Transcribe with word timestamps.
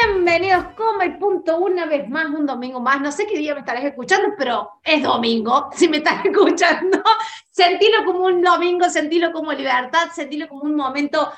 Bienvenidos, 0.00 0.72
coma 0.74 1.04
y 1.04 1.18
punto, 1.18 1.58
una 1.58 1.84
vez 1.84 2.08
más, 2.08 2.26
un 2.26 2.46
domingo 2.46 2.80
más. 2.80 2.98
No 2.98 3.12
sé 3.12 3.26
qué 3.26 3.36
día 3.36 3.52
me 3.52 3.60
estarás 3.60 3.84
escuchando, 3.84 4.28
pero 4.38 4.70
es 4.82 5.02
domingo. 5.02 5.68
Si 5.76 5.86
me 5.86 5.98
estás 5.98 6.24
escuchando, 6.24 7.02
sentilo 7.50 8.02
como 8.06 8.24
un 8.24 8.40
domingo, 8.40 8.88
sentilo 8.88 9.32
como 9.32 9.52
libertad, 9.52 10.08
sentilo 10.14 10.48
como 10.48 10.62
un 10.62 10.76
momento 10.76 11.30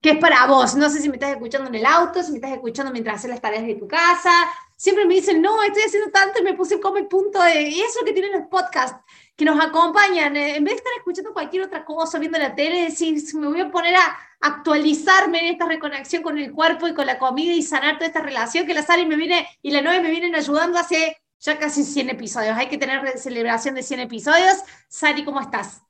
que 0.00 0.12
es 0.12 0.18
para 0.18 0.46
vos. 0.46 0.76
No 0.76 0.88
sé 0.88 1.00
si 1.00 1.10
me 1.10 1.16
estás 1.16 1.32
escuchando 1.32 1.68
en 1.68 1.74
el 1.74 1.84
auto, 1.84 2.22
si 2.22 2.30
me 2.30 2.38
estás 2.38 2.52
escuchando 2.52 2.90
mientras 2.90 3.16
haces 3.16 3.30
las 3.30 3.40
tareas 3.42 3.66
de 3.66 3.74
tu 3.74 3.86
casa. 3.86 4.32
Siempre 4.76 5.04
me 5.04 5.14
dicen, 5.14 5.42
no, 5.42 5.62
estoy 5.62 5.82
haciendo 5.82 6.10
tanto 6.10 6.40
y 6.40 6.42
me 6.42 6.54
puse 6.54 6.80
coma 6.80 7.00
y 7.00 7.04
punto. 7.04 7.38
Y 7.54 7.82
eso 7.82 8.00
que 8.02 8.14
tienen 8.14 8.32
los 8.32 8.48
podcasts 8.48 8.96
que 9.40 9.46
nos 9.46 9.58
acompañan. 9.58 10.36
Eh, 10.36 10.56
en 10.56 10.64
vez 10.64 10.74
de 10.74 10.76
estar 10.76 10.92
escuchando 10.98 11.32
cualquier 11.32 11.62
otra 11.62 11.82
cosa, 11.82 12.18
viendo 12.18 12.38
la 12.38 12.54
tele, 12.54 12.82
decir, 12.82 13.16
me 13.36 13.48
voy 13.48 13.60
a 13.62 13.70
poner 13.70 13.94
a 13.96 14.18
actualizarme 14.38 15.40
en 15.40 15.54
esta 15.54 15.66
reconexión 15.66 16.22
con 16.22 16.36
el 16.36 16.52
cuerpo 16.52 16.86
y 16.86 16.92
con 16.92 17.06
la 17.06 17.18
comida 17.18 17.54
y 17.54 17.62
sanar 17.62 17.94
toda 17.94 18.08
esta 18.08 18.20
relación 18.20 18.66
que 18.66 18.74
la 18.74 18.82
Sari 18.82 19.06
me 19.06 19.16
viene 19.16 19.46
y 19.62 19.70
la 19.70 19.80
Noe 19.80 20.02
me 20.02 20.10
vienen 20.10 20.34
ayudando 20.34 20.78
hace 20.78 21.16
ya 21.38 21.58
casi 21.58 21.84
100 21.84 22.10
episodios. 22.10 22.54
Hay 22.54 22.68
que 22.68 22.76
tener 22.76 23.16
celebración 23.16 23.74
de 23.74 23.82
100 23.82 24.00
episodios. 24.00 24.62
Sari, 24.88 25.24
¿cómo 25.24 25.40
estás? 25.40 25.84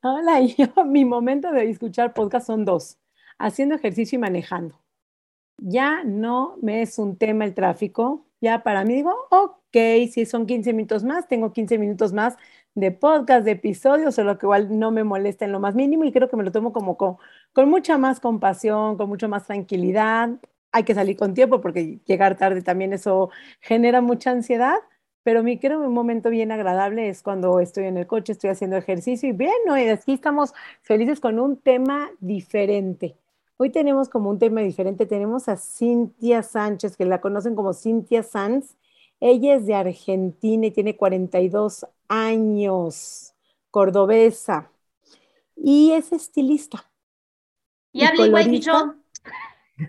Hola, 0.00 0.40
yo, 0.56 0.84
mi 0.84 1.04
momento 1.04 1.50
de 1.50 1.68
escuchar 1.68 2.14
podcast 2.14 2.46
son 2.46 2.64
dos, 2.64 2.98
haciendo 3.36 3.74
ejercicio 3.74 4.14
y 4.14 4.20
manejando. 4.20 4.80
Ya 5.58 6.04
no 6.04 6.56
me 6.62 6.82
es 6.82 7.00
un 7.00 7.16
tema 7.16 7.46
el 7.46 7.54
tráfico, 7.54 8.26
ya 8.40 8.62
para 8.62 8.84
mí 8.84 8.94
digo, 8.94 9.12
ok, 9.30 9.76
si 10.12 10.24
son 10.24 10.46
15 10.46 10.72
minutos 10.72 11.02
más, 11.02 11.26
tengo 11.26 11.52
15 11.52 11.78
minutos 11.78 12.12
más 12.12 12.36
de 12.76 12.92
podcast, 12.92 13.44
de 13.44 13.52
episodios, 13.52 14.14
solo 14.14 14.38
que 14.38 14.46
igual 14.46 14.78
no 14.78 14.90
me 14.92 15.02
molesta 15.02 15.46
en 15.46 15.52
lo 15.52 15.60
más 15.60 15.74
mínimo 15.74 16.04
y 16.04 16.12
creo 16.12 16.28
que 16.28 16.36
me 16.36 16.44
lo 16.44 16.52
tomo 16.52 16.72
como 16.72 16.96
con, 16.96 17.18
mucha 17.68 17.98
más 17.98 18.20
compasión, 18.20 18.98
con 18.98 19.08
mucha 19.08 19.28
más 19.28 19.46
tranquilidad. 19.46 20.30
Hay 20.72 20.84
que 20.84 20.94
salir 20.94 21.16
con 21.16 21.34
tiempo 21.34 21.60
porque 21.62 22.00
llegar 22.04 22.36
tarde 22.36 22.62
también 22.62 22.92
eso 22.92 23.30
genera 23.60 24.02
mucha 24.02 24.30
ansiedad, 24.30 24.76
pero 25.22 25.42
mi 25.42 25.58
creo 25.58 25.80
un 25.80 25.94
momento 25.94 26.28
bien 26.30 26.52
agradable 26.52 27.08
es 27.08 27.22
cuando 27.22 27.60
estoy 27.60 27.86
en 27.86 27.96
el 27.96 28.06
coche, 28.06 28.32
estoy 28.32 28.50
haciendo 28.50 28.76
ejercicio 28.76 29.28
y 29.30 29.32
bien, 29.32 29.54
¿no? 29.66 29.78
y 29.78 29.88
aquí 29.88 30.12
estamos 30.12 30.52
felices 30.82 31.18
con 31.18 31.40
un 31.40 31.56
tema 31.56 32.10
diferente. 32.20 33.16
Hoy 33.56 33.70
tenemos 33.70 34.10
como 34.10 34.28
un 34.28 34.38
tema 34.38 34.60
diferente, 34.60 35.06
tenemos 35.06 35.48
a 35.48 35.56
Cintia 35.56 36.42
Sánchez, 36.42 36.96
que 36.96 37.06
la 37.06 37.22
conocen 37.22 37.54
como 37.54 37.72
Cintia 37.72 38.22
Sanz. 38.22 38.76
Ella 39.18 39.54
es 39.54 39.64
de 39.64 39.74
Argentina 39.74 40.66
y 40.66 40.70
tiene 40.72 40.94
42 40.96 41.86
años, 42.08 43.34
cordobesa, 43.70 44.70
y 45.56 45.92
es 45.92 46.12
estilista. 46.12 46.90
Y, 47.92 48.04
habla 48.04 48.26
igual 48.26 48.50
que 48.50 48.60
yo. 48.60 48.94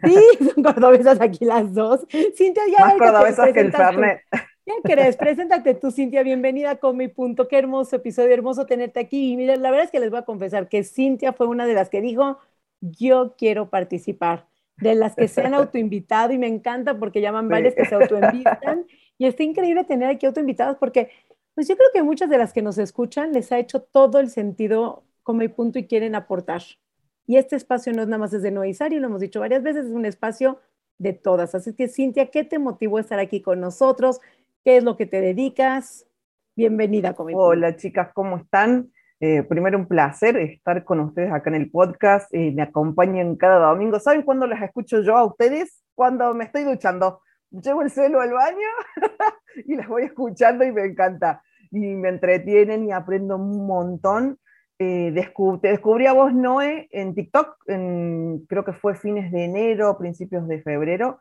Sí, 0.03 0.15
son 0.53 0.63
cordobesas 0.63 1.19
aquí 1.21 1.45
las 1.45 1.73
dos. 1.73 2.05
Cintia, 2.35 2.63
ya 2.67 2.85
Más 2.85 2.97
cordobesas 2.97 3.53
que 3.53 3.59
el 3.59 3.71
Fernet. 3.71 4.21
¿Qué 4.65 4.73
crees? 4.83 5.15
Preséntate 5.15 5.75
tú, 5.75 5.91
Cintia, 5.91 6.23
bienvenida 6.23 6.75
con 6.75 6.97
mi 6.97 7.07
punto. 7.07 7.47
Qué 7.47 7.57
hermoso 7.57 7.95
episodio, 7.95 8.33
hermoso 8.33 8.65
tenerte 8.65 8.99
aquí. 8.99 9.31
Y 9.31 9.37
miren, 9.37 9.61
la 9.61 9.71
verdad 9.71 9.85
es 9.85 9.91
que 9.91 10.01
les 10.01 10.09
voy 10.09 10.19
a 10.19 10.25
confesar 10.25 10.67
que 10.67 10.83
Cintia 10.83 11.31
fue 11.31 11.47
una 11.47 11.65
de 11.65 11.73
las 11.73 11.89
que 11.89 12.01
dijo, 12.01 12.37
yo 12.81 13.35
quiero 13.37 13.69
participar, 13.69 14.45
de 14.75 14.95
las 14.95 15.15
que 15.15 15.29
se 15.29 15.41
han 15.41 15.53
autoinvitado 15.53 16.33
y 16.33 16.37
me 16.37 16.47
encanta 16.47 16.99
porque 16.99 17.21
llaman 17.21 17.47
varias 17.47 17.75
que 17.75 17.85
se 17.85 17.95
autoinvitan. 17.95 18.85
Y 19.19 19.25
está 19.25 19.41
increíble 19.41 19.83
tener 19.83 20.09
aquí 20.09 20.27
autoinvitados 20.27 20.77
porque 20.77 21.09
pues 21.57 21.67
yo 21.67 21.75
creo 21.75 21.89
que 21.91 22.03
muchas 22.03 22.29
de 22.29 22.37
las 22.37 22.53
que 22.53 22.61
nos 22.61 22.77
escuchan 22.77 23.33
les 23.33 23.51
ha 23.51 23.57
hecho 23.57 23.81
todo 23.81 24.19
el 24.19 24.29
sentido 24.29 25.05
como 25.23 25.41
el 25.41 25.51
punto 25.51 25.79
y 25.79 25.87
quieren 25.87 26.13
aportar. 26.13 26.61
Y 27.25 27.37
este 27.37 27.55
espacio 27.55 27.91
no 27.93 28.03
es 28.03 28.07
nada 28.07 28.19
más 28.19 28.29
desde 28.29 28.51
Noisari, 28.51 28.99
lo 28.99 29.07
hemos 29.07 29.21
dicho 29.21 29.39
varias 29.39 29.63
veces, 29.63 29.87
es 29.87 29.91
un 29.91 30.05
espacio 30.05 30.59
de 30.99 31.13
todas. 31.13 31.55
Así 31.55 31.73
que, 31.73 31.87
Cintia, 31.87 32.27
¿qué 32.27 32.43
te 32.43 32.59
motivó 32.59 32.99
a 32.99 33.01
estar 33.01 33.17
aquí 33.17 33.41
con 33.41 33.59
nosotros? 33.59 34.21
¿Qué 34.63 34.77
es 34.77 34.83
lo 34.83 34.97
que 34.97 35.07
te 35.07 35.19
dedicas? 35.19 36.05
Bienvenida, 36.55 37.15
Come 37.15 37.33
Hola, 37.35 37.75
chicas, 37.75 38.09
¿cómo 38.13 38.37
están? 38.37 38.93
Eh, 39.19 39.41
primero, 39.41 39.79
un 39.79 39.87
placer 39.87 40.37
estar 40.37 40.83
con 40.83 40.99
ustedes 40.99 41.33
acá 41.33 41.49
en 41.49 41.55
el 41.55 41.71
podcast. 41.71 42.31
Eh, 42.35 42.51
me 42.51 42.61
acompañan 42.61 43.35
cada 43.35 43.69
domingo. 43.69 43.99
¿Saben 43.99 44.21
cuándo 44.21 44.45
las 44.45 44.61
escucho 44.61 45.01
yo 45.01 45.17
a 45.17 45.25
ustedes? 45.25 45.83
Cuando 45.95 46.35
me 46.35 46.43
estoy 46.43 46.65
duchando. 46.65 47.23
Llevo 47.49 47.81
el 47.81 47.89
celo 47.89 48.21
al 48.21 48.33
baño 48.33 48.67
y 49.65 49.75
las 49.75 49.87
voy 49.87 50.03
escuchando 50.03 50.63
y 50.63 50.71
me 50.71 50.83
encanta 50.83 51.41
y 51.71 51.79
me 51.79 52.09
entretienen 52.09 52.85
y 52.85 52.91
aprendo 52.91 53.37
un 53.37 53.65
montón. 53.65 54.39
Eh, 54.79 55.11
te 55.61 55.67
descubrí 55.69 56.05
a 56.05 56.13
vos, 56.13 56.33
Noé, 56.33 56.87
en 56.91 57.15
TikTok, 57.15 57.57
creo 57.65 58.63
que 58.63 58.73
fue 58.73 58.95
fines 58.95 59.31
de 59.31 59.45
enero, 59.45 59.97
principios 59.97 60.47
de 60.47 60.61
febrero, 60.61 61.19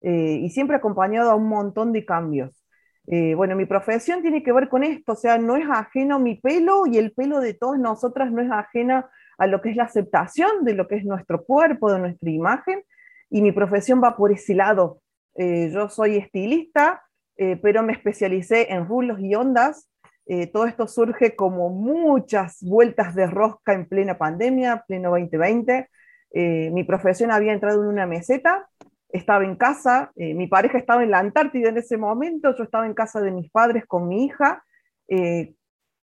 eh, 0.00 0.38
y 0.42 0.50
siempre 0.50 0.76
acompañado 0.76 1.30
a 1.30 1.34
un 1.34 1.48
montón 1.48 1.92
de 1.92 2.06
cambios. 2.06 2.64
Eh, 3.06 3.34
bueno, 3.34 3.56
mi 3.56 3.66
profesión 3.66 4.22
tiene 4.22 4.42
que 4.42 4.52
ver 4.52 4.70
con 4.70 4.82
esto, 4.82 5.12
o 5.12 5.16
sea, 5.16 5.36
no 5.36 5.56
es 5.56 5.66
ajeno 5.70 6.18
mi 6.18 6.36
pelo 6.36 6.86
y 6.86 6.96
el 6.96 7.12
pelo 7.12 7.40
de 7.40 7.52
todas 7.52 7.78
nosotras 7.78 8.32
no 8.32 8.40
es 8.40 8.50
ajena 8.50 9.10
a 9.36 9.46
lo 9.46 9.60
que 9.60 9.70
es 9.70 9.76
la 9.76 9.84
aceptación 9.84 10.64
de 10.64 10.74
lo 10.74 10.88
que 10.88 10.96
es 10.96 11.04
nuestro 11.04 11.44
cuerpo, 11.44 11.92
de 11.92 11.98
nuestra 11.98 12.30
imagen, 12.30 12.82
y 13.28 13.42
mi 13.42 13.52
profesión 13.52 14.02
va 14.02 14.16
por 14.16 14.32
ese 14.32 14.54
lado. 14.54 15.00
yo 15.36 15.88
soy 15.88 16.16
estilista, 16.16 17.02
eh, 17.36 17.56
pero 17.60 17.82
me 17.82 17.92
especialicé 17.92 18.72
en 18.72 18.86
rulos 18.86 19.18
y 19.20 19.34
ondas. 19.34 19.88
Eh, 20.26 20.46
todo 20.46 20.66
esto 20.66 20.86
surge 20.86 21.36
como 21.36 21.68
muchas 21.68 22.62
vueltas 22.62 23.14
de 23.14 23.26
rosca 23.26 23.74
en 23.74 23.86
plena 23.86 24.16
pandemia, 24.16 24.84
pleno 24.86 25.10
2020. 25.10 25.88
Eh, 26.32 26.70
mi 26.72 26.84
profesión 26.84 27.30
había 27.30 27.52
entrado 27.52 27.82
en 27.82 27.88
una 27.88 28.06
meseta, 28.06 28.68
estaba 29.08 29.44
en 29.44 29.54
casa, 29.54 30.10
mi 30.16 30.48
pareja 30.48 30.76
estaba 30.76 31.04
en 31.04 31.12
la 31.12 31.20
Antártida 31.20 31.68
en 31.68 31.78
ese 31.78 31.96
momento, 31.96 32.56
yo 32.56 32.64
estaba 32.64 32.84
en 32.84 32.94
casa 32.94 33.20
de 33.20 33.30
mis 33.30 33.48
padres 33.48 33.84
con 33.86 34.08
mi 34.08 34.24
hija. 34.24 34.64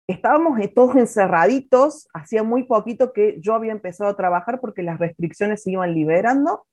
estábamos 0.05 0.59
todos 0.75 0.95
encerraditos, 0.95 2.07
hacía 2.13 2.43
muy 2.43 2.65
poquito 2.65 3.11
que 3.11 3.39
yo 3.41 3.55
había 3.55 3.71
empezado 3.71 4.11
a 4.11 4.15
trabajar 4.15 4.59
porque 4.59 4.83
las 4.83 4.99
restricciones 4.99 5.63
se 5.63 5.71
iban 5.71 5.95
liberando 5.95 6.67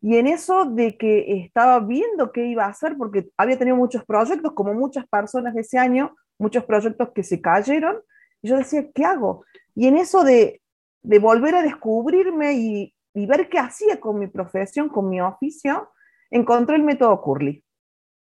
y 0.00 0.16
en 0.16 0.26
eso 0.26 0.66
de 0.66 0.96
que 0.96 1.42
estaba 1.44 1.80
viendo 1.80 2.30
qué 2.32 2.46
iba 2.46 2.64
a 2.64 2.68
hacer, 2.68 2.96
porque 2.96 3.28
había 3.36 3.58
tenido 3.58 3.76
muchos 3.76 4.04
proyectos, 4.04 4.52
como 4.52 4.74
muchas 4.74 5.06
personas 5.08 5.56
ese 5.56 5.78
año, 5.78 6.14
muchos 6.38 6.64
proyectos 6.64 7.10
que 7.14 7.22
se 7.22 7.40
cayeron, 7.40 8.02
y 8.42 8.48
yo 8.48 8.56
decía, 8.56 8.86
¿qué 8.94 9.04
hago? 9.04 9.44
Y 9.74 9.88
en 9.88 9.96
eso 9.96 10.22
de, 10.22 10.62
de 11.02 11.18
volver 11.18 11.54
a 11.54 11.62
descubrirme 11.62 12.52
y, 12.54 12.94
y, 13.14 13.26
ver 13.26 13.48
qué 13.48 13.58
hacía 13.58 13.98
con 13.98 14.18
mi 14.18 14.26
profesión, 14.26 14.88
con 14.88 15.08
mi 15.08 15.20
oficio, 15.20 15.90
encontré 16.30 16.76
el 16.76 16.82
método 16.82 17.20
Curly. 17.22 17.64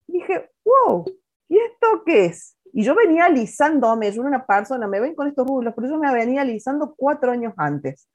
dije, 0.07 0.51
wow, 0.63 1.05
¿y 1.49 1.57
esto 1.57 2.03
qué 2.05 2.25
es? 2.25 2.55
Y 2.73 2.83
yo 2.83 2.93
venía 2.93 3.25
alisándome, 3.25 4.11
yo 4.11 4.21
era 4.21 4.29
una 4.29 4.45
persona, 4.45 4.87
me 4.87 4.99
ven 4.99 5.15
con 5.15 5.27
estos 5.27 5.47
rulos, 5.47 5.73
pero 5.75 5.89
yo 5.89 5.97
me 5.97 6.13
venía 6.13 6.41
alisando 6.41 6.93
cuatro 6.95 7.31
años 7.31 7.53
antes. 7.57 8.07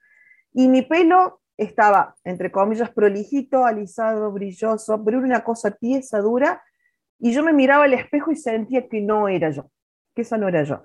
Y 0.53 0.67
mi 0.69 0.83
pelo 0.83 1.41
estaba, 1.57 2.15
entre 2.23 2.51
comillas, 2.51 2.89
prolijito, 2.91 3.65
alisado, 3.65 4.31
brilloso, 4.31 5.03
pero 5.03 5.17
era 5.17 5.27
una 5.27 5.43
cosa 5.43 5.71
tiesa, 5.71 6.19
dura, 6.19 6.63
y 7.19 7.31
yo 7.33 7.43
me 7.43 7.53
miraba 7.53 7.85
al 7.85 7.93
espejo 7.93 8.31
y 8.31 8.35
sentía 8.35 8.87
que 8.87 9.01
no 9.01 9.27
era 9.27 9.49
yo, 9.49 9.69
que 10.15 10.23
esa 10.23 10.37
no 10.37 10.47
era 10.47 10.63
yo. 10.63 10.83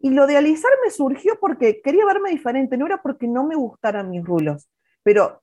Y 0.00 0.10
lo 0.10 0.26
de 0.26 0.36
alisarme 0.36 0.90
surgió 0.90 1.38
porque 1.40 1.80
quería 1.82 2.04
verme 2.04 2.30
diferente, 2.30 2.76
no 2.76 2.86
era 2.86 3.02
porque 3.02 3.26
no 3.26 3.44
me 3.44 3.56
gustaran 3.56 4.10
mis 4.10 4.24
rulos, 4.24 4.68
pero 5.02 5.42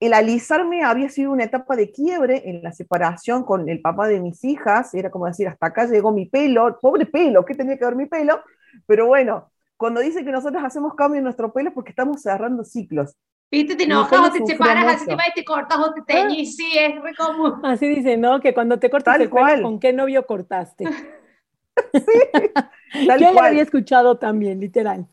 el 0.00 0.12
alisarme 0.12 0.82
había 0.82 1.08
sido 1.08 1.30
una 1.30 1.44
etapa 1.44 1.76
de 1.76 1.90
quiebre 1.92 2.42
en 2.48 2.62
la 2.62 2.72
separación 2.72 3.44
con 3.44 3.68
el 3.68 3.80
papá 3.80 4.08
de 4.08 4.20
mis 4.20 4.42
hijas, 4.44 4.92
era 4.94 5.10
como 5.10 5.26
decir, 5.26 5.48
hasta 5.48 5.66
acá 5.66 5.86
llegó 5.86 6.12
mi 6.12 6.26
pelo, 6.26 6.78
pobre 6.80 7.06
pelo, 7.06 7.44
¿qué 7.44 7.54
tenía 7.54 7.78
que 7.78 7.84
ver 7.84 7.96
mi 7.96 8.06
pelo? 8.06 8.42
Pero 8.86 9.06
bueno, 9.06 9.50
cuando 9.76 10.00
dice 10.00 10.24
que 10.24 10.32
nosotros 10.32 10.62
hacemos 10.64 10.94
cambio 10.94 11.18
en 11.18 11.24
nuestro 11.24 11.52
pelo 11.52 11.72
porque 11.72 11.90
estamos 11.90 12.22
cerrando 12.22 12.64
ciclos. 12.64 13.16
¿Viste? 13.54 13.76
Te 13.76 13.84
enojas 13.84 14.28
o 14.28 14.32
te 14.32 14.44
separas, 14.44 14.96
así 14.96 15.06
te 15.06 15.14
vas 15.14 15.28
y 15.28 15.34
te 15.34 15.44
cortas 15.44 15.78
o 15.78 15.94
te 15.94 16.02
teñís. 16.02 16.56
Sí, 16.56 16.72
es 16.76 17.00
re 17.00 17.14
común. 17.14 17.60
Así 17.64 17.88
dice, 17.88 18.16
¿no? 18.16 18.40
Que 18.40 18.52
cuando 18.52 18.78
te 18.80 18.90
cortas 18.90 19.20
el 19.20 19.30
pelo, 19.30 19.62
¿con 19.62 19.78
qué 19.78 19.92
novio 19.92 20.26
cortaste? 20.26 20.84
sí, 21.92 22.02
tal 23.06 23.20
Yo 23.20 23.32
lo 23.32 23.40
había 23.40 23.62
escuchado 23.62 24.18
también, 24.18 24.58
literal. 24.58 25.06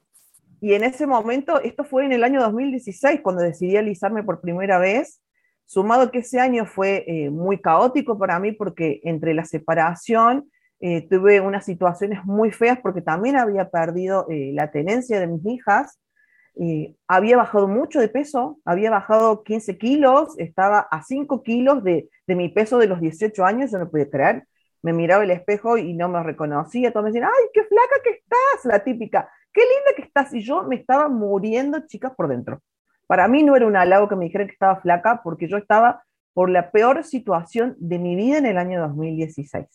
Y 0.59 0.73
en 0.73 0.83
ese 0.83 1.05
momento, 1.05 1.61
esto 1.61 1.83
fue 1.83 2.05
en 2.05 2.13
el 2.13 2.23
año 2.23 2.41
2016, 2.41 3.21
cuando 3.21 3.43
decidí 3.43 3.77
alisarme 3.77 4.23
por 4.23 4.41
primera 4.41 4.79
vez, 4.79 5.21
sumado 5.65 6.09
que 6.09 6.19
ese 6.19 6.39
año 6.39 6.65
fue 6.65 7.03
eh, 7.07 7.29
muy 7.29 7.59
caótico 7.59 8.17
para 8.17 8.39
mí 8.39 8.51
porque 8.51 9.01
entre 9.03 9.33
la 9.33 9.45
separación, 9.45 10.49
eh, 10.79 11.07
tuve 11.07 11.39
unas 11.41 11.63
situaciones 11.63 12.25
muy 12.25 12.51
feas 12.51 12.79
porque 12.79 13.01
también 13.01 13.37
había 13.37 13.69
perdido 13.69 14.25
eh, 14.29 14.51
la 14.53 14.71
tenencia 14.71 15.19
de 15.19 15.27
mis 15.27 15.45
hijas, 15.45 15.99
había 17.07 17.37
bajado 17.37 17.67
mucho 17.67 17.99
de 17.99 18.07
peso, 18.07 18.59
había 18.65 18.91
bajado 18.91 19.43
15 19.43 19.77
kilos, 19.77 20.37
estaba 20.37 20.79
a 20.79 21.03
5 21.03 21.43
kilos 21.43 21.83
de, 21.83 22.09
de, 22.27 22.35
mi 22.35 22.49
peso 22.49 22.77
de 22.77 22.87
los 22.87 22.99
18 22.99 23.43
años, 23.45 23.71
yo 23.71 23.79
no 23.79 23.89
podía 23.89 24.09
creer, 24.09 24.47
me 24.81 24.93
miraba 24.93 25.23
el 25.23 25.31
espejo 25.31 25.77
y 25.77 25.93
no 25.93 26.09
me 26.09 26.21
reconocía, 26.23 26.91
todos 26.91 27.05
me 27.05 27.11
decían, 27.11 27.29
ay, 27.33 27.49
qué 27.53 27.63
flaca 27.63 27.95
que 28.03 28.09
estás, 28.11 28.65
la 28.65 28.83
típica, 28.83 29.29
qué 29.53 29.61
linda 29.61 29.95
que 29.95 30.03
estás, 30.03 30.33
y 30.33 30.41
yo 30.41 30.63
me 30.63 30.75
estaba 30.75 31.07
muriendo, 31.07 31.85
chicas, 31.87 32.13
por 32.15 32.27
dentro. 32.27 32.61
Para 33.07 33.27
mí 33.27 33.43
no 33.43 33.55
era 33.55 33.67
un 33.67 33.75
halago 33.75 34.07
que 34.07 34.15
me 34.15 34.25
dijeran 34.25 34.47
que 34.47 34.53
estaba 34.53 34.79
flaca, 34.79 35.21
porque 35.23 35.47
yo 35.47 35.57
estaba 35.57 36.03
por 36.33 36.49
la 36.49 36.71
peor 36.71 37.03
situación 37.03 37.75
de 37.77 37.99
mi 37.99 38.15
vida 38.15 38.37
en 38.37 38.45
el 38.45 38.57
año 38.57 38.79
2016. 38.81 39.65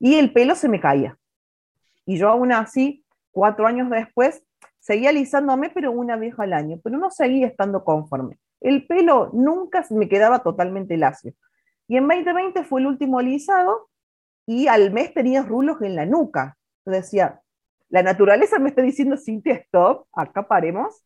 Y 0.00 0.16
el 0.16 0.32
pelo 0.32 0.54
se 0.54 0.68
me 0.68 0.80
caía. 0.80 1.16
Y 2.04 2.18
yo 2.18 2.28
aún 2.28 2.52
así, 2.52 3.04
cuatro 3.30 3.66
años 3.66 3.88
después, 3.90 4.42
seguía 4.84 5.08
alisándome, 5.08 5.70
pero 5.70 5.92
una 5.92 6.16
vez 6.16 6.38
al 6.38 6.52
año, 6.52 6.78
pero 6.84 6.98
no 6.98 7.10
seguía 7.10 7.46
estando 7.46 7.84
conforme. 7.84 8.38
El 8.60 8.86
pelo 8.86 9.30
nunca 9.32 9.82
me 9.90 10.10
quedaba 10.10 10.42
totalmente 10.42 10.98
lacio. 10.98 11.32
Y 11.88 11.96
en 11.96 12.06
2020 12.06 12.64
fue 12.64 12.82
el 12.82 12.88
último 12.88 13.18
alisado 13.18 13.88
y 14.44 14.66
al 14.66 14.92
mes 14.92 15.14
tenía 15.14 15.42
rulos 15.42 15.80
en 15.80 15.96
la 15.96 16.04
nuca. 16.04 16.58
Decía, 16.84 17.40
la 17.88 18.02
naturaleza 18.02 18.58
me 18.58 18.68
está 18.68 18.82
diciendo, 18.82 19.16
Cintia, 19.16 19.54
stop, 19.54 20.06
acá 20.12 20.46
paremos, 20.46 21.02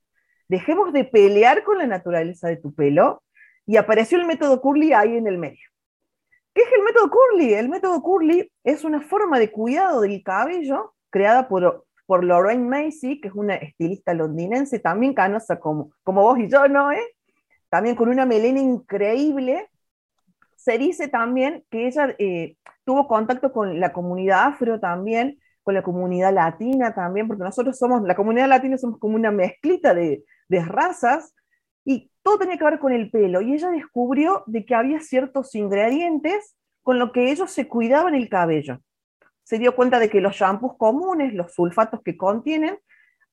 dejemos 0.48 0.92
de 0.92 1.04
pelear 1.04 1.62
con 1.62 1.78
la 1.78 1.86
naturaleza 1.86 2.48
de 2.48 2.56
tu 2.56 2.74
pelo 2.74 3.22
y 3.64 3.76
apareció 3.76 4.18
el 4.18 4.26
método 4.26 4.60
Curly 4.60 4.92
ahí 4.92 5.16
en 5.16 5.28
el 5.28 5.38
medio. 5.38 5.68
¿Qué 6.52 6.62
es 6.62 6.72
el 6.76 6.82
método 6.82 7.10
Curly? 7.10 7.54
El 7.54 7.68
método 7.68 8.02
Curly 8.02 8.50
es 8.64 8.82
una 8.82 9.02
forma 9.02 9.38
de 9.38 9.52
cuidado 9.52 10.00
del 10.00 10.20
cabello 10.24 10.94
creada 11.10 11.46
por, 11.46 11.86
por 12.08 12.24
Lorraine 12.24 12.66
Macy, 12.66 13.20
que 13.20 13.28
es 13.28 13.34
una 13.34 13.56
estilista 13.56 14.14
londinense, 14.14 14.78
también 14.78 15.12
canosa 15.12 15.60
como, 15.60 15.90
como 16.02 16.22
vos 16.22 16.38
y 16.38 16.48
yo, 16.48 16.66
¿no? 16.66 16.90
Eh? 16.90 17.02
También 17.68 17.96
con 17.96 18.08
una 18.08 18.24
melena 18.24 18.60
increíble. 18.60 19.68
Se 20.56 20.78
dice 20.78 21.08
también 21.08 21.66
que 21.70 21.86
ella 21.86 22.16
eh, 22.18 22.56
tuvo 22.86 23.06
contacto 23.06 23.52
con 23.52 23.78
la 23.78 23.92
comunidad 23.92 24.46
afro 24.46 24.80
también, 24.80 25.38
con 25.62 25.74
la 25.74 25.82
comunidad 25.82 26.32
latina 26.32 26.94
también, 26.94 27.28
porque 27.28 27.44
nosotros 27.44 27.76
somos, 27.76 28.00
la 28.04 28.16
comunidad 28.16 28.48
latina 28.48 28.78
somos 28.78 28.98
como 28.98 29.14
una 29.14 29.30
mezclita 29.30 29.92
de, 29.92 30.24
de 30.48 30.64
razas, 30.64 31.34
y 31.84 32.10
todo 32.22 32.38
tenía 32.38 32.56
que 32.56 32.64
ver 32.64 32.78
con 32.78 32.92
el 32.92 33.10
pelo. 33.10 33.42
Y 33.42 33.52
ella 33.52 33.68
descubrió 33.68 34.44
de 34.46 34.64
que 34.64 34.74
había 34.74 35.00
ciertos 35.00 35.54
ingredientes 35.54 36.56
con 36.82 36.98
los 36.98 37.12
que 37.12 37.30
ellos 37.30 37.50
se 37.50 37.68
cuidaban 37.68 38.14
el 38.14 38.30
cabello. 38.30 38.80
Se 39.48 39.58
dio 39.58 39.74
cuenta 39.74 39.98
de 39.98 40.10
que 40.10 40.20
los 40.20 40.36
shampoos 40.36 40.76
comunes, 40.76 41.32
los 41.32 41.54
sulfatos 41.54 42.02
que 42.04 42.18
contienen, 42.18 42.78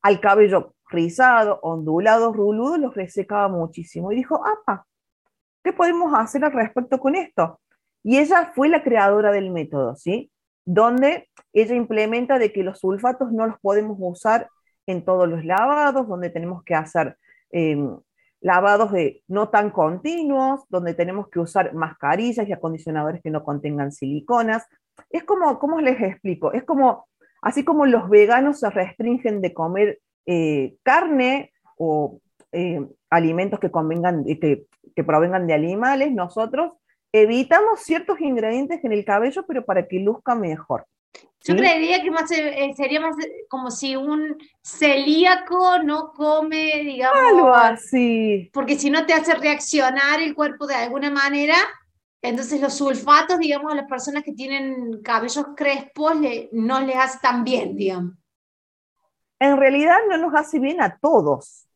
al 0.02 0.22
cabello 0.22 0.74
rizado, 0.88 1.60
ondulado, 1.62 2.32
ruludo, 2.32 2.78
los 2.78 2.96
resecaba 2.96 3.50
muchísimo. 3.50 4.14
Y 4.14 4.16
dijo, 4.16 4.42
apa, 4.48 4.88
¿qué 5.62 5.74
podemos 5.74 6.14
hacer 6.18 6.46
al 6.46 6.54
respecto 6.54 7.02
con 7.02 7.16
esto? 7.16 7.60
Y 8.02 8.18
ella 8.20 8.54
fue 8.56 8.70
la 8.70 8.82
creadora 8.82 9.34
del 9.34 9.52
método, 9.52 9.98
¿sí? 9.98 10.32
Donde 10.64 11.30
ella 11.52 11.76
implementa 11.76 12.40
de 12.40 12.54
que 12.54 12.64
los 12.64 12.80
sulfatos 12.80 13.34
no 13.34 13.46
los 13.48 13.60
podemos 13.60 13.98
usar 14.00 14.48
en 14.88 15.04
todos 15.04 15.28
los 15.28 15.44
lavados, 15.44 16.08
donde 16.08 16.30
tenemos 16.30 16.64
que 16.64 16.76
hacer 16.76 17.18
em, 17.52 18.00
lavados 18.40 18.94
de 18.94 19.22
no 19.28 19.50
tan 19.50 19.70
continuos, 19.70 20.62
donde 20.70 20.94
tenemos 20.94 21.28
que 21.28 21.42
usar 21.42 21.74
mascarillas 21.74 22.48
y 22.48 22.54
acondicionadores 22.54 23.22
que 23.22 23.32
no 23.32 23.44
contengan 23.44 23.92
siliconas. 23.92 24.66
Es 25.10 25.24
como, 25.24 25.60
¿cómo 25.60 25.82
les 25.82 26.02
explico? 26.02 26.54
Es 26.54 26.64
como, 26.64 27.08
así 27.42 27.64
como 27.64 27.86
los 27.86 28.10
veganos 28.10 28.60
se 28.60 28.70
restringen 28.70 29.42
de 29.42 29.54
comer 29.54 30.00
eh, 30.26 30.76
carne 30.84 31.52
o 31.78 32.20
eh, 32.52 32.82
alimentos 33.10 33.60
que, 33.60 33.72
convengan, 33.72 34.24
que, 34.26 34.66
que 34.96 35.04
provengan 35.04 35.48
de 35.48 35.54
animales, 35.54 36.12
nosotros 36.12 36.74
evitamos 37.12 37.80
ciertos 37.82 38.20
ingredientes 38.20 38.84
en 38.84 38.92
el 38.92 39.06
cabello, 39.06 39.46
pero 39.48 39.64
para 39.66 39.88
que 39.88 40.00
luzca 40.00 40.36
mejor. 40.36 40.86
Yo 41.48 41.56
creería 41.56 42.02
que 42.02 42.10
más 42.10 42.30
eh, 42.32 42.74
sería 42.76 43.00
más 43.00 43.16
como 43.48 43.70
si 43.70 43.96
un 43.96 44.36
celíaco 44.64 45.78
no 45.84 46.12
come, 46.12 46.82
digamos. 46.84 47.20
Algo 47.20 47.54
así. 47.54 48.50
Porque 48.52 48.80
si 48.80 48.90
no 48.90 49.06
te 49.06 49.14
hace 49.14 49.36
reaccionar 49.36 50.22
el 50.22 50.34
cuerpo 50.34 50.66
de 50.66 50.74
alguna 50.74 51.12
manera, 51.12 51.56
entonces 52.28 52.62
los 52.62 52.74
sulfatos, 52.74 53.40
digamos, 53.40 53.72
a 53.72 53.76
las 53.76 53.88
personas 53.88 54.24
que 54.24 54.34
tienen 54.34 55.02
cabellos 55.02 55.46
crespos 55.56 56.14
no 56.52 56.82
les 56.82 56.96
hace 56.96 57.20
tan 57.22 57.44
bien, 57.44 57.76
digamos. 57.76 58.16
En 59.40 59.58
realidad 59.58 59.98
no 60.10 60.18
nos 60.18 60.34
hace 60.34 60.60
bien 60.60 60.82
a 60.82 60.98
todos. 60.98 61.68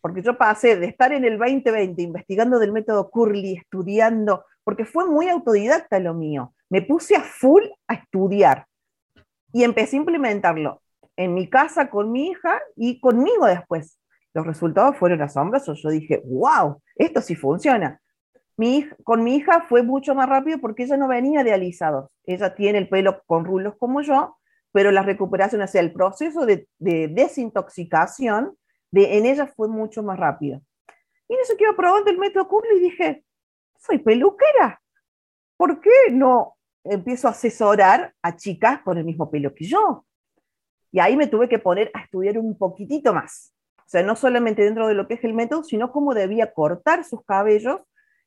Porque 0.00 0.22
yo 0.22 0.36
pasé 0.36 0.76
de 0.76 0.86
estar 0.86 1.12
en 1.12 1.24
el 1.24 1.38
2020 1.38 2.02
investigando 2.02 2.58
del 2.58 2.72
método 2.72 3.08
Curly, 3.08 3.58
estudiando, 3.58 4.44
porque 4.64 4.84
fue 4.84 5.06
muy 5.06 5.28
autodidacta 5.28 6.00
lo 6.00 6.12
mío. 6.12 6.54
Me 6.68 6.82
puse 6.82 7.14
a 7.14 7.22
full 7.22 7.62
a 7.86 7.94
estudiar 7.94 8.66
y 9.52 9.62
empecé 9.62 9.96
a 9.96 10.00
implementarlo 10.00 10.82
en 11.16 11.34
mi 11.34 11.48
casa 11.48 11.88
con 11.88 12.10
mi 12.10 12.30
hija 12.30 12.60
y 12.74 12.98
conmigo 13.00 13.46
después. 13.46 13.98
Los 14.34 14.46
resultados 14.46 14.96
fueron 14.96 15.22
asombrosos. 15.22 15.80
Yo 15.82 15.90
dije, 15.90 16.22
wow, 16.24 16.82
esto 16.96 17.20
sí 17.20 17.36
funciona. 17.36 18.00
Mi 18.56 18.88
con 19.02 19.24
mi 19.24 19.36
hija 19.36 19.62
fue 19.68 19.82
mucho 19.82 20.14
más 20.14 20.28
rápido 20.28 20.58
porque 20.58 20.84
ella 20.84 20.96
no 20.96 21.08
venía 21.08 21.42
de 21.42 21.52
alisados. 21.52 22.10
Ella 22.24 22.54
tiene 22.54 22.78
el 22.78 22.88
pelo 22.88 23.22
con 23.26 23.44
rulos 23.44 23.74
como 23.78 24.02
yo, 24.02 24.36
pero 24.72 24.90
la 24.90 25.02
recuperación, 25.02 25.62
o 25.62 25.66
sea, 25.66 25.80
el 25.80 25.92
proceso 25.92 26.46
de, 26.46 26.68
desintoxicación 26.78 28.56
de, 28.90 29.18
en 29.18 29.26
ella 29.26 29.46
fue 29.46 29.68
mucho 29.68 30.02
más 30.02 30.18
rápido. 30.18 30.60
Y 31.28 31.34
en 31.34 31.40
eso 31.40 31.56
que 31.56 31.64
iba 31.64 31.76
probando 31.76 32.10
el 32.10 32.18
método 32.18 32.48
Curly 32.48 32.76
y 32.76 32.80
dije, 32.80 33.24
soy 33.78 33.98
peluquera. 33.98 34.80
¿Por 35.56 35.80
qué 35.80 36.10
no 36.10 36.56
empiezo 36.84 37.28
a 37.28 37.32
asesorar 37.32 38.14
a 38.22 38.36
chicas 38.36 38.80
con 38.82 38.98
el 38.98 39.04
mismo 39.04 39.30
pelo 39.30 39.54
que 39.54 39.64
yo. 39.64 40.04
Y 40.90 41.00
ahí 41.00 41.16
me 41.16 41.26
tuve 41.26 41.48
que 41.48 41.58
poner 41.58 41.90
a 41.94 42.00
estudiar 42.00 42.38
un 42.38 42.56
poquitito 42.56 43.14
más. 43.14 43.54
O 43.78 43.88
sea, 43.92 44.02
no 44.02 44.16
solamente 44.16 44.62
dentro 44.62 44.88
de 44.88 44.94
lo 44.94 45.06
que 45.06 45.14
es 45.14 45.24
el 45.24 45.34
método, 45.34 45.64
sino 45.64 45.92
cómo 45.92 46.14
debía 46.14 46.52
cortar 46.52 47.04
sus 47.04 47.24
cabellos 47.24 47.80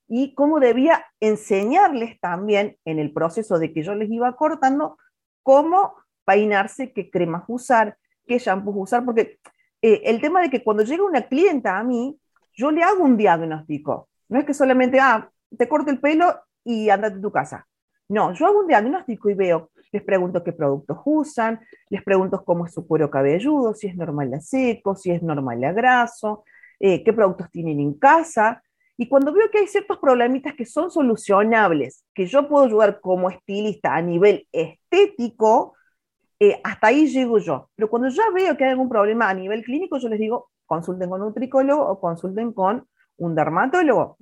y 0.07 0.35
cómo 0.35 0.59
debía 0.59 1.05
enseñarles 1.19 2.19
también 2.19 2.77
en 2.85 2.99
el 2.99 3.11
proceso 3.11 3.59
de 3.59 3.73
que 3.73 3.83
yo 3.83 3.95
les 3.95 4.09
iba 4.09 4.35
cortando 4.35 4.97
cómo 5.43 5.95
peinarse, 6.25 6.91
qué 6.93 7.09
cremas 7.09 7.43
usar, 7.47 7.97
qué 8.27 8.37
shampoos 8.39 8.75
usar, 8.77 9.05
porque 9.05 9.39
eh, 9.81 10.01
el 10.05 10.21
tema 10.21 10.41
de 10.41 10.49
que 10.49 10.63
cuando 10.63 10.83
llega 10.83 11.03
una 11.03 11.27
clienta 11.27 11.77
a 11.77 11.83
mí, 11.83 12.19
yo 12.53 12.71
le 12.71 12.83
hago 12.83 13.03
un 13.03 13.17
diagnóstico. 13.17 14.09
No 14.29 14.39
es 14.39 14.45
que 14.45 14.53
solamente, 14.53 14.99
ah, 14.99 15.29
te 15.57 15.67
corto 15.67 15.91
el 15.91 15.99
pelo 15.99 16.35
y 16.63 16.89
andate 16.89 17.17
a 17.17 17.21
tu 17.21 17.31
casa. 17.31 17.67
No, 18.07 18.33
yo 18.33 18.45
hago 18.45 18.59
un 18.59 18.67
diagnóstico 18.67 19.29
y 19.29 19.33
veo, 19.33 19.71
les 19.91 20.03
pregunto 20.03 20.43
qué 20.43 20.53
productos 20.53 20.99
usan, 21.05 21.59
les 21.89 22.03
pregunto 22.03 22.43
cómo 22.43 22.65
es 22.65 22.73
su 22.73 22.87
cuero 22.87 23.09
cabelludo, 23.09 23.73
si 23.73 23.87
es 23.87 23.95
normal 23.95 24.33
a 24.33 24.41
seco, 24.41 24.95
si 24.95 25.11
es 25.11 25.23
normal 25.23 25.63
a 25.63 25.71
graso, 25.71 26.43
eh, 26.79 27.03
qué 27.03 27.13
productos 27.13 27.49
tienen 27.49 27.79
en 27.79 27.93
casa. 27.93 28.61
Y 28.97 29.09
cuando 29.09 29.33
veo 29.33 29.49
que 29.51 29.59
hay 29.59 29.67
ciertos 29.67 29.97
problemitas 29.97 30.53
que 30.53 30.65
son 30.65 30.89
solucionables, 30.89 32.05
que 32.13 32.25
yo 32.25 32.47
puedo 32.47 32.65
ayudar 32.65 33.01
como 33.01 33.29
estilista 33.29 33.95
a 33.95 34.01
nivel 34.01 34.47
estético, 34.51 35.73
eh, 36.39 36.59
hasta 36.63 36.87
ahí 36.87 37.07
llego 37.07 37.37
yo. 37.39 37.69
Pero 37.75 37.89
cuando 37.89 38.09
ya 38.09 38.23
veo 38.33 38.55
que 38.55 38.63
hay 38.63 38.71
algún 38.71 38.89
problema 38.89 39.29
a 39.29 39.33
nivel 39.33 39.63
clínico, 39.63 39.97
yo 39.97 40.09
les 40.09 40.19
digo, 40.19 40.49
consulten 40.65 41.09
con 41.09 41.21
un 41.21 41.33
tricólogo 41.33 41.85
o 41.85 41.99
consulten 41.99 42.53
con 42.53 42.87
un 43.17 43.35
dermatólogo. 43.35 44.17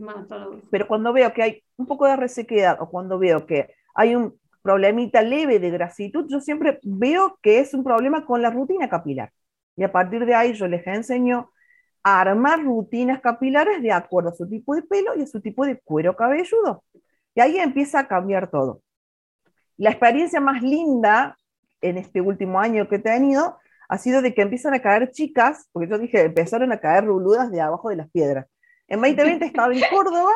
Pero 0.70 0.88
cuando 0.88 1.14
veo 1.14 1.34
que 1.34 1.44
hay 1.44 1.64
un 1.78 1.86
poco 1.86 2.06
de 2.06 2.16
resequedad 2.16 2.78
o 2.82 2.90
cuando 2.90 3.18
veo 3.20 3.46
que 3.46 3.70
hay 3.96 4.16
un 4.16 4.38
problemita 4.62 5.22
leve 5.22 5.60
de 5.60 5.70
grasitud, 5.70 6.26
yo 6.30 6.40
siempre 6.40 6.80
veo 6.84 7.38
que 7.42 7.60
es 7.60 7.74
un 7.74 7.84
problema 7.84 8.26
con 8.26 8.42
la 8.42 8.50
rutina 8.50 8.90
capilar. 8.90 9.32
Y 9.76 9.84
a 9.84 9.92
partir 9.92 10.26
de 10.26 10.36
ahí 10.36 10.54
yo 10.54 10.68
les 10.68 10.88
enseño 10.88 11.52
armar 12.04 12.64
rutinas 12.64 13.22
capilares 13.22 13.82
de 13.82 13.92
acuerdo 13.92 14.30
a 14.30 14.36
su 14.36 14.48
tipo 14.48 14.76
de 14.76 14.84
pelo 14.84 15.16
y 15.16 15.22
a 15.22 15.28
su 15.28 15.42
tipo 15.42 15.66
de 15.66 15.80
cuero 15.80 16.16
cabelludo. 16.16 16.84
Y 17.36 17.42
ahí 17.42 17.58
empieza 17.58 18.00
a 18.00 18.08
cambiar 18.08 18.50
todo. 18.50 18.82
La 19.78 19.90
experiencia 19.90 20.40
más 20.40 20.62
linda 20.62 21.38
en 21.82 21.98
este 21.98 22.22
último 22.22 22.60
año 22.60 22.88
que 22.88 22.98
he 22.98 23.00
tenido 23.00 23.58
ha 23.90 23.98
sido 23.98 24.22
de 24.22 24.34
que 24.34 24.42
empiezan 24.42 24.74
a 24.74 24.82
caer 24.82 25.12
chicas, 25.12 25.70
porque 25.72 25.90
yo 25.90 25.98
dije, 25.98 26.22
empezaron 26.22 26.72
a 26.72 26.80
caer 26.80 27.06
ruludas 27.06 27.52
de 27.52 27.62
abajo 27.62 27.90
de 27.90 27.98
las 27.98 28.10
piedras. 28.12 28.48
En 28.88 29.02
2020 29.02 29.46
estaba 29.46 29.74
en 29.74 29.82
Córdoba 29.92 30.32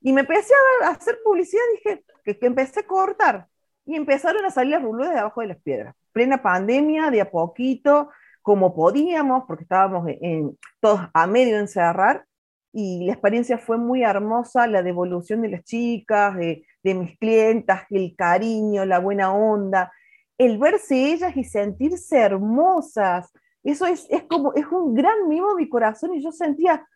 y 0.00 0.12
me 0.12 0.22
empecé 0.22 0.54
a 0.82 0.90
hacer 0.90 1.18
publicidad, 1.24 1.62
dije 1.74 2.04
que, 2.24 2.38
que 2.38 2.46
empecé 2.46 2.80
a 2.80 2.86
cortar 2.86 3.48
y 3.84 3.94
empezaron 3.94 4.44
a 4.44 4.50
salir 4.50 4.72
las 4.72 4.82
ruludas 4.82 5.12
de 5.12 5.20
abajo 5.20 5.40
de 5.40 5.46
las 5.48 5.62
piedras. 5.62 5.94
Plena 6.12 6.42
pandemia, 6.42 7.10
de 7.10 7.20
a 7.20 7.30
poquito, 7.30 8.10
como 8.46 8.72
podíamos, 8.76 9.42
porque 9.48 9.64
estábamos 9.64 10.06
en, 10.06 10.56
todos 10.78 11.00
a 11.12 11.26
medio 11.26 11.58
encerrar, 11.58 12.24
y 12.72 13.04
la 13.04 13.14
experiencia 13.14 13.58
fue 13.58 13.76
muy 13.76 14.04
hermosa, 14.04 14.68
la 14.68 14.84
devolución 14.84 15.42
de 15.42 15.48
las 15.48 15.64
chicas, 15.64 16.36
de, 16.36 16.64
de 16.84 16.94
mis 16.94 17.18
clientas, 17.18 17.82
el 17.90 18.14
cariño, 18.14 18.84
la 18.84 19.00
buena 19.00 19.34
onda, 19.34 19.92
el 20.38 20.58
verse 20.58 20.94
ellas 20.94 21.36
y 21.36 21.42
sentirse 21.42 22.18
hermosas, 22.18 23.32
eso 23.64 23.84
es, 23.84 24.06
es 24.10 24.22
como, 24.22 24.54
es 24.54 24.66
un 24.68 24.94
gran 24.94 25.26
mimo 25.28 25.50
a 25.50 25.56
mi 25.56 25.68
corazón 25.68 26.14
y 26.14 26.22
yo 26.22 26.30
sentía 26.30 26.86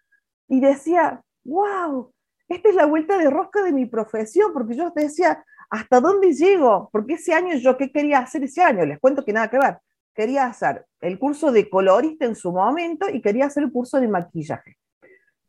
y 0.46 0.60
decía, 0.60 1.20
wow, 1.42 2.12
esta 2.48 2.68
es 2.68 2.76
la 2.76 2.86
vuelta 2.86 3.18
de 3.18 3.28
rosca 3.28 3.60
de 3.64 3.72
mi 3.72 3.86
profesión, 3.86 4.52
porque 4.52 4.76
yo 4.76 4.92
decía, 4.94 5.44
¿hasta 5.68 6.00
dónde 6.00 6.32
llego? 6.32 6.90
Porque 6.92 7.14
ese 7.14 7.34
año 7.34 7.56
yo, 7.56 7.76
¿qué 7.76 7.90
quería 7.90 8.20
hacer 8.20 8.44
ese 8.44 8.62
año? 8.62 8.86
Les 8.86 9.00
cuento 9.00 9.24
que 9.24 9.32
nada 9.32 9.50
que 9.50 9.58
ver. 9.58 9.78
Quería 10.14 10.46
hacer 10.46 10.86
el 11.00 11.18
curso 11.18 11.52
de 11.52 11.68
colorista 11.68 12.24
en 12.24 12.34
su 12.34 12.52
momento 12.52 13.08
y 13.08 13.20
quería 13.20 13.46
hacer 13.46 13.64
el 13.64 13.72
curso 13.72 14.00
de 14.00 14.08
maquillaje. 14.08 14.76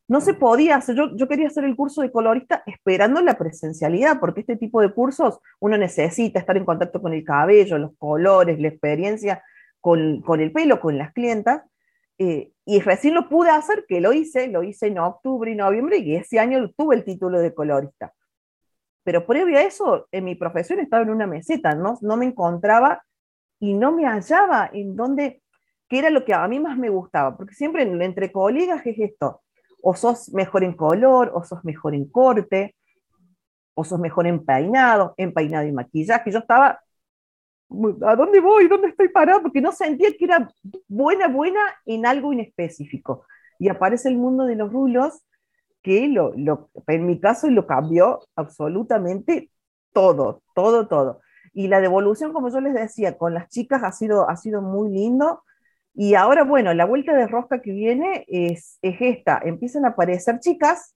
No 0.07 0.19
se 0.19 0.33
podía 0.33 0.75
hacer, 0.75 0.95
yo, 0.95 1.15
yo 1.15 1.27
quería 1.27 1.47
hacer 1.47 1.63
el 1.63 1.75
curso 1.75 2.01
de 2.01 2.11
colorista 2.11 2.63
esperando 2.65 3.21
la 3.21 3.37
presencialidad, 3.37 4.19
porque 4.19 4.41
este 4.41 4.57
tipo 4.57 4.81
de 4.81 4.93
cursos 4.93 5.39
uno 5.59 5.77
necesita 5.77 6.37
estar 6.39 6.57
en 6.57 6.65
contacto 6.65 7.01
con 7.01 7.13
el 7.13 7.23
cabello, 7.23 7.77
los 7.77 7.95
colores, 7.97 8.59
la 8.59 8.67
experiencia 8.67 9.41
con, 9.79 10.21
con 10.21 10.41
el 10.41 10.51
pelo, 10.51 10.81
con 10.81 10.97
las 10.97 11.13
clientas. 11.13 11.63
Eh, 12.17 12.51
y 12.65 12.79
recién 12.81 13.15
lo 13.15 13.29
pude 13.29 13.49
hacer, 13.49 13.85
que 13.87 14.01
lo 14.01 14.13
hice, 14.13 14.47
lo 14.47 14.63
hice 14.63 14.87
en 14.87 14.99
octubre 14.99 15.49
y 15.49 15.55
noviembre, 15.55 15.97
y 15.97 16.15
ese 16.15 16.39
año 16.39 16.69
tuve 16.77 16.95
el 16.95 17.03
título 17.03 17.39
de 17.39 17.53
colorista. 17.53 18.13
Pero 19.03 19.25
previo 19.25 19.57
a 19.57 19.63
eso, 19.63 20.07
en 20.11 20.25
mi 20.25 20.35
profesión 20.35 20.79
estaba 20.79 21.03
en 21.03 21.09
una 21.09 21.25
meseta, 21.25 21.73
no, 21.73 21.97
no 22.01 22.17
me 22.17 22.25
encontraba 22.25 23.03
y 23.61 23.75
no 23.75 23.91
me 23.91 24.05
hallaba 24.05 24.69
en 24.73 24.95
dónde, 24.95 25.43
qué 25.87 25.99
era 25.99 26.09
lo 26.09 26.25
que 26.25 26.33
a 26.33 26.47
mí 26.47 26.59
más 26.59 26.77
me 26.77 26.89
gustaba, 26.89 27.37
porque 27.37 27.53
siempre 27.53 27.83
entre 27.83 28.31
colegas 28.31 28.85
es 28.87 28.97
esto, 28.97 29.43
o 29.83 29.95
sos 29.95 30.33
mejor 30.33 30.63
en 30.63 30.73
color, 30.73 31.31
o 31.33 31.43
sos 31.43 31.63
mejor 31.63 31.93
en 31.93 32.09
corte, 32.09 32.75
o 33.75 33.83
sos 33.83 33.99
mejor 33.99 34.25
en 34.25 34.43
peinado, 34.43 35.13
en 35.15 35.31
peinado 35.31 35.67
y 35.67 35.71
maquillaje. 35.71 36.31
Yo 36.31 36.39
estaba, 36.39 36.81
¿a 38.01 38.15
dónde 38.15 38.39
voy? 38.39 38.67
¿Dónde 38.67 38.87
estoy 38.87 39.09
parado? 39.09 39.43
Porque 39.43 39.61
no 39.61 39.71
sentía 39.71 40.09
que 40.17 40.25
era 40.25 40.51
buena, 40.87 41.27
buena 41.27 41.61
en 41.85 42.07
algo 42.07 42.33
inespecífico. 42.33 43.25
Y 43.59 43.69
aparece 43.69 44.09
el 44.09 44.17
mundo 44.17 44.45
de 44.45 44.55
los 44.55 44.71
rulos, 44.71 45.21
que 45.83 46.07
lo, 46.07 46.33
lo, 46.35 46.71
en 46.87 47.05
mi 47.05 47.19
caso 47.19 47.47
lo 47.47 47.67
cambió 47.67 48.21
absolutamente 48.35 49.51
todo, 49.93 50.41
todo, 50.55 50.87
todo. 50.87 51.21
Y 51.53 51.67
la 51.67 51.81
devolución, 51.81 52.33
como 52.33 52.49
yo 52.49 52.61
les 52.61 52.73
decía, 52.73 53.17
con 53.17 53.33
las 53.33 53.49
chicas 53.49 53.83
ha 53.83 53.91
sido, 53.91 54.29
ha 54.29 54.37
sido 54.37 54.61
muy 54.61 54.91
lindo. 54.91 55.43
Y 55.93 56.15
ahora, 56.15 56.43
bueno, 56.43 56.73
la 56.73 56.85
vuelta 56.85 57.13
de 57.13 57.27
rosca 57.27 57.61
que 57.61 57.71
viene 57.71 58.25
es, 58.27 58.79
es 58.81 58.97
esta. 59.01 59.41
Empiezan 59.43 59.85
a 59.85 59.89
aparecer 59.89 60.39
chicas 60.39 60.95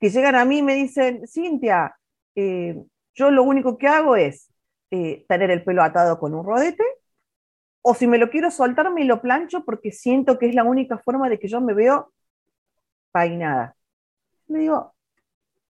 que 0.00 0.10
llegan 0.10 0.34
a 0.34 0.44
mí 0.44 0.58
y 0.58 0.62
me 0.62 0.74
dicen, 0.74 1.26
Cintia, 1.26 1.96
eh, 2.34 2.82
yo 3.14 3.30
lo 3.30 3.42
único 3.42 3.78
que 3.78 3.88
hago 3.88 4.16
es 4.16 4.50
eh, 4.90 5.24
tener 5.28 5.50
el 5.50 5.64
pelo 5.64 5.82
atado 5.82 6.18
con 6.18 6.34
un 6.34 6.44
rodete, 6.44 6.84
o 7.82 7.94
si 7.94 8.06
me 8.06 8.18
lo 8.18 8.30
quiero 8.30 8.50
soltar, 8.50 8.92
me 8.92 9.04
lo 9.04 9.22
plancho 9.22 9.64
porque 9.64 9.92
siento 9.92 10.38
que 10.38 10.46
es 10.46 10.54
la 10.54 10.64
única 10.64 10.98
forma 10.98 11.28
de 11.28 11.38
que 11.38 11.48
yo 11.48 11.60
me 11.60 11.74
veo 11.74 12.12
peinada. 13.12 13.76
Le 14.48 14.60
digo, 14.60 14.94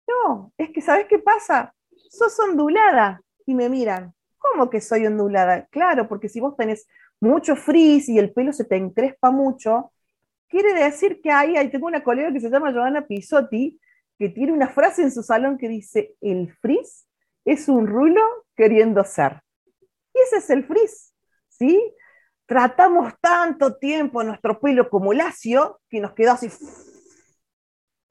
no, 0.08 0.52
es 0.58 0.70
que 0.70 0.80
¿sabes 0.80 1.06
qué 1.08 1.18
pasa? 1.18 1.74
Sos 2.10 2.38
ondulada 2.40 3.22
y 3.50 3.54
me 3.54 3.68
miran, 3.68 4.14
¿cómo 4.38 4.70
que 4.70 4.80
soy 4.80 5.06
ondulada? 5.06 5.66
Claro, 5.66 6.08
porque 6.08 6.28
si 6.28 6.40
vos 6.40 6.56
tenés 6.56 6.88
mucho 7.20 7.56
frizz 7.56 8.08
y 8.08 8.18
el 8.18 8.32
pelo 8.32 8.52
se 8.52 8.64
te 8.64 8.76
encrespa 8.76 9.30
mucho, 9.30 9.92
quiere 10.48 10.72
decir 10.72 11.20
que 11.22 11.30
ahí, 11.30 11.56
ahí 11.56 11.70
tengo 11.70 11.86
una 11.86 12.02
colega 12.02 12.32
que 12.32 12.40
se 12.40 12.50
llama 12.50 12.72
Joana 12.72 13.06
Pisotti, 13.06 13.78
que 14.18 14.28
tiene 14.28 14.52
una 14.52 14.68
frase 14.68 15.02
en 15.02 15.12
su 15.12 15.22
salón 15.22 15.58
que 15.58 15.68
dice, 15.68 16.14
el 16.20 16.52
frizz 16.60 17.06
es 17.44 17.68
un 17.68 17.86
rulo 17.86 18.22
queriendo 18.56 19.04
ser. 19.04 19.40
Y 20.14 20.20
ese 20.20 20.38
es 20.38 20.50
el 20.50 20.64
frizz, 20.64 21.14
¿sí? 21.48 21.94
Tratamos 22.46 23.14
tanto 23.20 23.76
tiempo 23.76 24.22
nuestro 24.24 24.60
pelo 24.60 24.90
como 24.90 25.12
lacio 25.12 25.80
que 25.88 26.00
nos 26.00 26.12
quedó 26.14 26.32
así 26.32 26.48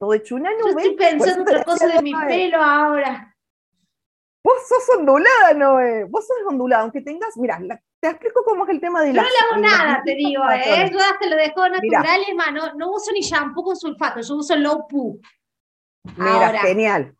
todo 0.00 0.14
hecho 0.14 0.34
una 0.34 0.50
nube. 0.52 0.72
Yo 0.72 0.78
estoy 0.78 0.96
pensando 0.96 1.42
otra 1.42 1.62
cosa 1.62 1.86
de 1.86 2.02
mi 2.02 2.12
pelo 2.26 2.62
ahora. 2.62 3.36
Vos 4.42 4.56
sos 4.68 4.96
ondulada, 4.96 5.54
Noé. 5.54 6.04
Vos 6.04 6.26
sos 6.26 6.36
ondulada, 6.48 6.82
aunque 6.82 7.00
tengas, 7.00 7.36
mira, 7.36 7.58
te 8.00 8.08
explico 8.08 8.42
cómo 8.44 8.64
es 8.64 8.70
el 8.70 8.80
tema 8.80 9.02
de 9.02 9.12
la. 9.12 9.22
Yo 9.22 9.28
no 9.28 9.60
le 9.60 9.66
hago 9.68 9.76
nada, 9.76 10.02
te 10.04 10.14
digo, 10.14 10.42
¿eh? 10.50 10.90
Yo 10.90 10.98
hasta 10.98 11.28
lo 11.28 11.36
dejo 11.36 11.68
natural, 11.68 12.20
es 12.26 12.34
más, 12.34 12.52
no, 12.52 12.74
no, 12.74 12.92
uso 12.92 13.12
ni 13.12 13.20
shampoo 13.20 13.62
con 13.62 13.76
sulfato, 13.76 14.20
yo 14.20 14.34
uso 14.36 14.56
low 14.56 14.86
poo. 14.88 15.18
Mira, 16.16 16.58
genial. 16.60 17.14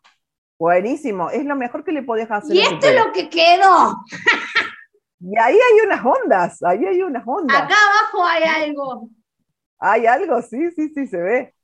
Buenísimo, 0.58 1.30
es 1.30 1.44
lo 1.44 1.56
mejor 1.56 1.84
que 1.84 1.92
le 1.92 2.02
podés 2.02 2.30
hacer. 2.30 2.54
Y 2.54 2.60
esto 2.60 2.86
es 2.86 2.96
lo 3.04 3.12
que 3.12 3.28
quedó. 3.28 3.96
Y 5.20 5.38
ahí 5.38 5.54
hay 5.54 5.86
unas 5.86 6.04
ondas, 6.04 6.62
ahí 6.62 6.84
hay 6.84 7.02
unas 7.02 7.22
ondas. 7.26 7.62
Acá 7.62 7.74
abajo 7.74 8.26
hay 8.26 8.42
algo. 8.42 9.08
Hay 9.78 10.06
algo, 10.06 10.40
sí, 10.42 10.70
sí, 10.70 10.88
sí, 10.94 11.06
se 11.06 11.18
ve. 11.18 11.54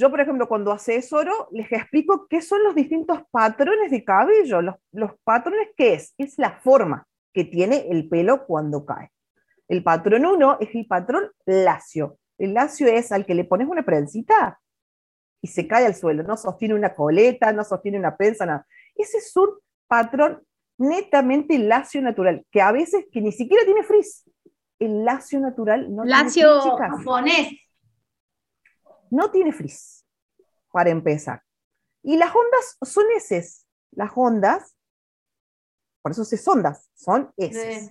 Yo, 0.00 0.10
por 0.10 0.18
ejemplo, 0.18 0.48
cuando 0.48 0.72
asesoro, 0.72 1.48
les 1.52 1.70
explico 1.70 2.26
qué 2.26 2.40
son 2.40 2.62
los 2.62 2.74
distintos 2.74 3.20
patrones 3.30 3.90
de 3.90 4.02
cabello. 4.02 4.62
Los, 4.62 4.76
los 4.92 5.10
patrones, 5.24 5.68
¿qué 5.76 5.92
es? 5.92 6.14
Es 6.16 6.38
la 6.38 6.52
forma 6.52 7.06
que 7.34 7.44
tiene 7.44 7.86
el 7.90 8.08
pelo 8.08 8.46
cuando 8.46 8.86
cae. 8.86 9.12
El 9.68 9.82
patrón 9.82 10.24
1 10.24 10.56
es 10.60 10.74
el 10.74 10.86
patrón 10.86 11.30
lacio. 11.44 12.16
El 12.38 12.54
lacio 12.54 12.86
es 12.86 13.12
al 13.12 13.26
que 13.26 13.34
le 13.34 13.44
pones 13.44 13.68
una 13.68 13.82
prensita 13.82 14.58
y 15.42 15.48
se 15.48 15.68
cae 15.68 15.84
al 15.84 15.94
suelo. 15.94 16.22
No 16.22 16.38
sostiene 16.38 16.72
una 16.72 16.94
coleta, 16.94 17.52
no 17.52 17.62
sostiene 17.62 17.98
una 17.98 18.16
prensa, 18.16 18.46
nada. 18.46 18.66
Ese 18.94 19.18
es 19.18 19.36
un 19.36 19.50
patrón 19.86 20.40
netamente 20.78 21.58
lacio 21.58 22.00
natural, 22.00 22.46
que 22.50 22.62
a 22.62 22.72
veces 22.72 23.04
que 23.12 23.20
ni 23.20 23.32
siquiera 23.32 23.66
tiene 23.66 23.82
frizz. 23.82 24.24
El 24.78 25.04
lacio 25.04 25.40
natural 25.40 25.94
no 25.94 26.06
lacio 26.06 26.62
tiene 26.62 26.78
frizz, 26.78 26.96
japonés 26.96 27.69
no 29.10 29.30
tiene 29.30 29.52
frizz, 29.52 30.04
para 30.72 30.90
empezar. 30.90 31.42
Y 32.02 32.16
las 32.16 32.34
ondas 32.34 32.78
son 32.82 33.04
heces. 33.14 33.66
Las 33.92 34.12
ondas, 34.14 34.76
por 36.02 36.12
eso 36.12 36.24
se 36.24 36.40
ondas, 36.48 36.88
son 36.94 37.32
heces. 37.36 37.90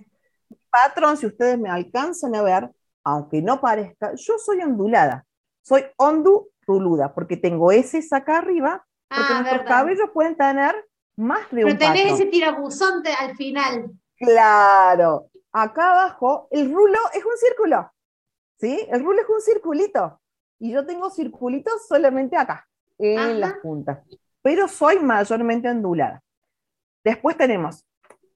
Patrón, 0.70 1.16
si 1.16 1.26
ustedes 1.26 1.58
me 1.58 1.70
alcanzan 1.70 2.34
a 2.34 2.42
ver, 2.42 2.70
aunque 3.04 3.42
no 3.42 3.60
parezca, 3.60 4.14
yo 4.14 4.38
soy 4.38 4.60
ondulada. 4.62 5.26
Soy 5.62 5.84
ondulada, 5.96 7.14
porque 7.14 7.36
tengo 7.36 7.70
heces 7.70 8.12
acá 8.12 8.38
arriba, 8.38 8.86
porque 9.08 9.32
ah, 9.32 9.40
nuestros 9.42 9.68
cabellos 9.68 10.10
pueden 10.14 10.36
tener 10.36 10.74
más 11.16 11.50
de 11.50 11.64
un 11.64 11.76
Pero 11.76 11.92
tenés 11.92 12.14
ese 12.14 12.26
tirabuzón 12.26 13.02
al 13.18 13.36
final. 13.36 13.90
Claro. 14.16 15.28
Acá 15.52 15.90
abajo, 15.90 16.48
el 16.50 16.72
rulo 16.72 16.98
es 17.12 17.24
un 17.24 17.36
círculo. 17.36 17.92
¿Sí? 18.58 18.86
El 18.90 19.02
rulo 19.04 19.20
es 19.20 19.28
un 19.28 19.40
circulito 19.40 20.19
y 20.60 20.72
yo 20.72 20.86
tengo 20.86 21.10
circulitos 21.10 21.88
solamente 21.88 22.36
acá, 22.36 22.68
en 22.98 23.40
las 23.40 23.54
puntas, 23.54 23.98
pero 24.42 24.68
soy 24.68 24.98
mayormente 24.98 25.68
ondulada. 25.68 26.22
Después 27.02 27.36
tenemos, 27.36 27.86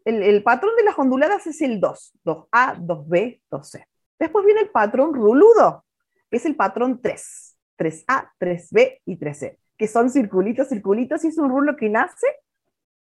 el, 0.07 0.43
patrón 0.43 0.75
de 0.77 0.85
las 0.85 0.99
onduladas 0.99 1.47
es 1.47 1.61
el 1.61 1.81
2, 1.81 2.13
2A, 2.25 2.79
2B, 2.79 3.41
2C. 3.51 3.87
Después 4.19 4.45
viene 4.45 4.63
el 4.63 4.71
patrón 4.71 5.15
ruludo, 5.15 5.85
que 6.31 6.39
es 6.39 6.47
el 6.47 6.57
patrón 6.57 7.01
3, 7.01 7.57
3A, 7.79 8.31
3B 8.41 9.03
y 9.05 9.19
3C, 9.19 9.59
que 9.77 9.87
son 9.87 10.09
circulitos, 10.09 10.69
circulitos, 10.69 11.25
y 11.25 11.29
es 11.29 11.39
un 11.39 11.51
rulo 11.51 11.77
que 11.77 11.91
nace 11.91 12.27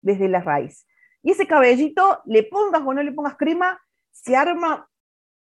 desde 0.02 0.28
la 0.28 0.42
raíz. 0.42 0.86
Y 1.24 1.32
ese 1.32 1.48
cabellito, 1.48 2.22
le 2.26 2.44
pongas 2.44 2.82
o 2.86 2.94
no 2.94 3.02
le 3.02 3.14
pongas 3.14 3.38
crema, 3.38 3.80
se 4.12 4.36
arma 4.36 4.90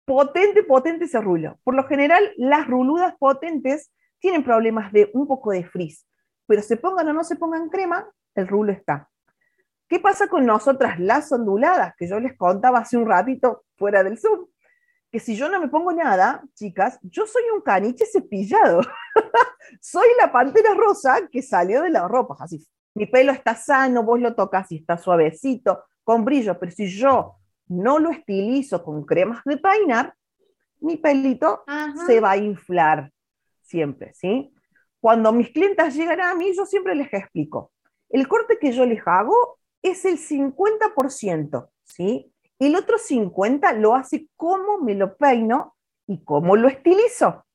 potente, 0.05 0.63
potente 0.63 1.05
ese 1.05 1.21
rulo. 1.21 1.59
Por 1.63 1.75
lo 1.75 1.85
general, 1.85 2.33
las 2.37 2.67
ruludas 2.67 3.15
potentes 3.17 3.91
tienen 4.19 4.43
problemas 4.43 4.91
de 4.91 5.09
un 5.13 5.27
poco 5.27 5.51
de 5.51 5.63
frizz, 5.63 6.05
pero 6.47 6.61
se 6.61 6.77
pongan 6.77 7.09
o 7.09 7.13
no 7.13 7.23
se 7.23 7.35
pongan 7.35 7.69
crema, 7.69 8.09
el 8.35 8.47
rulo 8.47 8.71
está. 8.71 9.09
¿Qué 9.87 9.99
pasa 9.99 10.27
con 10.27 10.45
nosotras 10.45 10.99
las 10.99 11.31
onduladas? 11.31 11.93
Que 11.97 12.07
yo 12.07 12.19
les 12.19 12.35
contaba 12.35 12.79
hace 12.79 12.97
un 12.97 13.05
ratito 13.07 13.65
fuera 13.77 14.03
del 14.03 14.17
Zoom. 14.17 14.47
Que 15.11 15.19
si 15.19 15.35
yo 15.35 15.49
no 15.49 15.59
me 15.59 15.67
pongo 15.67 15.93
nada, 15.93 16.43
chicas, 16.55 16.97
yo 17.03 17.27
soy 17.27 17.43
un 17.53 17.61
caniche 17.61 18.05
cepillado. 18.05 18.81
soy 19.81 20.07
la 20.19 20.31
pantera 20.31 20.73
rosa 20.73 21.27
que 21.31 21.43
salió 21.43 21.83
de 21.83 21.91
las 21.91 22.09
ropas. 22.09 22.41
Así, 22.41 22.65
mi 22.95 23.05
pelo 23.05 23.31
está 23.31 23.55
sano, 23.55 24.03
vos 24.03 24.19
lo 24.19 24.33
tocas 24.33 24.71
y 24.71 24.77
está 24.77 24.97
suavecito, 24.97 25.83
con 26.03 26.25
brillo. 26.25 26.57
Pero 26.57 26.71
si 26.71 26.87
yo 26.87 27.35
no 27.73 27.99
lo 27.99 28.11
estilizo 28.11 28.83
con 28.83 29.05
cremas 29.05 29.41
de 29.45 29.57
peinar, 29.57 30.13
mi 30.79 30.97
pelito 30.97 31.63
se 32.05 32.19
va 32.19 32.31
a 32.31 32.37
inflar 32.37 33.11
siempre, 33.61 34.13
¿sí? 34.13 34.53
Cuando 34.99 35.31
mis 35.31 35.49
clientas 35.49 35.95
llegan 35.95 36.21
a 36.21 36.35
mí, 36.35 36.53
yo 36.55 36.65
siempre 36.65 36.95
les 36.95 37.11
explico, 37.13 37.71
el 38.09 38.27
corte 38.27 38.57
que 38.59 38.71
yo 38.71 38.85
les 38.85 39.01
hago 39.05 39.59
es 39.81 40.05
el 40.05 40.17
50%, 40.17 41.69
¿sí? 41.83 42.31
El 42.59 42.75
otro 42.75 42.97
50% 42.97 43.77
lo 43.79 43.95
hace 43.95 44.27
como 44.35 44.79
me 44.79 44.95
lo 44.95 45.17
peino 45.17 45.75
y 46.07 46.23
cómo 46.23 46.55
lo 46.55 46.67
estilizo, 46.67 47.45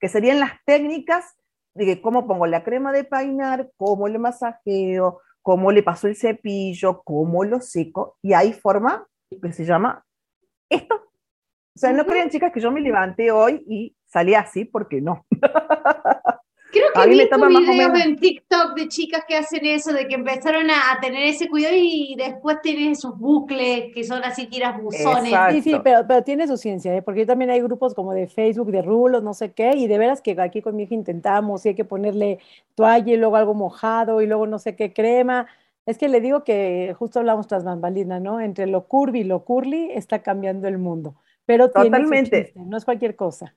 que 0.00 0.08
serían 0.08 0.40
las 0.40 0.52
técnicas 0.64 1.36
de 1.74 2.00
cómo 2.00 2.26
pongo 2.26 2.46
la 2.46 2.64
crema 2.64 2.92
de 2.92 3.04
peinar, 3.04 3.70
cómo 3.76 4.08
le 4.08 4.18
masajeo, 4.18 5.20
cómo 5.42 5.70
le 5.70 5.82
paso 5.82 6.08
el 6.08 6.16
cepillo, 6.16 7.02
cómo 7.02 7.44
lo 7.44 7.60
seco, 7.60 8.18
y 8.22 8.32
ahí 8.32 8.52
forma 8.52 9.06
que 9.36 9.52
se 9.52 9.64
llama 9.64 10.04
esto. 10.70 10.94
O 10.94 11.78
sea, 11.80 11.92
no 11.92 12.04
crean, 12.06 12.28
chicas, 12.30 12.52
que 12.52 12.60
yo 12.60 12.72
me 12.72 12.80
levanté 12.80 13.30
hoy 13.30 13.62
y 13.68 13.94
salí 14.04 14.34
así, 14.34 14.64
porque 14.64 15.00
no. 15.00 15.24
Creo 16.70 16.92
que 16.92 17.08
vi 17.08 17.16
videos 17.16 17.92
menos- 17.92 18.04
en 18.04 18.16
TikTok 18.18 18.74
de 18.76 18.88
chicas 18.88 19.24
que 19.26 19.36
hacen 19.36 19.64
eso, 19.64 19.90
de 19.92 20.06
que 20.06 20.16
empezaron 20.16 20.70
a, 20.70 20.92
a 20.92 21.00
tener 21.00 21.24
ese 21.24 21.48
cuidado 21.48 21.74
y 21.78 22.14
después 22.18 22.60
tienen 22.60 22.92
esos 22.92 23.18
bucles 23.18 23.86
que 23.94 24.04
son 24.04 24.22
así 24.22 24.48
tiras 24.48 24.78
buzones. 24.80 25.32
Exacto. 25.32 25.54
Sí, 25.54 25.62
sí, 25.62 25.80
pero, 25.82 26.06
pero 26.06 26.22
tiene 26.24 26.46
su 26.46 26.58
ciencia, 26.58 26.94
¿eh? 26.94 27.00
porque 27.00 27.24
también 27.24 27.50
hay 27.50 27.62
grupos 27.62 27.94
como 27.94 28.12
de 28.12 28.26
Facebook, 28.26 28.70
de 28.70 28.82
rulos, 28.82 29.22
no 29.22 29.32
sé 29.32 29.52
qué, 29.52 29.70
y 29.76 29.86
de 29.86 29.96
veras 29.96 30.20
que 30.20 30.38
aquí 30.38 30.60
con 30.60 30.76
mi 30.76 30.82
hija 30.82 30.94
intentamos, 30.94 31.64
y 31.64 31.70
hay 31.70 31.74
que 31.74 31.86
ponerle 31.86 32.38
toalla 32.74 33.14
y 33.14 33.16
luego 33.16 33.36
algo 33.36 33.54
mojado 33.54 34.20
y 34.20 34.26
luego 34.26 34.46
no 34.46 34.58
sé 34.58 34.76
qué 34.76 34.92
crema. 34.92 35.46
Es 35.88 35.96
que 35.96 36.10
le 36.10 36.20
digo 36.20 36.44
que 36.44 36.94
justo 36.98 37.18
hablamos 37.18 37.46
tras 37.46 37.64
bambalinas, 37.64 38.20
¿no? 38.20 38.40
Entre 38.40 38.66
lo 38.66 38.86
curvy 38.86 39.20
y 39.20 39.24
lo 39.24 39.46
curly 39.46 39.90
está 39.92 40.22
cambiando 40.22 40.68
el 40.68 40.76
mundo, 40.76 41.16
pero 41.46 41.70
tiene 41.70 41.88
Totalmente. 41.88 42.44
chiste, 42.44 42.60
no 42.60 42.76
es 42.76 42.84
cualquier 42.84 43.16
cosa. 43.16 43.56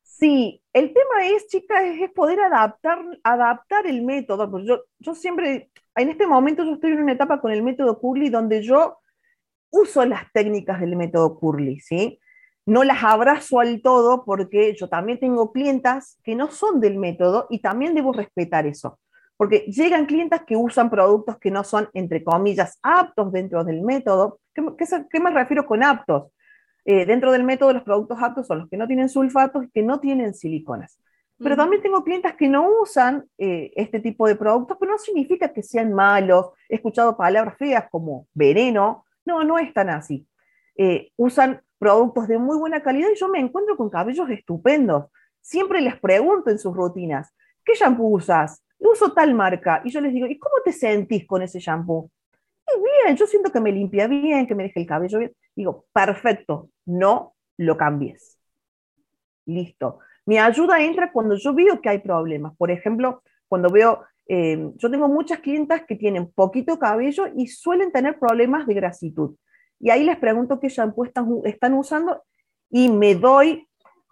Sí, 0.00 0.62
el 0.72 0.94
tema 0.94 1.26
es, 1.26 1.46
chicas, 1.48 1.82
es, 1.84 2.10
poder 2.12 2.40
adaptar, 2.40 2.98
adaptar 3.22 3.86
el 3.86 4.00
método. 4.00 4.50
Porque 4.50 4.66
yo, 4.66 4.84
yo 4.98 5.14
siempre, 5.14 5.70
en 5.94 6.08
este 6.08 6.26
momento 6.26 6.64
yo 6.64 6.72
estoy 6.72 6.92
en 6.92 7.02
una 7.02 7.12
etapa 7.12 7.38
con 7.38 7.52
el 7.52 7.62
método 7.62 8.00
Curly 8.00 8.30
donde 8.30 8.62
yo 8.62 8.96
uso 9.68 10.06
las 10.06 10.22
técnicas 10.32 10.80
del 10.80 10.96
método 10.96 11.38
Curly, 11.38 11.80
¿sí? 11.80 12.18
No 12.64 12.82
las 12.82 13.04
abrazo 13.04 13.60
al 13.60 13.82
todo 13.82 14.24
porque 14.24 14.74
yo 14.74 14.88
también 14.88 15.20
tengo 15.20 15.52
clientas 15.52 16.18
que 16.24 16.34
no 16.34 16.50
son 16.50 16.80
del 16.80 16.96
método 16.96 17.46
y 17.50 17.60
también 17.60 17.94
debo 17.94 18.14
respetar 18.14 18.66
eso. 18.66 18.98
Porque 19.38 19.60
llegan 19.68 20.06
clientas 20.06 20.42
que 20.46 20.56
usan 20.56 20.90
productos 20.90 21.38
que 21.38 21.52
no 21.52 21.64
son, 21.64 21.90
entre 21.94 22.24
comillas, 22.24 22.78
aptos 22.82 23.32
dentro 23.32 23.64
del 23.64 23.82
método. 23.82 24.40
¿Qué, 24.54 24.64
qué 24.78 24.86
se- 24.86 25.06
qué 25.10 25.20
me 25.20 25.30
refiero 25.32 25.66
con 25.66 25.84
aptos? 25.84 26.32
Eh, 26.84 27.06
dentro 27.06 27.32
del 27.32 27.44
método, 27.44 27.72
los 27.72 27.82
productos 27.84 28.18
aptos 28.22 28.46
son 28.46 28.60
los 28.60 28.68
que 28.70 28.76
no 28.76 28.86
tienen 28.86 29.08
sulfatos 29.08 29.64
y 29.64 29.70
que 29.70 29.82
no 29.82 30.00
tienen 30.00 30.34
siliconas. 30.34 31.00
Pero 31.42 31.56
también 31.56 31.82
tengo 31.82 32.02
clientas 32.02 32.34
que 32.36 32.48
no 32.48 32.68
usan 32.82 33.24
eh, 33.38 33.72
este 33.76 34.00
tipo 34.00 34.26
de 34.26 34.36
productos, 34.36 34.76
pero 34.80 34.92
no 34.92 34.98
significa 34.98 35.52
que 35.52 35.62
sean 35.62 35.92
malos. 35.92 36.46
He 36.68 36.76
escuchado 36.76 37.16
palabras 37.16 37.56
feas 37.58 37.86
como 37.90 38.26
veneno. 38.34 39.04
No, 39.24 39.44
no 39.44 39.58
es 39.58 39.72
tan 39.74 39.90
así. 39.90 40.26
Eh, 40.76 41.12
usan 41.16 41.60
productos 41.78 42.28
de 42.28 42.38
muy 42.38 42.56
buena 42.58 42.82
calidad 42.82 43.08
y 43.14 43.18
yo 43.18 43.28
me 43.28 43.38
encuentro 43.40 43.76
con 43.76 43.90
cabellos 43.90 44.28
estupendos. 44.30 45.06
Siempre 45.40 45.80
les 45.80 45.96
pregunto 45.98 46.50
en 46.50 46.58
sus 46.58 46.74
rutinas, 46.76 47.32
¿qué 47.64 47.74
shampoo 47.74 48.08
usas? 48.16 48.64
Uso 48.78 49.12
tal 49.12 49.34
marca. 49.34 49.82
Y 49.84 49.90
yo 49.90 50.00
les 50.00 50.12
digo, 50.12 50.26
¿y 50.26 50.38
cómo 50.38 50.56
te 50.64 50.72
sentís 50.72 51.26
con 51.26 51.42
ese 51.42 51.58
shampoo? 51.60 52.10
"Y 52.66 52.80
bien, 53.04 53.16
yo 53.16 53.26
siento 53.26 53.50
que 53.52 53.60
me 53.60 53.72
limpia 53.72 54.06
bien, 54.08 54.46
que 54.46 54.54
me 54.54 54.64
deja 54.64 54.80
el 54.80 54.86
cabello 54.86 55.18
bien. 55.18 55.32
Digo, 55.56 55.86
perfecto, 55.92 56.70
no 56.86 57.34
lo 57.58 57.76
cambies. 57.76 58.38
Listo. 59.46 60.00
Mi 60.26 60.38
ayuda 60.38 60.80
entra 60.82 61.10
cuando 61.10 61.34
yo 61.36 61.54
veo 61.54 61.80
que 61.80 61.88
hay 61.88 61.98
problemas. 62.00 62.54
Por 62.56 62.70
ejemplo, 62.70 63.22
cuando 63.48 63.70
veo, 63.70 64.04
eh, 64.28 64.72
yo 64.76 64.90
tengo 64.90 65.08
muchas 65.08 65.40
clientas 65.40 65.84
que 65.86 65.96
tienen 65.96 66.30
poquito 66.32 66.78
cabello 66.78 67.24
y 67.34 67.46
suelen 67.46 67.90
tener 67.92 68.18
problemas 68.18 68.66
de 68.66 68.74
grasitud. 68.74 69.36
Y 69.80 69.90
ahí 69.90 70.04
les 70.04 70.18
pregunto 70.18 70.60
qué 70.60 70.68
shampoo 70.68 71.04
están 71.44 71.74
usando 71.74 72.22
y 72.70 72.90
me 72.90 73.14
doy 73.14 73.66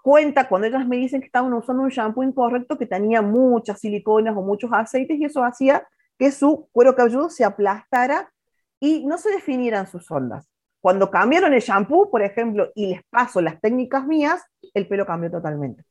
cuenta 0.06 0.48
cuando 0.48 0.68
ellas 0.68 0.86
me 0.86 0.98
dicen 0.98 1.20
que 1.20 1.26
estaban 1.26 1.52
usando 1.52 1.82
un 1.82 1.88
shampoo 1.88 2.22
incorrecto 2.22 2.78
que 2.78 2.86
tenía 2.86 3.22
muchas 3.22 3.80
siliconas 3.80 4.36
o 4.36 4.40
muchos 4.40 4.70
aceites 4.72 5.18
y 5.18 5.24
eso 5.24 5.42
hacía 5.42 5.84
que 6.16 6.30
su 6.30 6.68
cuero 6.70 6.94
cabelludo 6.94 7.28
se 7.28 7.44
aplastara 7.44 8.32
y 8.78 9.04
no 9.04 9.18
se 9.18 9.32
definieran 9.32 9.88
sus 9.88 10.08
ondas. 10.08 10.48
Cuando 10.80 11.10
cambiaron 11.10 11.52
el 11.54 11.60
shampoo, 11.60 12.08
por 12.08 12.22
ejemplo, 12.22 12.70
y 12.76 12.86
les 12.86 13.00
paso 13.10 13.40
las 13.40 13.60
técnicas 13.60 14.06
mías, 14.06 14.44
el 14.74 14.86
pelo 14.86 15.04
cambió 15.04 15.28
totalmente. 15.28 15.82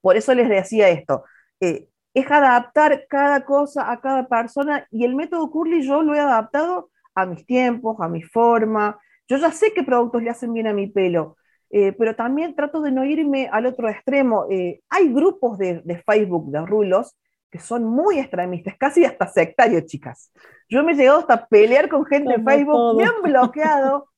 Por 0.00 0.16
eso 0.16 0.32
les 0.32 0.48
decía 0.48 0.88
esto, 0.88 1.24
eh, 1.58 1.88
es 2.14 2.30
adaptar 2.30 3.06
cada 3.08 3.44
cosa 3.44 3.90
a 3.90 4.00
cada 4.00 4.28
persona 4.28 4.86
y 4.92 5.04
el 5.04 5.16
método 5.16 5.50
Curly 5.50 5.82
yo 5.82 6.00
lo 6.04 6.14
he 6.14 6.20
adaptado 6.20 6.90
a 7.16 7.26
mis 7.26 7.44
tiempos, 7.44 7.96
a 7.98 8.06
mi 8.06 8.22
forma. 8.22 9.00
Yo 9.26 9.36
ya 9.38 9.50
sé 9.50 9.72
qué 9.74 9.82
productos 9.82 10.22
le 10.22 10.30
hacen 10.30 10.52
bien 10.52 10.68
a 10.68 10.72
mi 10.72 10.86
pelo, 10.86 11.36
eh, 11.76 11.92
pero 11.92 12.14
también 12.14 12.54
trato 12.54 12.80
de 12.80 12.92
no 12.92 13.04
irme 13.04 13.48
al 13.50 13.66
otro 13.66 13.88
extremo. 13.88 14.46
Eh, 14.48 14.80
hay 14.88 15.12
grupos 15.12 15.58
de, 15.58 15.80
de 15.84 16.00
Facebook, 16.04 16.48
de 16.52 16.64
rulos, 16.64 17.16
que 17.50 17.58
son 17.58 17.84
muy 17.84 18.20
extremistas, 18.20 18.76
casi 18.78 19.04
hasta 19.04 19.26
sectarios, 19.26 19.84
chicas. 19.86 20.30
Yo 20.68 20.84
me 20.84 20.92
he 20.92 20.94
llegado 20.94 21.18
hasta 21.18 21.34
a 21.34 21.46
pelear 21.48 21.88
con 21.88 22.06
gente 22.06 22.30
en 22.32 22.44
Como 22.44 22.48
Facebook, 22.48 22.74
todo. 22.74 22.94
me 22.94 23.02
han 23.02 23.22
bloqueado, 23.22 24.08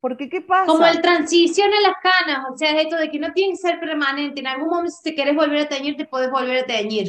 porque 0.00 0.28
¿qué 0.28 0.42
pasa? 0.42 0.66
Como 0.66 0.86
el 0.86 1.02
transición 1.02 1.70
a 1.74 1.80
las 1.80 1.96
canas, 2.00 2.46
o 2.52 2.56
sea, 2.56 2.70
es 2.70 2.84
esto 2.84 2.96
de 2.96 3.10
que 3.10 3.18
no 3.18 3.32
tiene 3.32 3.54
que 3.54 3.56
ser 3.56 3.80
permanente. 3.80 4.38
En 4.38 4.46
algún 4.46 4.68
momento, 4.68 4.92
si 4.92 5.02
te 5.10 5.16
querés 5.16 5.34
volver 5.34 5.58
a 5.66 5.68
teñir, 5.68 5.96
te 5.96 6.04
podés 6.04 6.30
volver 6.30 6.58
a 6.62 6.66
teñir. 6.66 7.08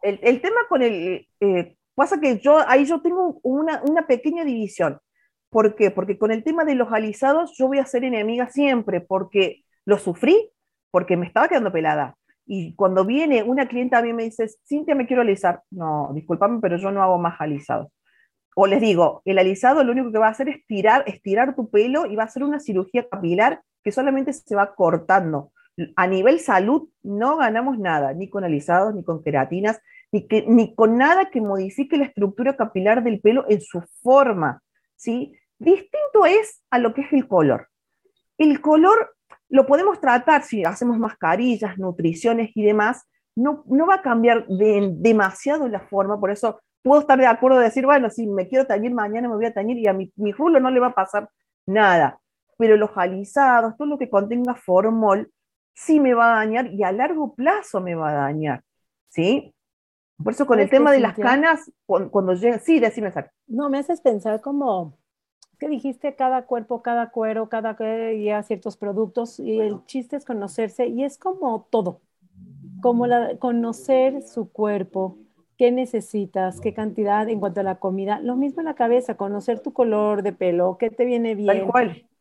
El, 0.00 0.18
el 0.22 0.40
tema 0.40 0.60
con 0.70 0.80
el, 0.80 1.28
eh, 1.40 1.76
pasa 1.94 2.18
que 2.18 2.38
yo, 2.38 2.66
ahí 2.66 2.86
yo 2.86 3.02
tengo 3.02 3.40
una, 3.42 3.82
una 3.82 4.06
pequeña 4.06 4.42
división. 4.42 4.98
¿Por 5.50 5.74
qué? 5.74 5.90
Porque 5.90 6.16
con 6.16 6.30
el 6.30 6.44
tema 6.44 6.64
de 6.64 6.76
los 6.76 6.92
alisados 6.92 7.54
yo 7.58 7.66
voy 7.66 7.78
a 7.78 7.86
ser 7.86 8.04
enemiga 8.04 8.48
siempre, 8.48 9.00
porque 9.00 9.64
lo 9.84 9.98
sufrí, 9.98 10.50
porque 10.90 11.16
me 11.16 11.26
estaba 11.26 11.48
quedando 11.48 11.72
pelada. 11.72 12.16
Y 12.46 12.74
cuando 12.74 13.04
viene 13.04 13.42
una 13.42 13.66
clienta 13.66 13.98
a 13.98 14.02
mí 14.02 14.12
me 14.12 14.24
dice, 14.24 14.48
Cintia, 14.66 14.94
me 14.94 15.06
quiero 15.06 15.22
alisar. 15.22 15.62
No, 15.70 16.10
discúlpame, 16.14 16.60
pero 16.60 16.76
yo 16.76 16.90
no 16.90 17.02
hago 17.02 17.18
más 17.18 17.40
alisados. 17.40 17.88
O 18.56 18.66
les 18.66 18.80
digo, 18.80 19.22
el 19.24 19.38
alisado 19.38 19.84
lo 19.84 19.92
único 19.92 20.12
que 20.12 20.18
va 20.18 20.28
a 20.28 20.30
hacer 20.30 20.48
es 20.48 20.66
tirar, 20.66 21.04
estirar 21.06 21.54
tu 21.54 21.70
pelo 21.70 22.06
y 22.06 22.16
va 22.16 22.24
a 22.24 22.28
ser 22.28 22.44
una 22.44 22.60
cirugía 22.60 23.08
capilar 23.08 23.62
que 23.82 23.92
solamente 23.92 24.32
se 24.32 24.54
va 24.54 24.74
cortando. 24.74 25.52
A 25.96 26.06
nivel 26.06 26.40
salud 26.40 26.88
no 27.02 27.36
ganamos 27.36 27.78
nada, 27.78 28.12
ni 28.12 28.28
con 28.28 28.44
alisados, 28.44 28.94
ni 28.94 29.02
con 29.04 29.22
queratinas, 29.22 29.80
ni, 30.12 30.26
que, 30.26 30.44
ni 30.46 30.74
con 30.74 30.98
nada 30.98 31.30
que 31.30 31.40
modifique 31.40 31.96
la 31.96 32.04
estructura 32.04 32.56
capilar 32.56 33.02
del 33.02 33.20
pelo 33.20 33.46
en 33.48 33.60
su 33.60 33.82
forma. 34.02 34.62
¿sí? 35.00 35.32
Distinto 35.60 36.24
es 36.26 36.64
a 36.70 36.78
lo 36.78 36.94
que 36.94 37.02
es 37.02 37.12
el 37.12 37.28
color. 37.28 37.68
El 38.38 38.62
color 38.62 39.14
lo 39.50 39.66
podemos 39.66 40.00
tratar 40.00 40.42
si 40.42 40.64
hacemos 40.64 40.98
mascarillas, 40.98 41.76
nutriciones 41.76 42.50
y 42.54 42.64
demás, 42.64 43.06
no, 43.36 43.62
no 43.66 43.86
va 43.86 43.96
a 43.96 44.02
cambiar 44.02 44.46
de, 44.46 44.90
demasiado 44.96 45.68
la 45.68 45.80
forma, 45.80 46.18
por 46.18 46.30
eso 46.30 46.60
puedo 46.82 47.02
estar 47.02 47.18
de 47.18 47.26
acuerdo 47.26 47.58
de 47.58 47.64
decir, 47.64 47.84
bueno, 47.84 48.08
si 48.08 48.26
me 48.26 48.48
quiero 48.48 48.66
tañir 48.66 48.94
mañana 48.94 49.28
me 49.28 49.34
voy 49.34 49.44
a 49.44 49.52
tañir 49.52 49.78
y 49.78 49.86
a 49.86 49.92
mi, 49.92 50.10
mi 50.16 50.32
rulo 50.32 50.60
no 50.60 50.70
le 50.70 50.80
va 50.80 50.88
a 50.88 50.94
pasar 50.94 51.28
nada, 51.66 52.18
pero 52.56 52.78
los 52.78 52.90
alisados, 52.96 53.76
todo 53.76 53.86
lo 53.86 53.98
que 53.98 54.08
contenga 54.08 54.54
formol, 54.54 55.30
sí 55.74 56.00
me 56.00 56.14
va 56.14 56.32
a 56.32 56.36
dañar 56.36 56.68
y 56.68 56.82
a 56.84 56.92
largo 56.92 57.34
plazo 57.34 57.82
me 57.82 57.94
va 57.94 58.10
a 58.10 58.14
dañar, 58.14 58.62
¿sí? 59.08 59.54
Por 60.22 60.32
eso 60.32 60.46
con 60.46 60.58
el 60.58 60.70
tema 60.70 60.90
de 60.90 61.00
las 61.00 61.18
canas, 61.18 61.70
cuando, 61.84 62.10
cuando 62.10 62.34
llega, 62.34 62.58
sí, 62.58 62.78
decime, 62.78 63.10
Sara. 63.10 63.30
No, 63.46 63.70
me 63.70 63.78
haces 63.78 64.00
pensar 64.00 64.40
como, 64.40 64.98
que 65.60 65.68
dijiste 65.68 66.16
cada 66.16 66.46
cuerpo, 66.46 66.82
cada 66.82 67.10
cuero, 67.10 67.50
cada 67.50 67.74
día 67.74 68.42
ciertos 68.42 68.76
productos. 68.78 69.38
Y 69.38 69.60
el 69.60 69.84
chiste 69.84 70.16
es 70.16 70.24
conocerse 70.24 70.88
y 70.88 71.04
es 71.04 71.18
como 71.18 71.66
todo, 71.70 72.00
como 72.80 73.06
la, 73.06 73.36
conocer 73.38 74.22
su 74.22 74.50
cuerpo, 74.50 75.18
qué 75.58 75.70
necesitas, 75.70 76.60
qué 76.60 76.72
cantidad 76.72 77.28
en 77.28 77.38
cuanto 77.38 77.60
a 77.60 77.62
la 77.62 77.74
comida, 77.74 78.20
lo 78.20 78.36
mismo 78.36 78.62
en 78.62 78.64
la 78.64 78.74
cabeza, 78.74 79.18
conocer 79.18 79.60
tu 79.60 79.74
color 79.74 80.22
de 80.22 80.32
pelo, 80.32 80.78
qué 80.78 80.88
te 80.88 81.04
viene 81.04 81.34
bien, 81.34 81.68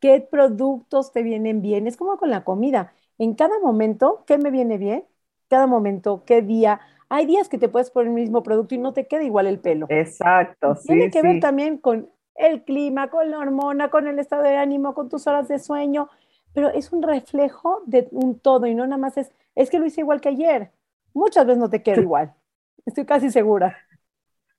qué 0.01 0.19
productos 0.19 1.13
te 1.13 1.23
vienen 1.23 1.61
bien, 1.61 1.87
es 1.87 1.95
como 1.95 2.17
con 2.17 2.29
la 2.29 2.43
comida, 2.43 2.91
en 3.17 3.35
cada 3.35 3.57
momento, 3.59 4.25
qué 4.27 4.37
me 4.37 4.51
viene 4.51 4.77
bien, 4.77 5.05
cada 5.47 5.65
momento, 5.65 6.23
qué 6.25 6.41
día, 6.41 6.81
hay 7.07 7.25
días 7.25 7.47
que 7.47 7.57
te 7.57 7.69
puedes 7.69 7.89
poner 7.89 8.09
el 8.09 8.13
mismo 8.13 8.43
producto 8.43 8.75
y 8.75 8.77
no 8.77 8.91
te 8.91 9.07
queda 9.07 9.23
igual 9.23 9.47
el 9.47 9.59
pelo. 9.59 9.87
Exacto. 9.89 10.75
Tiene 10.85 11.05
sí, 11.05 11.11
que 11.11 11.21
sí. 11.21 11.27
ver 11.27 11.39
también 11.39 11.77
con 11.77 12.09
el 12.39 12.63
clima, 12.63 13.09
con 13.09 13.29
la 13.29 13.37
hormona, 13.37 13.89
con 13.89 14.07
el 14.07 14.17
estado 14.17 14.43
de 14.43 14.55
ánimo, 14.55 14.93
con 14.93 15.09
tus 15.09 15.27
horas 15.27 15.47
de 15.47 15.59
sueño, 15.59 16.09
pero 16.53 16.69
es 16.69 16.91
un 16.91 17.03
reflejo 17.03 17.83
de 17.85 18.07
un 18.11 18.39
todo 18.39 18.65
y 18.65 18.73
no 18.73 18.87
nada 18.87 18.97
más 18.97 19.17
es, 19.17 19.31
es 19.55 19.69
que 19.69 19.77
lo 19.77 19.85
hice 19.85 20.01
igual 20.01 20.21
que 20.21 20.29
ayer. 20.29 20.71
Muchas 21.13 21.45
veces 21.45 21.59
no 21.59 21.69
te 21.69 21.83
queda 21.83 22.01
igual, 22.01 22.33
estoy 22.85 23.05
casi 23.05 23.29
segura. 23.29 23.77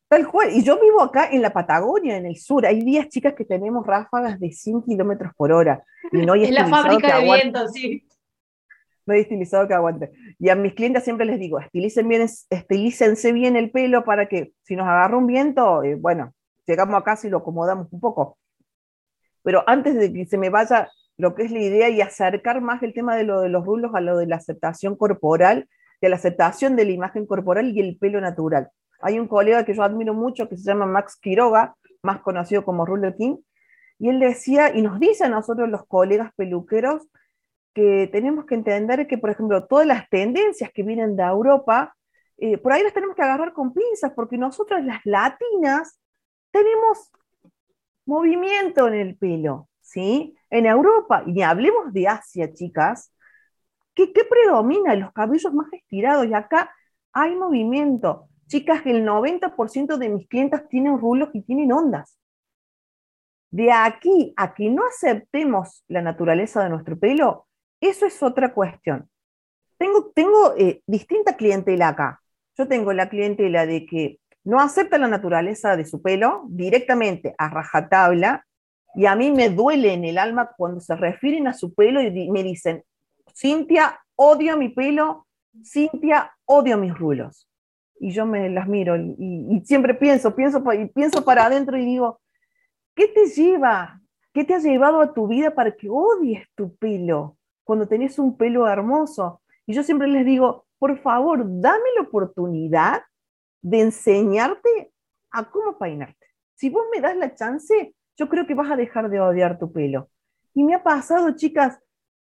Tal 0.09 0.27
cual, 0.27 0.51
y 0.53 0.65
yo 0.65 0.79
vivo 0.81 1.01
acá 1.03 1.31
en 1.31 1.41
la 1.41 1.53
Patagonia, 1.53 2.17
en 2.17 2.27
el 2.27 2.37
sur. 2.37 2.67
Hay 2.67 2.83
días, 2.83 3.09
chicas, 3.09 3.33
que 3.35 3.45
tenemos 3.45 3.87
ráfagas 3.87 4.41
de 4.41 4.51
100 4.51 4.83
kilómetros 4.83 5.33
por 5.37 5.53
hora. 5.53 5.85
Y 6.11 6.27
no 6.27 6.33
hay 6.33 6.45
en 6.47 6.55
la 6.55 6.67
fábrica 6.67 7.19
de 7.19 7.25
viento, 7.25 7.69
sí. 7.69 8.09
No 9.07 9.15
hay 9.15 9.21
estilizado 9.21 9.69
que 9.69 9.75
aguante. 9.75 10.11
Y 10.39 10.49
a 10.49 10.57
mis 10.57 10.75
clientes 10.75 11.05
siempre 11.05 11.27
les 11.27 11.39
digo, 11.39 11.61
estilicen 11.61 12.09
bien, 12.09 12.23
estilícense 12.51 13.33
bien 13.33 13.55
el 13.57 13.71
pelo 13.71 14.05
para 14.05 14.27
que 14.27 14.53
si 14.63 14.75
nos 14.75 14.89
agarra 14.89 15.17
un 15.17 15.29
viento, 15.29 15.85
eh, 15.85 15.95
bueno, 15.95 16.35
llegamos 16.71 17.01
acá 17.01 17.19
y 17.23 17.29
lo 17.29 17.39
acomodamos 17.39 17.89
un 17.91 18.01
poco. 18.01 18.39
Pero 19.43 19.65
antes 19.67 19.95
de 19.95 20.13
que 20.13 20.27
se 20.27 20.39
me 20.39 20.51
vaya 20.51 20.91
lo 21.17 21.35
que 21.35 21.43
es 21.43 21.51
la 21.51 21.61
idea 21.61 21.89
y 21.89 22.01
acercar 22.01 22.61
más 22.61 22.83
el 22.83 22.95
tema 22.95 23.17
de 23.17 23.25
lo 23.25 23.41
de 23.41 23.51
los 23.51 23.65
rulos 23.65 23.93
a 23.95 24.01
lo 24.01 24.17
de 24.17 24.27
la 24.27 24.37
aceptación 24.37 24.97
corporal, 24.97 25.69
de 26.01 26.09
la 26.09 26.17
aceptación 26.17 26.77
de 26.77 26.87
la 26.87 26.93
imagen 26.93 27.27
corporal 27.27 27.71
y 27.71 27.81
el 27.81 27.99
pelo 27.99 28.21
natural. 28.21 28.71
Hay 29.03 29.19
un 29.19 29.29
colega 29.29 29.65
que 29.65 29.75
yo 29.75 29.83
admiro 29.83 30.15
mucho 30.15 30.49
que 30.49 30.57
se 30.57 30.65
llama 30.65 30.87
Max 30.87 31.19
Quiroga, 31.21 31.75
más 32.03 32.21
conocido 32.21 32.65
como 32.65 32.87
Ruler 32.87 33.15
King, 33.17 33.37
Y 33.99 34.09
él 34.09 34.19
decía, 34.19 34.75
y 34.75 34.81
nos 34.81 34.99
dice 34.99 35.25
a 35.25 35.29
nosotros 35.29 35.69
los 35.69 35.87
colegas 35.87 36.33
peluqueros, 36.35 37.07
que 37.75 38.09
tenemos 38.11 38.47
que 38.47 38.55
entender 38.55 39.07
que, 39.07 39.19
por 39.19 39.31
ejemplo, 39.31 39.67
todas 39.67 39.87
las 39.87 40.09
tendencias 40.09 40.71
que 40.73 40.83
vienen 40.83 41.17
de 41.17 41.23
Europa, 41.23 41.95
eh, 42.39 42.57
por 42.57 42.73
ahí 42.73 42.83
las 42.83 42.95
tenemos 42.95 43.15
que 43.15 43.23
agarrar 43.23 43.53
con 43.53 43.75
pinzas, 43.75 44.13
porque 44.15 44.39
nosotros 44.39 44.83
las 44.85 45.01
latinas 45.05 46.00
tenemos 46.51 47.11
movimiento 48.07 48.89
en 48.89 48.95
el 48.95 49.17
pelo, 49.17 49.69
¿sí? 49.81 50.37
En 50.51 50.67
Europa, 50.67 51.23
y 51.27 51.43
hablemos 51.43 51.93
de 51.93 52.09
Asia, 52.09 52.53
chicas, 52.53 53.13
¿qué, 53.95 54.09
predomina? 54.09 54.95
Los 54.95 55.13
cabellos 55.13 55.53
más 55.53 55.73
estirados, 55.73 56.27
y 56.27 56.35
acá 56.35 56.75
hay 57.13 57.35
movimiento. 57.37 58.29
Chicas, 58.47 58.83
el 58.85 59.05
90% 59.05 59.97
de 59.97 60.09
mis 60.09 60.29
clientes 60.29 60.69
tienen 60.69 60.99
rulos 60.99 61.31
y 61.33 61.43
tienen 61.43 61.73
ondas. 61.73 62.19
De 63.51 63.73
aquí 63.73 64.33
a 64.37 64.55
que 64.55 64.71
no 64.71 64.85
aceptemos 64.87 65.85
la 65.89 66.03
naturaleza 66.03 66.63
de 66.63 66.71
nuestro 66.71 66.99
pelo, 66.99 67.47
eso 67.81 68.07
es 68.07 68.23
otra 68.23 68.53
cuestión. 68.55 69.09
Tengo, 69.79 70.11
tengo 70.15 70.55
eh, 70.57 70.83
distinta 70.87 71.37
clientela 71.37 71.89
acá. 71.89 72.23
Yo 72.57 72.69
tengo 72.69 72.93
la 72.93 73.09
clientela 73.09 73.67
de 73.67 73.87
que 73.87 74.20
no 74.45 74.61
acepta 74.61 74.99
la 74.99 75.09
naturaleza 75.09 75.77
de 75.77 75.85
su 75.85 76.01
pelo 76.01 76.45
directamente 76.49 77.35
a 77.39 77.49
rajatabla 77.49 78.47
y 78.95 79.07
a 79.07 79.15
mí 79.15 79.31
me 79.31 79.51
duele 79.51 79.93
en 79.93 80.05
el 80.05 80.19
alma 80.19 80.51
cuando 80.57 80.81
se 80.81 80.97
refieren 80.97 81.47
a 81.47 81.53
su 81.53 81.75
pelo 81.75 82.01
y 82.03 82.31
me 82.31 82.43
dicen, 82.43 82.83
Cintia, 83.37 84.01
odio 84.17 84.57
mi 84.57 84.69
pelo, 84.69 85.27
Cintia, 85.65 86.33
odio 86.45 86.77
mis 86.77 86.97
rulos. 86.97 87.49
Y 88.01 88.11
yo 88.11 88.27
me 88.27 88.49
las 88.49 88.67
miro 88.67 88.97
y, 88.97 89.63
siempre 89.65 89.95
pienso, 89.95 90.35
pienso, 90.35 90.63
y 90.73 90.87
pienso 90.87 91.25
para 91.25 91.45
adentro 91.45 91.77
y 91.77 91.85
digo, 91.85 92.21
¿qué 92.95 93.09
te 93.09 93.27
lleva? 93.27 94.01
¿Qué 94.33 94.45
te 94.45 94.55
ha 94.55 94.59
llevado 94.59 95.01
a 95.01 95.13
tu 95.13 95.29
vida 95.29 95.55
para 95.55 95.73
que 95.73 95.89
odies 95.91 96.49
tu 96.55 96.75
pelo 96.77 97.37
cuando 97.63 97.87
tenés 97.87 98.19
un 98.19 98.37
pelo 98.37 98.67
hermoso? 98.69 99.43
Y 99.67 99.75
yo 99.75 99.83
siempre 99.83 100.09
les 100.09 100.25
digo, 100.25 100.67
por 100.79 100.99
favor, 100.99 101.45
dame 101.45 101.85
la 101.97 102.03
oportunidad 102.03 103.03
de 103.63 103.81
enseñarte 103.81 104.93
a 105.31 105.51
cómo 105.51 105.79
peinarte. 105.79 106.27
Si 106.55 106.71
vos 106.71 106.85
me 106.93 107.01
das 107.01 107.17
la 107.17 107.35
chance, 107.35 107.95
yo 108.17 108.29
creo 108.29 108.47
que 108.47 108.55
vas 108.55 108.71
a 108.71 108.77
dejar 108.77 109.09
de 109.09 109.21
odiar 109.21 109.59
tu 109.59 109.73
pelo. 109.73 110.11
Y 110.55 110.65
me 110.65 110.75
ha 110.75 110.83
pasado, 110.83 111.35
chicas, 111.37 111.81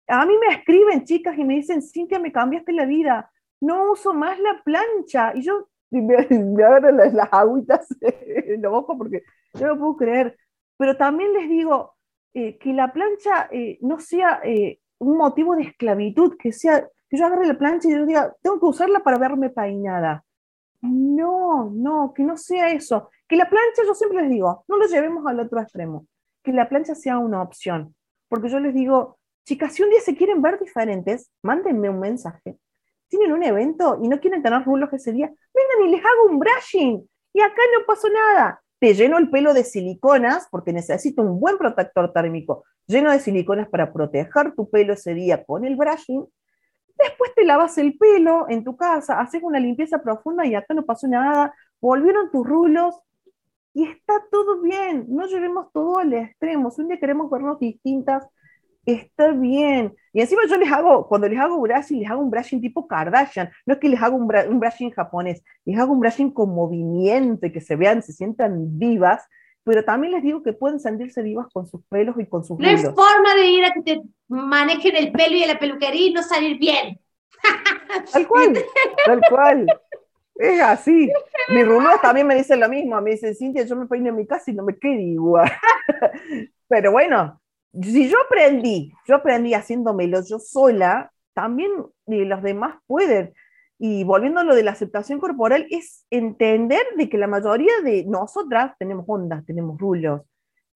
a 0.06 0.26
mí 0.26 0.34
me 0.38 0.54
escriben 0.54 1.04
chicas 1.04 1.36
y 1.38 1.44
me 1.44 1.54
dicen, 1.54 1.82
Cintia, 1.82 2.18
me 2.18 2.32
cambiaste 2.32 2.72
la 2.72 2.84
vida, 2.84 3.30
no 3.60 3.92
uso 3.92 4.12
más 4.12 4.38
la 4.38 4.62
plancha. 4.64 5.32
Y 5.34 5.42
yo 5.42 5.68
me, 5.90 6.16
agarro 6.64 6.90
las, 6.92 7.12
las 7.14 7.28
agüitas 7.32 7.86
en 8.00 8.62
los 8.62 8.72
ojos 8.72 8.96
porque 8.98 9.22
yo 9.54 9.68
no 9.68 9.78
puedo 9.78 9.96
creer. 9.96 10.36
Pero 10.76 10.96
también 10.96 11.32
les 11.32 11.48
digo 11.48 11.94
eh, 12.34 12.58
que 12.58 12.72
la 12.72 12.92
plancha 12.92 13.48
eh, 13.50 13.78
no 13.82 14.00
sea 14.00 14.40
eh, 14.44 14.80
un 14.98 15.16
motivo 15.16 15.54
de 15.54 15.62
esclavitud, 15.62 16.36
que 16.38 16.52
sea 16.52 16.88
que 17.08 17.18
yo 17.18 17.26
agarre 17.26 17.46
la 17.46 17.58
plancha 17.58 17.88
y 17.88 17.92
yo 17.92 18.06
diga, 18.06 18.34
tengo 18.42 18.58
que 18.58 18.66
usarla 18.66 19.00
para 19.00 19.18
verme 19.18 19.50
peinada. 19.50 20.24
No, 20.82 21.70
no, 21.72 22.12
que 22.14 22.22
no 22.22 22.36
sea 22.36 22.70
eso. 22.72 23.10
Que 23.28 23.36
la 23.36 23.48
plancha, 23.48 23.82
yo 23.86 23.94
siempre 23.94 24.20
les 24.22 24.30
digo, 24.30 24.64
no 24.68 24.76
lo 24.76 24.86
llevemos 24.86 25.24
al 25.26 25.40
otro 25.40 25.60
extremo. 25.60 26.06
Que 26.42 26.52
la 26.52 26.68
plancha 26.68 26.94
sea 26.94 27.18
una 27.18 27.42
opción. 27.42 27.94
Porque 28.28 28.48
yo 28.48 28.60
les 28.60 28.74
digo, 28.74 29.18
chicas, 29.46 29.72
si 29.72 29.82
un 29.82 29.90
día 29.90 30.00
se 30.00 30.16
quieren 30.16 30.42
ver 30.42 30.58
diferentes, 30.58 31.30
mándenme 31.42 31.88
un 31.88 32.00
mensaje. 32.00 32.58
Tienen 33.08 33.32
un 33.32 33.42
evento 33.42 33.98
y 34.02 34.08
no 34.08 34.20
quieren 34.20 34.42
tener 34.42 34.64
rulos 34.64 34.92
ese 34.92 35.12
día, 35.12 35.26
vengan 35.26 35.88
y 35.88 35.90
les 35.92 36.04
hago 36.04 36.30
un 36.30 36.38
brushing. 36.38 37.08
Y 37.32 37.40
acá 37.40 37.62
no 37.78 37.86
pasó 37.86 38.08
nada. 38.08 38.60
Te 38.78 38.94
lleno 38.94 39.18
el 39.18 39.30
pelo 39.30 39.54
de 39.54 39.64
siliconas 39.64 40.48
porque 40.50 40.72
necesito 40.72 41.22
un 41.22 41.38
buen 41.38 41.56
protector 41.56 42.12
térmico 42.12 42.64
lleno 42.86 43.10
de 43.10 43.20
siliconas 43.20 43.68
para 43.68 43.92
proteger 43.92 44.54
tu 44.54 44.68
pelo 44.68 44.94
ese 44.94 45.14
día 45.14 45.44
con 45.44 45.64
el 45.64 45.76
brushing 45.76 46.24
Después 47.02 47.34
te 47.34 47.44
lavas 47.44 47.76
el 47.78 47.96
pelo 47.96 48.46
en 48.48 48.64
tu 48.64 48.76
casa, 48.76 49.20
haces 49.20 49.42
una 49.42 49.58
limpieza 49.58 50.02
profunda 50.02 50.46
y 50.46 50.54
acá 50.54 50.74
no 50.74 50.84
pasó 50.84 51.08
nada, 51.08 51.54
volvieron 51.80 52.30
tus 52.30 52.46
rulos 52.46 52.94
y 53.74 53.84
está 53.84 54.14
todo 54.30 54.60
bien. 54.60 55.06
No 55.08 55.26
llevemos 55.26 55.72
todo 55.72 55.98
al 55.98 56.12
extremo. 56.12 56.70
Si 56.70 56.82
un 56.82 56.88
día 56.88 56.98
queremos 56.98 57.30
vernos 57.30 57.58
distintas, 57.58 58.26
está 58.84 59.32
bien. 59.32 59.94
Y 60.12 60.20
encima 60.20 60.42
yo 60.48 60.56
les 60.56 60.70
hago, 60.70 61.08
cuando 61.08 61.28
les 61.28 61.38
hago 61.38 61.60
brushing, 61.60 62.00
les 62.00 62.10
hago 62.10 62.22
un 62.22 62.30
brushing 62.30 62.60
tipo 62.60 62.86
Kardashian. 62.86 63.50
No 63.66 63.74
es 63.74 63.80
que 63.80 63.88
les 63.88 64.00
hago 64.02 64.16
un, 64.16 64.30
un 64.48 64.60
brushing 64.60 64.90
japonés, 64.90 65.42
les 65.64 65.78
hago 65.78 65.92
un 65.92 66.00
brushing 66.00 66.30
con 66.32 66.50
movimiento 66.54 67.46
y 67.46 67.52
que 67.52 67.60
se 67.60 67.76
vean, 67.76 68.02
se 68.02 68.12
sientan 68.12 68.78
vivas 68.78 69.22
pero 69.64 69.84
también 69.84 70.12
les 70.12 70.22
digo 70.22 70.42
que 70.42 70.52
pueden 70.52 70.80
sentirse 70.80 71.22
vivas 71.22 71.46
con 71.52 71.66
sus 71.66 71.84
pelos 71.86 72.16
y 72.18 72.26
con 72.26 72.44
sus 72.44 72.58
No 72.58 72.68
hay 72.68 72.76
forma 72.76 73.34
de 73.36 73.46
ir 73.46 73.64
a 73.64 73.72
que 73.72 73.82
te 73.82 74.02
manejen 74.28 74.96
el 74.96 75.12
pelo 75.12 75.36
y 75.36 75.44
la 75.44 75.58
peluquería 75.58 76.08
y 76.08 76.12
no 76.12 76.22
salir 76.22 76.58
bien. 76.58 76.98
Tal 78.12 78.26
cual, 78.26 78.64
tal 79.04 79.20
cual. 79.28 79.66
Es 80.36 80.60
así. 80.62 81.10
Mis 81.48 81.66
rulos 81.66 82.00
también 82.00 82.26
me 82.26 82.34
dicen 82.34 82.58
lo 82.58 82.68
mismo. 82.68 83.00
Me 83.00 83.10
dicen, 83.10 83.34
Cintia, 83.34 83.64
yo 83.64 83.76
me 83.76 83.86
peino 83.86 84.08
en 84.08 84.16
mi 84.16 84.26
casa 84.26 84.50
y 84.50 84.54
no 84.54 84.62
me 84.62 84.78
quedo 84.78 84.98
igual. 84.98 85.50
Pero 86.68 86.92
bueno, 86.92 87.40
si 87.80 88.08
yo 88.08 88.16
aprendí, 88.24 88.92
yo 89.06 89.16
aprendí 89.16 89.54
haciéndomelo 89.54 90.22
yo 90.26 90.38
sola, 90.38 91.12
también 91.34 91.70
los 92.06 92.42
demás 92.42 92.76
pueden. 92.86 93.34
Y 93.84 94.04
volviendo 94.04 94.38
a 94.38 94.44
lo 94.44 94.54
de 94.54 94.62
la 94.62 94.70
aceptación 94.70 95.18
corporal, 95.18 95.66
es 95.68 96.06
entender 96.08 96.82
de 96.96 97.08
que 97.08 97.18
la 97.18 97.26
mayoría 97.26 97.72
de 97.82 98.04
nosotras 98.04 98.76
tenemos 98.78 99.04
ondas, 99.08 99.44
tenemos 99.44 99.76
rulos, 99.76 100.20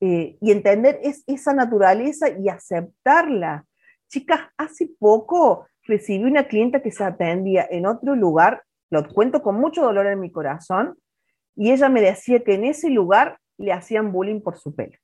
eh, 0.01 0.37
y 0.40 0.51
entender 0.51 0.99
es, 1.05 1.23
esa 1.29 1.55
naturaleza 1.55 2.29
y 2.31 2.49
aceptarla. 2.49 3.64
Chicas, 4.09 4.40
hace 4.57 4.90
poco 4.99 5.69
recibí 5.85 6.25
una 6.25 6.49
clienta 6.49 6.83
que 6.83 6.90
se 6.90 7.05
atendía 7.05 7.64
en 7.71 7.87
otro 7.87 8.16
lugar, 8.16 8.64
lo 8.90 9.07
cuento 9.07 9.40
con 9.40 9.55
mucho 9.55 9.83
dolor 9.83 10.09
en 10.09 10.19
mi 10.19 10.33
corazón, 10.33 10.99
y 11.55 11.71
ella 11.71 11.88
me 11.88 12.03
decía 12.03 12.42
que 12.42 12.55
en 12.55 12.64
ese 12.64 12.90
lugar 12.90 13.38
le 13.57 13.73
hacían 13.73 14.11
bullying 14.11 14.40
por 14.40 14.57
su 14.59 14.75
pelo. 14.75 14.99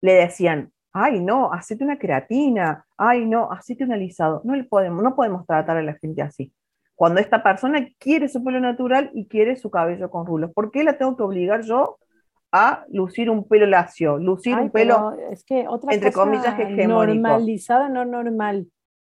Le 0.00 0.14
decían, 0.14 0.72
ay, 0.92 1.20
no, 1.20 1.52
hacete 1.52 1.84
una 1.84 1.98
creatina, 1.98 2.84
ay, 2.96 3.24
no, 3.26 3.50
hacete 3.50 3.84
un 3.84 3.92
alisado. 3.92 4.40
No, 4.44 4.54
le 4.54 4.64
podemos, 4.64 5.02
no 5.02 5.14
podemos 5.14 5.46
tratar 5.46 5.76
a 5.76 5.82
la 5.82 5.94
gente 5.94 6.22
así. 6.22 6.52
Cuando 6.94 7.20
esta 7.20 7.42
persona 7.42 7.86
quiere 7.98 8.28
su 8.28 8.42
pelo 8.42 8.58
natural 8.60 9.10
y 9.14 9.28
quiere 9.28 9.56
su 9.56 9.70
cabello 9.70 10.10
con 10.10 10.26
rulos, 10.26 10.50
¿por 10.52 10.70
qué 10.70 10.82
la 10.82 10.98
tengo 10.98 11.16
que 11.16 11.22
obligar 11.22 11.62
yo 11.62 11.98
a 12.50 12.84
lucir 12.88 13.30
un 13.30 13.46
pelo 13.46 13.66
lacio, 13.66 14.18
lucir 14.18 14.56
un 14.56 14.70
pelo, 14.70 15.14
es 15.30 15.44
que 15.44 15.68
otra 15.68 15.94
entre 15.94 16.12
comillas, 16.12 16.58
hegemónico? 16.58 17.28
Normalizada, 17.28 17.88
no 17.88 18.04
normal. 18.04 18.66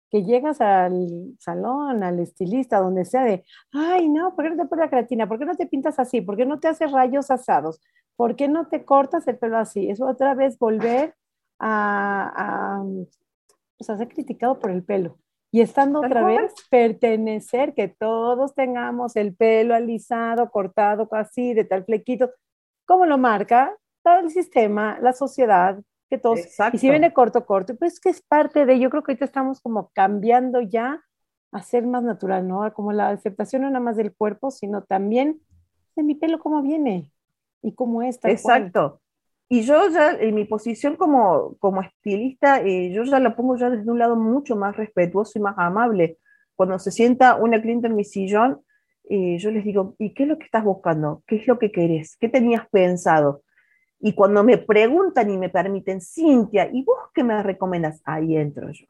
Que 0.10 0.24
llegas 0.24 0.62
al 0.62 1.36
salón, 1.40 2.04
al 2.04 2.20
estilista, 2.20 2.80
donde 2.80 3.06
sea 3.06 3.24
de, 3.24 3.44
ay, 3.72 4.10
no, 4.10 4.36
¿por 4.36 4.46
qué 4.46 4.52
no 4.52 4.64
te 4.64 4.70
pones 4.70 4.86
la 4.86 4.90
creatina? 4.90 5.28
¿Por 5.28 5.40
qué 5.40 5.46
no 5.46 5.56
te 5.56 5.68
pintas 5.68 6.00
así? 6.00 6.22
¿Por 6.22 6.36
qué 6.36 6.46
no 6.46 6.60
te 6.60 6.68
haces 6.68 6.92
rayos 6.92 7.32
asados? 7.32 7.82
¿Por 8.16 8.36
qué 8.36 8.48
no 8.48 8.68
te 8.68 8.84
cortas 8.86 9.28
el 9.28 9.38
pelo 9.38 9.58
así? 9.58 9.90
Es 9.90 10.02
otra 10.02 10.34
vez 10.34 10.60
volver 10.60 11.16
a, 11.62 12.84
pues, 13.78 13.98
ser 13.98 14.08
criticado 14.08 14.60
por 14.60 14.72
el 14.72 14.84
pelo. 14.84 15.18
Y 15.52 15.62
estando 15.62 16.00
otra 16.00 16.24
vez, 16.24 16.54
pertenecer, 16.70 17.74
que 17.74 17.90
todos 17.90 18.56
tengamos 18.56 19.16
el 19.16 19.36
pelo 19.36 19.76
alisado, 19.76 20.50
cortado 20.50 21.08
así, 21.12 21.54
de 21.54 21.66
tal 21.66 21.84
flequito, 21.84 22.32
como 22.86 23.06
lo 23.06 23.18
marca 23.18 23.76
todo 24.02 24.20
el 24.20 24.32
sistema, 24.32 24.98
la 25.02 25.14
sociedad, 25.14 25.80
que 26.10 26.18
todos, 26.18 26.40
y 26.74 26.78
si 26.78 26.90
viene 26.90 27.14
corto, 27.14 27.46
corto, 27.46 27.76
pues 27.76 28.00
que 28.00 28.10
es 28.10 28.22
parte 28.22 28.66
de, 28.66 28.80
yo 28.80 28.90
creo 28.90 29.04
que 29.04 29.12
ahorita 29.12 29.26
estamos 29.26 29.62
como 29.62 29.92
cambiando 29.94 30.62
ya 30.62 31.04
a 31.52 31.62
ser 31.62 31.86
más 31.86 32.04
natural, 32.04 32.48
¿no? 32.48 32.74
Como 32.74 32.94
la 32.94 33.10
aceptación 33.10 33.62
no 33.62 33.70
nada 33.70 33.84
más 33.84 33.98
del 33.98 34.14
cuerpo, 34.14 34.52
sino 34.52 34.84
también 34.84 35.42
de 35.96 36.04
mi 36.04 36.16
pelo 36.16 36.40
cómo 36.40 36.62
viene 36.62 37.12
y 37.62 37.74
cómo 37.74 38.02
está. 38.02 38.32
Exacto. 38.32 39.02
Y 39.54 39.64
yo 39.64 39.90
ya, 39.90 40.12
en 40.14 40.34
mi 40.34 40.46
posición 40.46 40.96
como, 40.96 41.58
como 41.60 41.82
estilista, 41.82 42.62
eh, 42.62 42.90
yo 42.94 43.04
ya 43.04 43.20
la 43.20 43.36
pongo 43.36 43.58
ya 43.58 43.70
desde 43.70 43.92
un 43.92 44.00
lado 44.00 44.16
mucho 44.16 44.56
más 44.56 44.78
respetuoso 44.78 45.38
y 45.38 45.42
más 45.42 45.56
amable. 45.58 46.20
Cuando 46.56 46.80
se 46.80 46.90
sienta 46.90 47.36
una 47.36 47.62
cliente 47.62 47.88
en 47.88 47.98
mi 47.98 48.06
sillón, 48.06 48.62
eh, 49.10 49.38
yo 49.40 49.52
les 49.52 49.66
digo, 49.66 49.94
¿y 50.00 50.14
qué 50.14 50.24
es 50.24 50.30
lo 50.30 50.38
que 50.38 50.46
estás 50.46 50.64
buscando? 50.64 51.22
¿Qué 51.28 51.36
es 51.36 51.48
lo 51.48 51.60
que 51.60 51.70
querés? 51.70 52.16
¿Qué 52.16 52.30
tenías 52.30 52.66
pensado? 52.70 53.44
Y 54.00 54.14
cuando 54.14 54.42
me 54.42 54.58
preguntan 54.58 55.30
y 55.30 55.38
me 55.38 55.50
permiten, 55.50 56.00
Cintia, 56.00 56.70
¿y 56.72 56.86
vos 56.86 57.10
qué 57.14 57.22
me 57.22 57.44
recomiendas? 57.44 58.02
Ahí 58.06 58.38
entro 58.38 58.72
yo. 58.72 58.86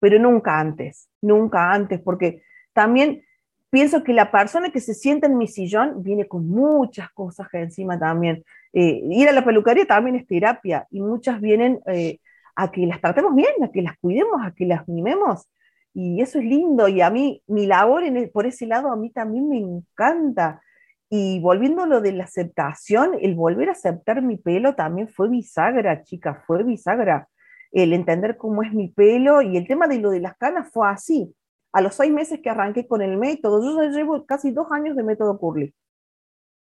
Pero 0.00 0.18
nunca 0.18 0.60
antes, 0.60 1.08
nunca 1.22 1.72
antes, 1.72 1.98
porque 1.98 2.42
también 2.74 3.22
pienso 3.70 4.04
que 4.04 4.12
la 4.12 4.30
persona 4.30 4.68
que 4.70 4.80
se 4.80 4.92
sienta 4.92 5.28
en 5.28 5.38
mi 5.38 5.46
sillón 5.46 6.02
viene 6.02 6.28
con 6.28 6.46
muchas 6.46 7.10
cosas 7.12 7.48
encima 7.54 7.98
también. 7.98 8.44
Eh, 8.72 9.02
ir 9.10 9.28
a 9.28 9.32
la 9.32 9.44
peluquería 9.44 9.86
también 9.86 10.16
es 10.16 10.26
terapia 10.26 10.86
y 10.90 11.00
muchas 11.00 11.40
vienen 11.40 11.80
eh, 11.86 12.18
a 12.56 12.70
que 12.70 12.86
las 12.86 13.00
tratemos 13.00 13.34
bien, 13.34 13.52
a 13.62 13.70
que 13.70 13.82
las 13.82 13.96
cuidemos, 13.98 14.40
a 14.44 14.52
que 14.54 14.66
las 14.66 14.86
mimemos. 14.88 15.48
Y 15.94 16.20
eso 16.20 16.38
es 16.38 16.44
lindo 16.44 16.88
y 16.88 17.00
a 17.00 17.10
mí, 17.10 17.42
mi 17.46 17.66
labor 17.66 18.04
en 18.04 18.30
por 18.30 18.46
ese 18.46 18.66
lado 18.66 18.92
a 18.92 18.96
mí 18.96 19.10
también 19.10 19.48
me 19.48 19.58
encanta. 19.58 20.62
Y 21.10 21.40
volviendo 21.40 21.82
a 21.82 21.86
lo 21.86 22.00
de 22.00 22.12
la 22.12 22.24
aceptación, 22.24 23.12
el 23.20 23.34
volver 23.34 23.70
a 23.70 23.72
aceptar 23.72 24.20
mi 24.22 24.36
pelo 24.36 24.74
también 24.74 25.08
fue 25.08 25.28
bisagra, 25.28 26.02
chicas, 26.02 26.44
fue 26.46 26.62
bisagra. 26.64 27.28
El 27.72 27.92
entender 27.92 28.36
cómo 28.36 28.62
es 28.62 28.72
mi 28.72 28.88
pelo 28.88 29.42
y 29.42 29.56
el 29.56 29.66
tema 29.66 29.88
de 29.88 29.98
lo 29.98 30.10
de 30.10 30.20
las 30.20 30.36
canas 30.36 30.70
fue 30.72 30.88
así. 30.88 31.34
A 31.72 31.80
los 31.80 31.94
seis 31.94 32.12
meses 32.12 32.40
que 32.42 32.50
arranqué 32.50 32.86
con 32.86 33.02
el 33.02 33.16
método, 33.16 33.62
yo 33.62 33.82
ya 33.82 33.90
llevo 33.90 34.24
casi 34.26 34.50
dos 34.52 34.70
años 34.72 34.96
de 34.96 35.02
método 35.02 35.38
Curly. 35.38 35.74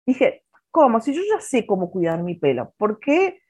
Dije, 0.06 0.44
¿cómo? 0.72 1.00
Si 1.02 1.14
yo 1.14 1.22
ya 1.30 1.40
sé 1.42 1.66
cómo 1.66 1.92
cuidar 1.92 2.24
mi 2.24 2.36
pelo, 2.36 2.74
¿por 2.78 3.00
qué 3.00 3.42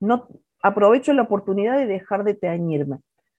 no 0.00 0.28
aprovecho 0.62 1.12
la 1.12 1.22
oportunidad 1.22 1.78
de 1.78 1.86
dejar 1.86 2.24
de 2.24 2.34
teñirme? 2.34 2.98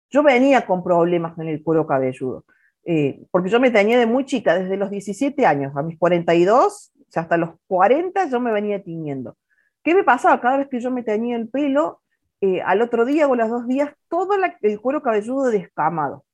Yo 0.09 0.23
venía 0.23 0.65
con 0.65 0.83
problemas 0.83 1.37
en 1.39 1.47
el 1.47 1.63
cuero 1.63 1.87
cabelludo. 1.87 2.45
Eh, 2.83 3.21
porque 3.31 3.49
yo 3.49 3.59
me 3.59 3.71
teñía 3.71 3.99
de 3.99 4.05
muy 4.05 4.25
chica, 4.25 4.57
desde 4.57 4.75
los 4.75 4.89
17 4.89 5.45
años 5.45 5.75
a 5.75 5.83
mis 5.83 5.97
42, 5.99 6.91
o 6.95 7.11
sea, 7.11 7.23
hasta 7.23 7.37
los 7.37 7.51
40 7.67 8.29
yo 8.29 8.39
me 8.39 8.51
venía 8.51 8.83
tiñendo. 8.83 9.37
¿Qué 9.83 9.93
me 9.93 10.03
pasaba? 10.03 10.41
Cada 10.41 10.57
vez 10.57 10.67
que 10.67 10.79
yo 10.79 10.91
me 10.91 11.03
teñía 11.03 11.35
el 11.35 11.49
pelo, 11.49 12.01
eh, 12.41 12.61
al 12.61 12.81
otro 12.81 13.05
día 13.05 13.27
o 13.27 13.35
los 13.35 13.49
dos 13.49 13.67
días, 13.67 13.93
todo 14.09 14.35
el 14.61 14.81
cuero 14.81 15.01
cabelludo 15.01 15.49
descamado. 15.49 16.25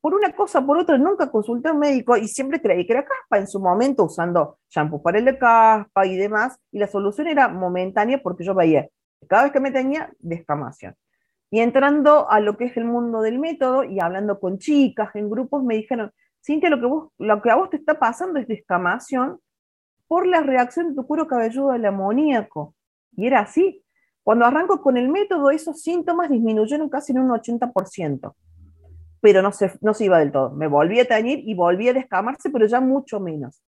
Por 0.00 0.14
una 0.14 0.32
cosa, 0.32 0.64
por 0.64 0.78
otra, 0.78 0.96
nunca 0.96 1.30
consulté 1.30 1.68
a 1.68 1.72
un 1.72 1.78
médico 1.78 2.16
y 2.16 2.26
siempre 2.26 2.60
creí 2.60 2.86
que 2.86 2.92
era 2.94 3.04
caspa 3.04 3.38
en 3.38 3.46
su 3.46 3.60
momento, 3.60 4.04
usando 4.04 4.58
shampoo 4.70 5.02
para 5.02 5.18
el 5.18 5.26
de 5.26 5.38
caspa 5.38 6.06
y 6.06 6.16
demás, 6.16 6.58
y 6.72 6.78
la 6.78 6.86
solución 6.86 7.26
era 7.26 7.48
momentánea 7.48 8.22
porque 8.22 8.44
yo 8.44 8.54
veía, 8.54 8.88
cada 9.28 9.44
vez 9.44 9.52
que 9.52 9.60
me 9.60 9.70
teñía, 9.70 10.10
descamación. 10.18 10.94
Y 11.50 11.60
entrando 11.60 12.30
a 12.30 12.40
lo 12.40 12.56
que 12.56 12.66
es 12.66 12.76
el 12.76 12.84
mundo 12.84 13.20
del 13.20 13.38
método 13.38 13.84
y 13.84 14.00
hablando 14.00 14.38
con 14.38 14.58
chicas 14.58 15.14
en 15.16 15.28
grupos, 15.28 15.64
me 15.64 15.74
dijeron, 15.74 16.12
Cintia, 16.42 16.70
lo 16.70 16.80
que, 16.80 17.24
lo 17.24 17.42
que 17.42 17.50
a 17.50 17.56
vos 17.56 17.70
te 17.70 17.76
está 17.76 17.98
pasando 17.98 18.38
es 18.38 18.46
descamación 18.46 19.40
por 20.06 20.26
la 20.26 20.42
reacción 20.42 20.88
de 20.88 20.94
tu 20.94 21.06
cuero 21.06 21.26
cabelludo 21.26 21.72
al 21.72 21.84
amoníaco. 21.84 22.74
Y 23.12 23.26
era 23.26 23.40
así. 23.40 23.84
Cuando 24.22 24.44
arranco 24.44 24.80
con 24.80 24.96
el 24.96 25.08
método, 25.08 25.50
esos 25.50 25.82
síntomas 25.82 26.30
disminuyeron 26.30 26.88
casi 26.88 27.12
en 27.12 27.18
un 27.18 27.30
80%, 27.30 28.34
pero 29.20 29.42
no 29.42 29.52
se, 29.52 29.72
no 29.80 29.94
se 29.94 30.04
iba 30.04 30.18
del 30.18 30.32
todo. 30.32 30.50
Me 30.50 30.66
volví 30.66 31.00
a 31.00 31.04
teñir 31.04 31.40
y 31.44 31.54
volví 31.54 31.88
a 31.88 31.92
descamarse, 31.92 32.50
pero 32.50 32.66
ya 32.66 32.80
mucho 32.80 33.20
menos. 33.20 33.62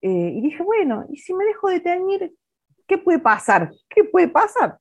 Eh, 0.00 0.32
y 0.34 0.40
dije, 0.42 0.62
bueno, 0.62 1.06
¿y 1.08 1.18
si 1.18 1.34
me 1.34 1.44
dejo 1.44 1.68
de 1.68 1.80
teñir, 1.80 2.34
qué 2.86 2.98
puede 2.98 3.18
pasar? 3.18 3.70
¿Qué 3.88 4.04
puede 4.04 4.28
pasar? 4.28 4.78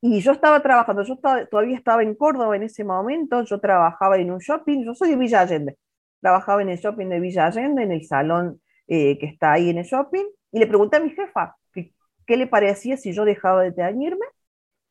Y 0.00 0.20
yo 0.20 0.32
estaba 0.32 0.60
trabajando, 0.62 1.02
yo 1.02 1.16
todavía 1.50 1.76
estaba 1.76 2.02
en 2.02 2.14
Córdoba 2.14 2.54
en 2.56 2.64
ese 2.64 2.84
momento, 2.84 3.42
yo 3.42 3.60
trabajaba 3.60 4.18
en 4.18 4.30
un 4.30 4.38
shopping, 4.38 4.84
yo 4.84 4.94
soy 4.94 5.10
de 5.10 5.16
Villa 5.16 5.40
Allende, 5.40 5.78
trabajaba 6.20 6.62
en 6.62 6.68
el 6.68 6.78
shopping 6.78 7.08
de 7.08 7.18
Villa 7.18 7.46
Allende, 7.46 7.82
en 7.82 7.92
el 7.92 8.04
salón 8.04 8.60
eh, 8.86 9.18
que 9.18 9.26
está 9.26 9.52
ahí 9.52 9.70
en 9.70 9.78
el 9.78 9.84
shopping, 9.84 10.24
y 10.52 10.58
le 10.58 10.66
pregunté 10.66 10.98
a 10.98 11.00
mi 11.00 11.10
jefa 11.10 11.56
qué 12.26 12.36
le 12.36 12.46
parecía 12.46 12.96
si 12.96 13.12
yo 13.12 13.24
dejaba 13.24 13.62
de 13.62 13.72
teñirme. 13.72 14.26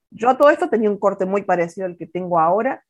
Yo 0.10 0.30
a 0.30 0.38
todo 0.38 0.50
esto 0.50 0.70
tenía 0.70 0.90
un 0.90 0.98
corte 0.98 1.26
muy 1.26 1.44
parecido 1.44 1.86
al 1.86 1.98
que 1.98 2.08
tengo 2.08 2.40
ahora, 2.40 2.84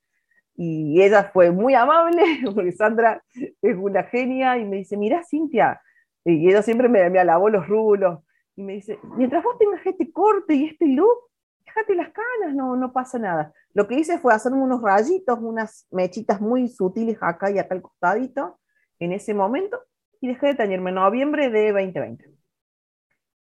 y 0.56 1.02
ella 1.02 1.30
fue 1.34 1.52
muy 1.52 1.74
amable, 1.76 2.24
porque 2.56 2.72
Sandra 2.72 3.24
es 3.34 3.76
una 3.78 4.04
genia, 4.04 4.58
y 4.58 4.66
me 4.66 4.78
dice, 4.78 4.98
mira 4.98 5.24
Cintia, 5.24 5.82
y 6.24 6.50
ella 6.50 6.62
siempre 6.62 6.90
me, 6.90 7.10
me 7.10 7.20
alabó 7.20 7.50
los 7.50 7.68
rulos, 7.68 8.20
y 8.56 8.64
me 8.64 8.74
dice, 8.74 9.00
mientras 9.18 9.44
vos 9.44 9.58
tengas 9.60 9.86
este 9.86 10.12
corte 10.12 10.54
y 10.54 10.66
este 10.66 10.88
look, 10.88 11.18
déjate 11.66 11.96
las 11.96 12.10
canas, 12.10 12.56
no, 12.56 12.76
no 12.78 12.94
pasa 12.94 13.20
nada. 13.20 13.54
Lo 13.74 13.88
que 13.88 13.96
hice 13.96 14.18
fue 14.18 14.34
hacerme 14.34 14.60
unos 14.60 14.82
rayitos, 14.82 15.38
unas 15.42 15.88
mechitas 15.92 16.40
muy 16.40 16.70
sutiles 16.70 17.18
acá 17.20 17.52
y 17.52 17.60
acá 17.60 17.76
al 17.76 17.82
costadito, 17.82 18.60
en 19.00 19.12
ese 19.12 19.34
momento, 19.34 19.82
y 20.22 20.30
dejé 20.30 20.48
de 20.48 20.56
teñirme 20.56 20.92
en 20.92 20.96
noviembre 20.96 21.50
de 21.50 21.74
2020. 21.74 22.32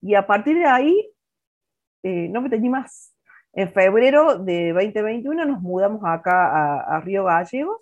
Y 0.00 0.16
a 0.16 0.26
partir 0.26 0.56
de 0.56 0.66
ahí, 0.66 1.12
eh, 2.02 2.28
no 2.28 2.42
me 2.42 2.50
teñí 2.50 2.68
más. 2.68 3.13
En 3.56 3.72
febrero 3.72 4.38
de 4.38 4.72
2021 4.72 5.44
nos 5.44 5.60
mudamos 5.60 6.02
acá 6.04 6.80
a, 6.80 7.00
Río 7.00 7.24
Gallegos 7.24 7.80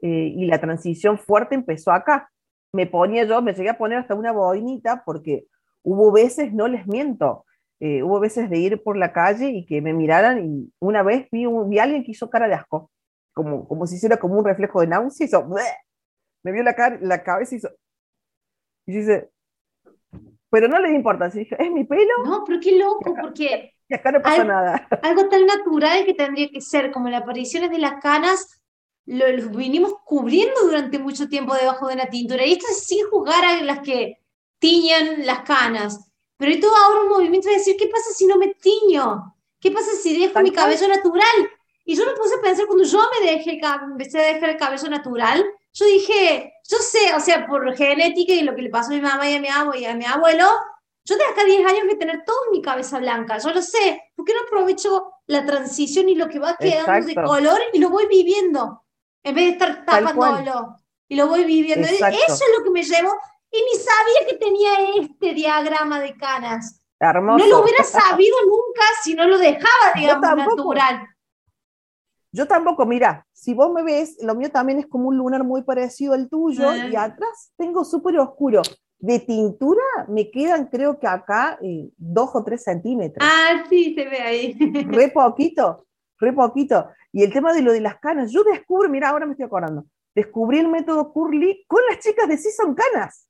eh, 0.00 0.32
y 0.34 0.46
la 0.46 0.58
transición 0.58 1.18
fuerte 1.18 1.54
empezó 1.54 1.92
acá. 1.92 2.30
Me 2.72 2.86
ponía 2.86 3.24
yo, 3.24 3.42
me 3.42 3.52
llegué 3.52 3.70
a 3.70 3.78
poner 3.78 3.98
hasta 3.98 4.14
una 4.14 4.32
boinita 4.32 5.02
porque 5.04 5.46
hubo 5.82 6.12
veces, 6.12 6.52
no 6.54 6.66
les 6.66 6.86
miento, 6.86 7.44
eh, 7.78 8.02
hubo 8.02 8.20
veces 8.20 8.48
de 8.48 8.58
ir 8.58 8.82
por 8.82 8.96
la 8.96 9.12
calle 9.12 9.50
y 9.50 9.66
que 9.66 9.82
me 9.82 9.92
miraran 9.92 10.44
y 10.44 10.72
una 10.78 11.02
vez 11.02 11.28
vi, 11.30 11.46
vi 11.46 11.78
a 11.78 11.82
alguien 11.82 12.02
que 12.02 12.12
hizo 12.12 12.30
cara 12.30 12.48
de 12.48 12.54
asco, 12.54 12.90
como, 13.34 13.68
como 13.68 13.86
si 13.86 13.96
hiciera 13.96 14.16
como 14.16 14.38
un 14.38 14.44
reflejo 14.46 14.80
de 14.80 14.86
náusea, 14.86 15.26
hizo, 15.26 15.46
me 16.42 16.52
vio 16.52 16.62
la, 16.62 16.74
cara, 16.74 16.98
la 17.02 17.22
cabeza 17.22 17.54
y 17.54 17.58
hizo, 17.58 17.68
y 18.86 18.92
dice, 18.92 19.30
pero 20.48 20.68
no 20.68 20.78
le 20.78 20.88
di 20.88 20.96
importancia, 20.96 21.38
dije, 21.38 21.56
¿es 21.58 21.70
mi 21.70 21.84
pelo? 21.84 22.24
No, 22.24 22.44
pero 22.46 22.58
qué 22.60 22.78
loco, 22.78 23.14
porque... 23.20 23.75
Y 23.88 23.94
acá 23.94 24.12
no 24.12 24.22
pasa 24.22 24.44
nada. 24.44 24.88
Algo 25.02 25.28
tan 25.28 25.46
natural 25.46 26.04
que 26.04 26.14
tendría 26.14 26.48
que 26.48 26.60
ser, 26.60 26.90
como 26.90 27.08
las 27.08 27.22
apariciones 27.22 27.70
de 27.70 27.78
las 27.78 28.00
canas, 28.02 28.60
lo, 29.04 29.30
los 29.32 29.50
vinimos 29.54 29.94
cubriendo 30.04 30.62
durante 30.62 30.98
mucho 30.98 31.28
tiempo 31.28 31.54
debajo 31.54 31.88
de 31.88 31.96
la 31.96 32.08
tintura. 32.08 32.44
Y 32.44 32.52
esto 32.52 32.66
es 32.70 32.84
sin 32.84 33.06
juzgar 33.08 33.44
a 33.44 33.62
las 33.62 33.80
que 33.80 34.18
tiñan 34.58 35.26
las 35.26 35.40
canas. 35.40 36.10
Pero 36.36 36.52
hay 36.52 36.60
todo 36.60 36.76
ahora 36.76 37.00
un 37.02 37.08
movimiento 37.08 37.48
de 37.48 37.56
decir, 37.56 37.76
¿qué 37.78 37.86
pasa 37.86 38.10
si 38.12 38.26
no 38.26 38.36
me 38.36 38.54
tiño? 38.54 39.34
¿Qué 39.60 39.70
pasa 39.70 39.90
si 40.02 40.18
dejo 40.18 40.40
mi 40.40 40.50
cabello 40.50 40.88
natural? 40.88 41.50
Y 41.84 41.96
yo 41.96 42.04
me 42.04 42.12
puse 42.12 42.34
a 42.34 42.42
pensar, 42.42 42.66
cuando 42.66 42.84
yo 42.84 42.98
me 43.20 43.30
dejé, 43.30 43.60
empecé 43.84 44.18
a 44.18 44.34
dejar 44.34 44.50
el 44.50 44.56
cabello 44.56 44.88
natural, 44.90 45.44
yo 45.72 45.86
dije, 45.86 46.52
yo 46.68 46.78
sé, 46.78 47.14
o 47.14 47.20
sea, 47.20 47.46
por 47.46 47.74
genética 47.76 48.32
y 48.32 48.42
lo 48.42 48.54
que 48.56 48.62
le 48.62 48.70
pasó 48.70 48.90
a 48.90 48.94
mi 48.96 49.00
mamá 49.00 49.30
y 49.30 49.34
a 49.34 49.40
mi 49.40 49.48
abuelo, 49.48 49.80
y 49.80 49.84
a 49.84 49.94
mi 49.94 50.04
abuelo, 50.04 50.48
yo 51.06 51.16
de 51.16 51.24
acá 51.24 51.44
10 51.44 51.64
años 51.64 51.84
voy 51.84 51.94
a 51.94 51.98
tener 51.98 52.24
toda 52.24 52.38
mi 52.50 52.60
cabeza 52.60 52.98
blanca, 52.98 53.38
yo 53.38 53.52
lo 53.52 53.62
sé. 53.62 54.02
¿Por 54.16 54.24
qué 54.24 54.34
no 54.34 54.40
aprovecho 54.40 55.12
la 55.26 55.46
transición 55.46 56.08
y 56.08 56.16
lo 56.16 56.28
que 56.28 56.40
va 56.40 56.56
quedando 56.56 57.06
de 57.06 57.14
color 57.14 57.60
y 57.72 57.78
lo 57.78 57.90
voy 57.90 58.06
viviendo? 58.08 58.84
En 59.22 59.34
vez 59.36 59.44
de 59.44 59.50
estar 59.52 59.84
tapándolo. 59.84 60.76
Y 61.08 61.14
lo 61.14 61.28
voy 61.28 61.44
viviendo. 61.44 61.86
Eso 61.86 62.04
es 62.04 62.42
lo 62.58 62.64
que 62.64 62.70
me 62.70 62.82
llevo 62.82 63.16
y 63.52 63.58
ni 63.58 63.78
sabía 63.78 64.28
que 64.28 64.36
tenía 64.36 64.70
este 65.00 65.32
diagrama 65.32 66.00
de 66.00 66.16
canas. 66.16 66.82
No 67.00 67.38
lo 67.38 67.62
hubiera 67.62 67.84
sabido 67.84 68.36
nunca 68.44 68.82
si 69.04 69.14
no 69.14 69.26
lo 69.26 69.38
dejaba, 69.38 69.92
digamos, 69.94 70.36
natural. 70.36 71.06
Yo 72.32 72.48
tampoco, 72.48 72.84
mira, 72.84 73.24
si 73.32 73.54
vos 73.54 73.72
me 73.72 73.84
ves, 73.84 74.16
lo 74.22 74.34
mío 74.34 74.50
también 74.50 74.80
es 74.80 74.86
como 74.86 75.08
un 75.08 75.16
lunar 75.16 75.44
muy 75.44 75.62
parecido 75.62 76.14
al 76.14 76.28
tuyo 76.28 76.74
y 76.74 76.96
ah. 76.96 77.04
atrás 77.04 77.52
tengo 77.56 77.84
súper 77.84 78.18
oscuro. 78.18 78.62
De 78.98 79.18
tintura 79.20 79.82
me 80.08 80.30
quedan, 80.30 80.66
creo 80.66 80.98
que 80.98 81.06
acá, 81.06 81.58
eh, 81.62 81.90
dos 81.96 82.30
o 82.34 82.42
tres 82.42 82.64
centímetros. 82.64 83.28
Ah, 83.28 83.64
sí, 83.68 83.94
se 83.94 84.08
ve 84.08 84.20
ahí. 84.20 84.56
Re 84.88 85.08
poquito, 85.14 85.86
re 86.18 86.32
poquito. 86.32 86.88
Y 87.12 87.22
el 87.22 87.32
tema 87.32 87.52
de 87.52 87.62
lo 87.62 87.72
de 87.72 87.80
las 87.80 87.98
canas, 87.98 88.32
yo 88.32 88.42
descubro, 88.44 88.88
mira, 88.88 89.10
ahora 89.10 89.26
me 89.26 89.32
estoy 89.32 89.46
acordando, 89.46 89.86
descubrí 90.14 90.58
el 90.58 90.68
método 90.68 91.12
Curly 91.12 91.64
con 91.66 91.80
las 91.90 91.98
chicas 92.00 92.28
de 92.28 92.36
Sí 92.38 92.50
son 92.50 92.74
canas 92.74 93.26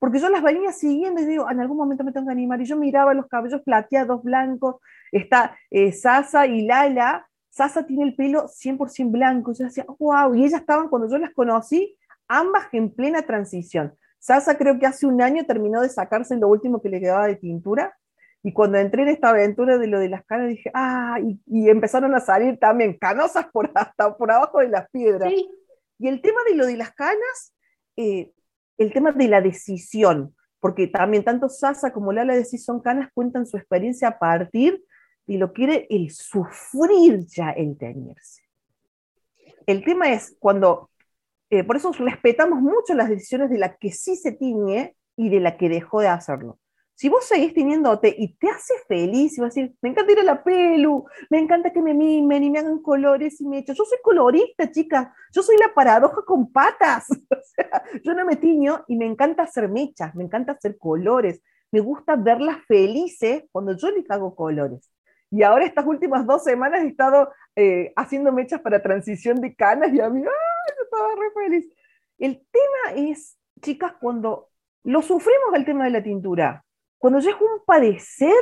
porque 0.00 0.18
yo 0.18 0.30
las 0.30 0.42
venía 0.42 0.72
siguiendo 0.72 1.20
y 1.20 1.26
digo, 1.26 1.48
en 1.48 1.60
algún 1.60 1.76
momento 1.76 2.02
me 2.02 2.10
tengo 2.10 2.26
que 2.26 2.32
animar. 2.32 2.60
Y 2.60 2.64
yo 2.64 2.74
miraba 2.74 3.12
los 3.12 3.26
cabellos 3.26 3.60
plateados, 3.60 4.22
blancos, 4.22 4.76
está 5.12 5.56
eh, 5.70 5.92
Sasa 5.92 6.46
y 6.46 6.62
Lala. 6.62 7.28
Sasa 7.50 7.84
tiene 7.84 8.04
el 8.04 8.16
pelo 8.16 8.48
100% 8.48 9.10
blanco. 9.10 9.52
Yo 9.52 9.64
decía, 9.66 9.84
wow, 9.98 10.34
y 10.34 10.44
ellas 10.44 10.62
estaban, 10.62 10.88
cuando 10.88 11.06
yo 11.06 11.18
las 11.18 11.34
conocí, 11.34 11.98
ambas 12.28 12.68
en 12.72 12.94
plena 12.94 13.20
transición. 13.22 13.94
Sasa 14.20 14.56
creo 14.56 14.78
que 14.78 14.86
hace 14.86 15.06
un 15.06 15.20
año 15.22 15.44
terminó 15.46 15.80
de 15.80 15.88
sacarse 15.88 16.36
lo 16.36 16.48
último 16.48 16.80
que 16.80 16.90
le 16.90 17.00
quedaba 17.00 17.26
de 17.26 17.36
tintura. 17.36 17.96
Y 18.42 18.52
cuando 18.52 18.78
entré 18.78 19.02
en 19.02 19.08
esta 19.08 19.30
aventura 19.30 19.78
de 19.78 19.86
lo 19.86 19.98
de 19.98 20.10
las 20.10 20.24
canas, 20.24 20.48
dije, 20.48 20.70
ah, 20.74 21.18
y, 21.20 21.68
empezaron 21.68 22.14
a 22.14 22.20
salir 22.20 22.58
también 22.58 22.96
canosas 22.98 23.46
por 23.52 23.70
hasta 23.74 24.16
por 24.16 24.30
abajo 24.30 24.60
de 24.60 24.68
las 24.68 24.88
piedras. 24.90 25.32
Y 25.98 26.08
el 26.08 26.22
tema 26.22 26.40
de 26.48 26.54
lo 26.54 26.66
de 26.66 26.76
las 26.76 26.92
canas, 26.92 27.54
eh, 27.96 28.30
el 28.78 28.92
tema 28.92 29.12
de 29.12 29.28
la 29.28 29.40
decisión, 29.40 30.34
porque 30.60 30.86
también 30.86 31.24
tanto 31.24 31.48
Sasa 31.48 31.92
como 31.92 32.12
Lala 32.12 32.34
de 32.34 32.44
Son 32.44 32.80
Canas 32.80 33.10
cuentan 33.14 33.46
su 33.46 33.56
experiencia 33.56 34.08
a 34.08 34.18
partir 34.18 34.82
de 35.26 35.38
lo 35.38 35.52
que 35.52 35.64
era 35.64 35.74
el 35.88 36.10
sufrir 36.10 37.26
ya 37.26 37.50
el 37.50 37.76
teñirse. 37.78 38.42
El 39.66 39.84
tema 39.84 40.12
es 40.12 40.36
cuando, 40.38 40.89
eh, 41.50 41.64
por 41.64 41.76
eso 41.76 41.92
respetamos 41.92 42.60
mucho 42.60 42.94
las 42.94 43.08
decisiones 43.08 43.50
de 43.50 43.58
la 43.58 43.76
que 43.76 43.90
sí 43.90 44.16
se 44.16 44.32
tiñe 44.32 44.96
y 45.16 45.28
de 45.28 45.40
la 45.40 45.56
que 45.56 45.68
dejó 45.68 46.00
de 46.00 46.08
hacerlo. 46.08 46.58
Si 46.94 47.08
vos 47.08 47.24
seguís 47.24 47.54
teniéndote 47.54 48.14
y 48.16 48.36
te 48.36 48.50
hace 48.50 48.74
feliz 48.86 49.36
y 49.36 49.40
vas 49.40 49.56
a 49.56 49.60
decir, 49.60 49.74
me 49.80 49.88
encanta 49.88 50.12
ir 50.12 50.18
a 50.18 50.22
la 50.22 50.44
pelu, 50.44 51.06
me 51.30 51.38
encanta 51.38 51.72
que 51.72 51.80
me 51.80 51.94
mimen 51.94 52.44
y 52.44 52.50
me 52.50 52.58
hagan 52.58 52.82
colores 52.82 53.40
y 53.40 53.48
me. 53.48 53.64
Yo 53.64 53.74
soy 53.74 53.98
colorista, 54.02 54.70
chicas. 54.70 55.08
Yo 55.32 55.42
soy 55.42 55.56
la 55.56 55.72
paradoja 55.72 56.22
con 56.26 56.52
patas. 56.52 57.06
O 57.30 57.42
sea, 57.42 57.82
yo 58.04 58.14
no 58.14 58.24
me 58.24 58.36
tiño 58.36 58.84
y 58.86 58.96
me 58.96 59.06
encanta 59.06 59.42
hacer 59.44 59.68
mechas, 59.68 60.14
me 60.14 60.24
encanta 60.24 60.52
hacer 60.52 60.76
colores. 60.78 61.40
Me 61.72 61.80
gusta 61.80 62.16
verlas 62.16 62.58
felices 62.66 63.44
cuando 63.50 63.76
yo 63.76 63.90
les 63.90 64.08
hago 64.10 64.34
colores. 64.36 64.90
Y 65.30 65.42
ahora 65.42 65.64
estas 65.64 65.86
últimas 65.86 66.26
dos 66.26 66.44
semanas 66.44 66.82
he 66.82 66.88
estado 66.88 67.30
eh, 67.56 67.92
haciendo 67.96 68.30
mechas 68.30 68.60
para 68.60 68.82
transición 68.82 69.40
de 69.40 69.54
canas 69.54 69.92
y 69.94 70.00
a 70.00 70.10
mí, 70.10 70.22
¡ay! 70.22 70.49
Estaba 70.82 71.08
feliz. 71.34 71.68
El 72.18 72.46
tema 72.50 73.08
es, 73.10 73.38
chicas, 73.60 73.94
cuando 74.00 74.48
lo 74.84 75.02
sufrimos 75.02 75.54
el 75.54 75.64
tema 75.64 75.84
de 75.84 75.90
la 75.90 76.02
tintura. 76.02 76.64
Cuando 76.98 77.18
ya 77.20 77.30
es 77.30 77.36
un 77.40 77.64
padecer, 77.64 78.34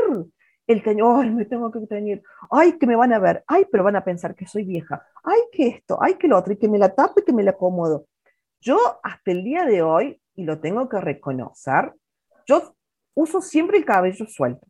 el 0.66 0.83
teñir, 0.83 1.04
ay, 1.07 1.31
me 1.31 1.44
tengo 1.44 1.70
que 1.70 1.81
teñir, 1.87 2.22
ay, 2.50 2.78
que 2.78 2.87
me 2.87 2.96
van 2.96 3.12
a 3.12 3.18
ver, 3.18 3.44
ay, 3.46 3.66
pero 3.70 3.85
van 3.85 3.96
a 3.96 4.04
pensar 4.04 4.35
que 4.35 4.46
soy 4.46 4.64
vieja, 4.64 5.07
ay, 5.24 5.40
que 5.52 5.68
esto, 5.68 5.98
ay, 6.00 6.14
que 6.14 6.28
lo 6.28 6.37
otro, 6.37 6.52
y 6.52 6.59
que 6.59 6.68
me 6.68 6.78
la 6.78 6.94
tapo 6.94 7.20
y 7.20 7.24
que 7.24 7.33
me 7.33 7.42
la 7.42 7.52
acomodo. 7.52 8.07
Yo 8.61 8.78
hasta 9.02 9.31
el 9.31 9.44
día 9.44 9.64
de 9.64 9.83
hoy, 9.83 10.20
y 10.35 10.44
lo 10.44 10.61
tengo 10.61 10.88
que 10.88 11.00
reconocer, 11.00 11.94
yo 12.46 12.74
uso 13.14 13.40
siempre 13.40 13.78
el 13.78 13.85
cabello 13.85 14.26
suelto. 14.26 14.66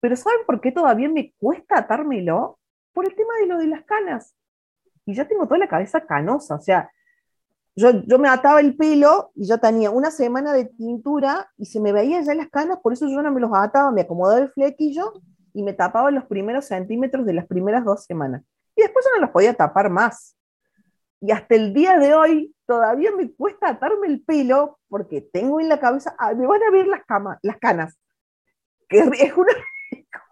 Pero 0.00 0.16
¿saben 0.16 0.40
por 0.46 0.60
qué 0.60 0.72
todavía 0.72 1.08
me 1.08 1.34
cuesta 1.38 1.78
atármelo? 1.78 2.58
Por 2.92 3.06
el 3.06 3.14
tema 3.14 3.34
de 3.40 3.46
lo 3.46 3.58
de 3.58 3.66
las 3.66 3.84
canas. 3.84 4.34
Y 5.10 5.14
ya 5.14 5.26
tengo 5.26 5.44
toda 5.46 5.58
la 5.58 5.68
cabeza 5.68 6.06
canosa, 6.06 6.54
o 6.54 6.60
sea, 6.60 6.88
yo, 7.74 7.90
yo 8.06 8.18
me 8.18 8.28
ataba 8.28 8.60
el 8.60 8.76
pelo 8.76 9.32
y 9.34 9.46
ya 9.46 9.58
tenía 9.58 9.90
una 9.90 10.12
semana 10.12 10.52
de 10.52 10.66
tintura 10.66 11.50
y 11.56 11.66
se 11.66 11.80
me 11.80 11.92
veían 11.92 12.24
ya 12.24 12.32
las 12.34 12.48
canas, 12.48 12.78
por 12.80 12.92
eso 12.92 13.08
yo 13.08 13.20
no 13.20 13.32
me 13.32 13.40
los 13.40 13.50
ataba, 13.52 13.90
me 13.90 14.02
acomodaba 14.02 14.40
el 14.40 14.52
flequillo 14.52 15.14
y 15.52 15.64
me 15.64 15.72
tapaba 15.72 16.12
los 16.12 16.26
primeros 16.26 16.66
centímetros 16.66 17.26
de 17.26 17.32
las 17.32 17.46
primeras 17.46 17.84
dos 17.84 18.04
semanas. 18.04 18.44
Y 18.76 18.82
después 18.82 19.04
yo 19.04 19.16
no 19.16 19.22
los 19.22 19.30
podía 19.30 19.52
tapar 19.54 19.90
más. 19.90 20.36
Y 21.20 21.32
hasta 21.32 21.56
el 21.56 21.74
día 21.74 21.98
de 21.98 22.14
hoy 22.14 22.54
todavía 22.66 23.10
me 23.10 23.32
cuesta 23.32 23.70
atarme 23.70 24.06
el 24.06 24.22
pelo 24.22 24.78
porque 24.88 25.22
tengo 25.22 25.60
en 25.60 25.68
la 25.68 25.80
cabeza, 25.80 26.14
me 26.36 26.46
van 26.46 26.62
a 26.62 26.70
ver 26.70 26.86
las, 26.86 27.00
las 27.42 27.56
canas. 27.58 27.98
Que 28.88 29.00
es 29.00 29.36
una 29.36 29.52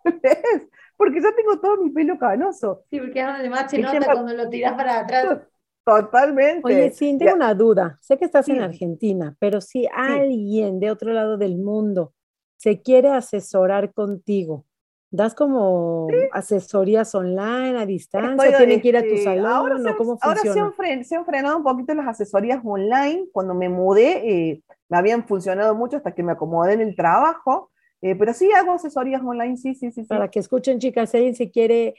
porque 0.99 1.23
ya 1.23 1.33
tengo 1.35 1.59
todo 1.61 1.77
mi 1.79 1.91
pelo 1.91 2.19
canoso. 2.19 2.83
Sí, 2.91 2.99
porque 2.99 3.23
además 3.23 3.71
se 3.71 3.79
nota 3.79 4.05
cuando 4.05 4.35
lo 4.35 4.51
tiras 4.51 4.75
para 4.75 4.99
atrás. 4.99 5.39
Totalmente. 5.85 6.61
Oye, 6.65 6.91
sí, 6.91 7.17
tengo 7.17 7.35
una 7.35 7.55
duda. 7.55 7.97
Sé 8.03 8.19
que 8.19 8.27
estás 8.27 8.47
en 8.49 8.61
Argentina, 8.61 9.35
pero 9.39 9.63
si 9.63 9.89
alguien 9.95 10.81
de 10.81 10.91
otro 10.91 11.13
lado 11.13 11.39
del 11.39 11.57
mundo 11.57 12.13
se 12.57 12.83
quiere 12.83 13.11
asesorar 13.11 13.95
contigo, 13.95 14.67
¿das 15.11 15.35
como 15.35 16.09
asesorías 16.33 17.15
online, 17.15 17.79
a 17.79 17.87
distancia? 17.87 18.59
¿Tienen 18.59 18.81
que 18.83 18.89
ir 18.89 18.97
a 18.97 19.03
tu 19.03 19.17
salón? 19.19 19.47
Ahora, 19.47 19.79
se, 19.79 19.97
¿Cómo 19.97 20.19
ahora 20.21 20.41
se, 20.41 21.15
han 21.17 21.25
frenado 21.25 21.57
un 21.57 21.63
poquito 21.63 21.95
las 21.95 22.09
asesorías 22.09 22.61
online. 22.63 23.27
Cuando 23.33 23.55
me 23.55 23.69
mudé, 23.69 24.29
eh, 24.29 24.63
me 24.89 24.99
habían 24.99 25.27
funcionado 25.27 25.75
mucho 25.77 25.97
hasta 25.97 26.13
que 26.13 26.25
me 26.25 26.33
acomodé 26.33 26.75
en 26.75 26.81
el 26.81 26.97
trabajo. 26.97 27.71
Eh, 28.01 28.15
pero 28.15 28.33
sí 28.33 28.51
hago 28.53 28.73
asesorías 28.73 29.23
online, 29.23 29.57
sí, 29.57 29.75
sí, 29.75 29.91
sí. 29.91 30.05
Para 30.05 30.31
que 30.31 30.39
escuchen, 30.39 30.79
chicas, 30.79 31.11
si 31.11 31.17
alguien 31.17 31.35
se 31.35 31.51
quiere 31.51 31.95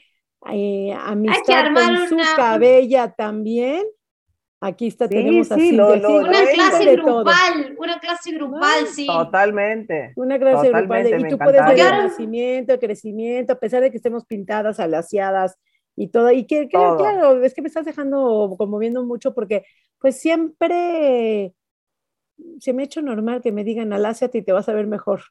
eh, 0.50 0.92
amistad 0.98 1.74
con 1.74 2.08
su 2.08 2.16
cabella 2.36 3.12
también. 3.12 3.84
Aquí 4.62 4.88
está, 4.88 5.08
tenemos 5.08 5.50
así. 5.50 5.72
una 5.72 6.44
clase 6.52 6.96
grupal, 6.96 7.76
una 7.78 7.98
clase 7.98 8.32
grupal, 8.32 8.86
sí. 8.88 9.06
Totalmente. 9.06 10.12
Una 10.16 10.38
clase 10.38 10.68
grupal. 10.68 11.06
y 11.06 11.28
tú 11.28 11.38
puedes 11.38 11.64
ver 11.64 11.78
el 11.78 12.02
nacimiento, 12.08 12.74
el 12.74 12.78
crecimiento, 12.78 13.54
a 13.54 13.58
pesar 13.58 13.82
de 13.82 13.90
que 13.90 13.96
estemos 13.96 14.26
pintadas, 14.26 14.78
alaciadas 14.78 15.56
y 15.96 16.08
todo. 16.08 16.30
Y 16.30 16.44
que, 16.44 16.68
claro, 16.68 17.42
es 17.42 17.54
que 17.54 17.62
me 17.62 17.68
estás 17.68 17.86
dejando 17.86 18.54
como 18.58 18.78
viendo 18.78 19.02
mucho 19.02 19.34
porque 19.34 19.64
pues 19.98 20.20
siempre 20.20 21.54
se 22.58 22.72
me 22.74 22.82
ha 22.82 22.84
hecho 22.84 23.00
normal 23.00 23.40
que 23.40 23.52
me 23.52 23.64
digan 23.64 23.94
aláciate 23.94 24.38
y 24.38 24.42
te 24.42 24.52
vas 24.52 24.68
a 24.68 24.74
ver 24.74 24.86
mejor. 24.86 25.22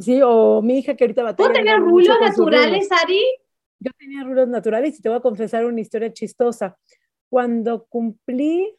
Sí, 0.00 0.20
o 0.24 0.62
mi 0.62 0.78
hija 0.78 0.94
que 0.94 1.04
ahorita 1.04 1.22
va 1.22 1.30
a 1.30 1.36
tener. 1.36 1.52
tener 1.52 1.80
rulos 1.80 2.16
naturales, 2.20 2.88
Ari? 2.90 3.22
Yo 3.80 3.90
tenía 3.98 4.24
rulos 4.24 4.48
naturales 4.48 4.98
y 4.98 5.02
te 5.02 5.08
voy 5.08 5.18
a 5.18 5.20
confesar 5.20 5.64
una 5.64 5.80
historia 5.80 6.12
chistosa. 6.12 6.76
Cuando 7.28 7.86
cumplí 7.86 8.76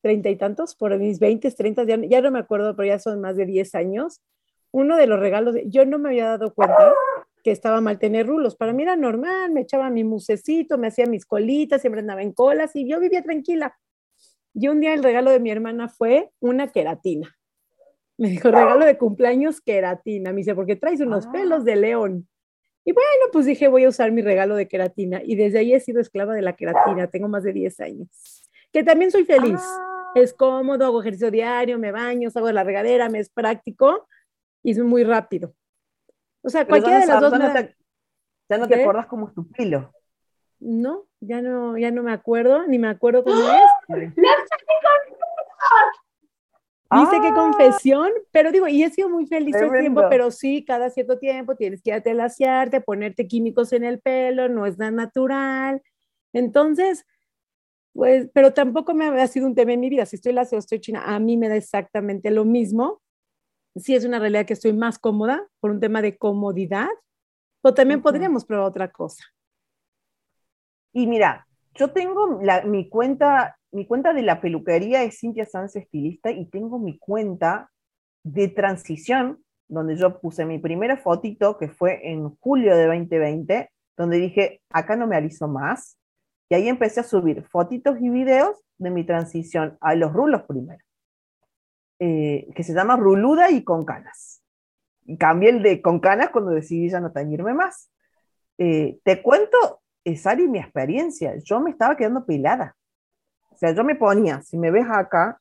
treinta 0.00 0.28
y 0.28 0.36
tantos, 0.36 0.76
por 0.76 0.96
mis 0.98 1.18
veinte, 1.18 1.50
treinta, 1.50 1.84
ya, 1.84 1.96
ya, 1.96 2.20
no 2.20 2.30
me 2.30 2.38
acuerdo, 2.38 2.76
pero 2.76 2.86
ya 2.86 2.98
son 2.98 3.20
más 3.20 3.36
de 3.36 3.44
diez 3.44 3.74
años, 3.74 4.22
uno 4.70 4.96
de 4.96 5.06
los 5.06 5.18
regalos, 5.18 5.56
yo 5.64 5.84
no 5.84 5.98
me 5.98 6.10
había 6.10 6.26
dado 6.26 6.54
cuenta 6.54 6.92
que 7.42 7.50
estaba 7.50 7.80
mal 7.80 7.98
tener 7.98 8.26
rulos. 8.26 8.56
Para 8.56 8.72
mí 8.72 8.82
era 8.82 8.96
normal, 8.96 9.50
me 9.52 9.62
echaba 9.62 9.90
mi 9.90 10.04
musecito, 10.04 10.78
me 10.78 10.88
hacía 10.88 11.06
mis 11.06 11.24
colitas, 11.24 11.80
siempre 11.80 12.00
andaba 12.00 12.22
en 12.22 12.32
colas 12.32 12.76
y 12.76 12.88
yo 12.88 13.00
vivía 13.00 13.22
tranquila. 13.22 13.76
Y 14.54 14.68
un 14.68 14.80
día 14.80 14.94
el 14.94 15.02
regalo 15.02 15.30
de 15.30 15.40
mi 15.40 15.50
hermana 15.50 15.88
fue 15.88 16.30
una 16.40 16.68
queratina. 16.68 17.35
Me 18.18 18.30
dijo, 18.30 18.50
regalo 18.50 18.84
de 18.84 18.96
cumpleaños, 18.96 19.60
queratina. 19.60 20.32
Me 20.32 20.38
dice, 20.38 20.54
porque 20.54 20.76
traes 20.76 21.00
unos 21.00 21.26
ah. 21.26 21.32
pelos 21.32 21.64
de 21.64 21.76
león. 21.76 22.28
Y 22.84 22.92
bueno, 22.92 23.26
pues 23.32 23.46
dije, 23.46 23.68
voy 23.68 23.84
a 23.84 23.88
usar 23.88 24.12
mi 24.12 24.22
regalo 24.22 24.54
de 24.56 24.68
queratina. 24.68 25.20
Y 25.22 25.36
desde 25.36 25.58
ahí 25.58 25.74
he 25.74 25.80
sido 25.80 26.00
esclava 26.00 26.34
de 26.34 26.42
la 26.42 26.54
queratina. 26.54 27.08
Tengo 27.08 27.28
más 27.28 27.42
de 27.42 27.52
10 27.52 27.80
años. 27.80 28.08
Que 28.72 28.84
también 28.84 29.10
soy 29.10 29.24
feliz. 29.24 29.60
Ah. 29.60 30.12
Es 30.14 30.32
cómodo, 30.32 30.86
hago 30.86 31.00
ejercicio 31.00 31.30
diario, 31.30 31.78
me 31.78 31.92
baño, 31.92 32.30
hago 32.34 32.50
la 32.50 32.64
regadera, 32.64 33.10
me 33.10 33.18
es 33.18 33.28
práctico 33.28 34.08
y 34.62 34.70
es 34.70 34.78
muy 34.78 35.04
rápido. 35.04 35.54
O 36.42 36.48
sea, 36.48 36.66
cualquiera 36.66 37.00
de 37.00 37.06
las 37.06 37.20
dos. 37.20 37.32
ya 38.48 38.56
no 38.56 38.66
te 38.66 38.80
acuerdas 38.80 39.06
cómo 39.08 39.28
es 39.28 39.34
tu 39.34 39.46
pelo. 39.50 39.92
No, 40.58 41.06
ya 41.20 41.42
no, 41.42 41.76
ya 41.76 41.90
no 41.90 42.02
me 42.02 42.12
acuerdo, 42.12 42.66
ni 42.66 42.78
me 42.78 42.88
acuerdo 42.88 43.24
cómo 43.24 43.36
es. 43.36 44.12
Dice 46.88 47.16
ah. 47.20 47.34
confesión, 47.34 48.10
pero 48.30 48.52
digo, 48.52 48.68
y 48.68 48.84
he 48.84 48.90
sido 48.90 49.08
muy 49.08 49.26
feliz 49.26 49.56
todo 49.56 49.74
el 49.74 49.80
tiempo, 49.80 50.02
pero 50.08 50.30
sí, 50.30 50.64
cada 50.64 50.88
cierto 50.88 51.18
tiempo 51.18 51.56
tienes 51.56 51.82
que 51.82 51.90
ir 51.90 51.96
a 51.96 52.80
ponerte 52.80 53.26
químicos 53.26 53.72
en 53.72 53.82
el 53.82 54.00
pelo, 54.00 54.48
no 54.48 54.66
es 54.66 54.78
nada 54.78 54.92
natural. 54.92 55.82
Entonces, 56.32 57.04
pues, 57.92 58.28
pero 58.32 58.52
tampoco 58.52 58.94
me 58.94 59.06
ha 59.06 59.26
sido 59.26 59.46
un 59.46 59.56
tema 59.56 59.72
en 59.72 59.80
mi 59.80 59.88
vida. 59.88 60.06
Si 60.06 60.16
estoy 60.16 60.32
la 60.32 60.42
o 60.42 60.58
estoy 60.58 60.80
china, 60.80 61.02
a 61.04 61.18
mí 61.18 61.36
me 61.36 61.48
da 61.48 61.56
exactamente 61.56 62.30
lo 62.30 62.44
mismo. 62.44 63.02
Sí 63.74 63.96
es 63.96 64.04
una 64.04 64.20
realidad 64.20 64.46
que 64.46 64.52
estoy 64.52 64.72
más 64.72 64.98
cómoda 64.98 65.44
por 65.58 65.72
un 65.72 65.80
tema 65.80 66.02
de 66.02 66.16
comodidad, 66.16 66.88
o 67.62 67.74
también 67.74 68.00
podríamos 68.00 68.44
probar 68.44 68.68
otra 68.68 68.92
cosa. 68.92 69.24
Y 70.92 71.08
mira, 71.08 71.46
yo 71.74 71.90
tengo 71.90 72.40
mi 72.64 72.88
cuenta 72.88 73.58
mi 73.76 73.86
cuenta 73.86 74.14
de 74.14 74.22
la 74.22 74.40
peluquería 74.40 75.02
es 75.02 75.18
Cintia 75.20 75.44
Sanz 75.44 75.76
Estilista 75.76 76.30
y 76.30 76.46
tengo 76.46 76.78
mi 76.78 76.98
cuenta 76.98 77.70
de 78.24 78.48
transición, 78.48 79.44
donde 79.68 79.96
yo 79.96 80.18
puse 80.18 80.46
mi 80.46 80.58
primera 80.58 80.96
fotito, 80.96 81.58
que 81.58 81.68
fue 81.68 82.10
en 82.10 82.30
julio 82.36 82.74
de 82.74 82.86
2020, 82.86 83.70
donde 83.98 84.16
dije, 84.16 84.62
acá 84.70 84.96
no 84.96 85.06
me 85.06 85.16
aliso 85.16 85.46
más. 85.46 85.98
Y 86.48 86.54
ahí 86.54 86.68
empecé 86.68 87.00
a 87.00 87.02
subir 87.02 87.44
fotitos 87.44 87.98
y 88.00 88.08
videos 88.08 88.56
de 88.78 88.90
mi 88.90 89.04
transición 89.04 89.76
a 89.82 89.94
los 89.94 90.10
rulos 90.10 90.44
primero, 90.44 90.82
eh, 91.98 92.48
que 92.54 92.62
se 92.62 92.72
llama 92.72 92.96
Ruluda 92.96 93.50
y 93.50 93.62
con 93.62 93.84
canas. 93.84 94.42
Y 95.04 95.18
cambié 95.18 95.50
el 95.50 95.62
de 95.62 95.82
con 95.82 96.00
canas 96.00 96.30
cuando 96.30 96.52
decidí 96.52 96.88
ya 96.88 97.00
no 97.00 97.12
teñirme 97.12 97.52
más. 97.52 97.92
Eh, 98.56 99.00
te 99.04 99.20
cuento, 99.20 99.82
Sari, 100.16 100.48
mi 100.48 100.60
experiencia. 100.60 101.34
Yo 101.44 101.60
me 101.60 101.72
estaba 101.72 101.94
quedando 101.94 102.24
pelada. 102.24 102.74
O 103.56 103.58
sea, 103.58 103.72
yo 103.72 103.84
me 103.84 103.94
ponía, 103.94 104.42
si 104.42 104.58
me 104.58 104.70
ves 104.70 104.84
acá, 104.86 105.40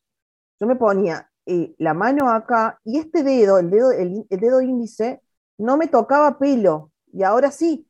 yo 0.57 0.67
me 0.67 0.77
ponía 0.77 1.29
eh, 1.45 1.75
la 1.79 1.93
mano 1.93 2.29
acá 2.29 2.79
y 2.85 2.97
este 2.97 3.23
dedo, 3.23 3.59
el 3.59 3.69
dedo, 3.69 3.91
el, 3.91 4.25
dedo 4.29 4.61
índice, 4.61 5.21
no 5.57 5.75
me 5.75 5.87
tocaba 5.87 6.39
pelo. 6.39 6.93
Y 7.11 7.23
ahora 7.23 7.51
sí, 7.51 7.85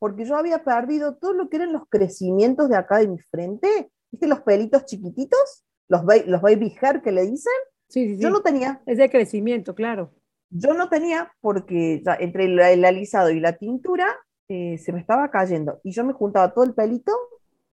porque 0.00 0.24
yo 0.24 0.36
había 0.36 0.64
perdido 0.64 1.14
todo 1.14 1.32
lo 1.32 1.48
que 1.48 1.58
eran 1.58 1.72
los 1.72 1.88
crecimientos 1.88 2.68
de 2.68 2.76
acá 2.76 2.98
de 2.98 3.06
mi 3.06 3.20
frente. 3.20 3.92
¿Viste 4.10 4.26
los 4.26 4.40
pelitos 4.40 4.84
chiquititos? 4.84 5.64
Los, 5.86 6.02
los 6.26 6.42
baby 6.42 6.76
hair 6.82 7.00
que 7.00 7.12
le 7.12 7.22
dicen. 7.22 7.52
Sí, 7.88 8.08
sí, 8.08 8.16
sí. 8.16 8.20
Yo 8.20 8.30
no 8.30 8.42
tenía. 8.42 8.82
Es 8.84 8.98
de 8.98 9.08
crecimiento, 9.08 9.76
claro. 9.76 10.10
Yo 10.50 10.74
no 10.74 10.88
tenía 10.88 11.32
porque 11.40 12.02
entre 12.18 12.46
el, 12.46 12.84
alisado 12.84 13.30
y 13.30 13.38
la 13.38 13.52
tintura 13.52 14.08
eh, 14.48 14.76
se 14.78 14.92
me 14.92 14.98
estaba 14.98 15.30
cayendo. 15.30 15.80
Y 15.84 15.92
yo 15.92 16.04
me 16.04 16.14
juntaba 16.14 16.52
todo 16.52 16.64
el 16.64 16.74
pelito, 16.74 17.12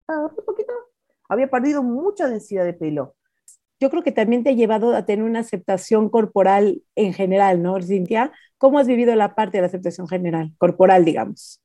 un 0.07 0.45
poquito, 0.45 0.73
había 1.33 1.49
perdido 1.49 1.83
mucha 1.83 2.29
densidad 2.29 2.65
de 2.65 2.75
pelo. 2.75 3.15
Yo 3.81 3.91
creo 3.91 4.03
que 4.03 4.13
también 4.13 4.45
te 4.45 4.51
ha 4.51 4.53
llevado 4.53 4.95
a 4.95 5.07
tener 5.07 5.25
una 5.25 5.41
aceptación 5.41 6.09
corporal 6.09 6.83
en 6.95 7.13
general, 7.15 7.63
¿no, 7.63 7.81
Cintia? 7.81 8.31
¿Cómo 8.59 8.79
has 8.79 8.87
vivido 8.87 9.15
la 9.17 9.35
parte 9.35 9.57
de 9.57 9.63
la 9.63 9.67
aceptación 9.67 10.07
general, 10.07 10.53
corporal, 10.59 11.05
digamos? 11.05 11.61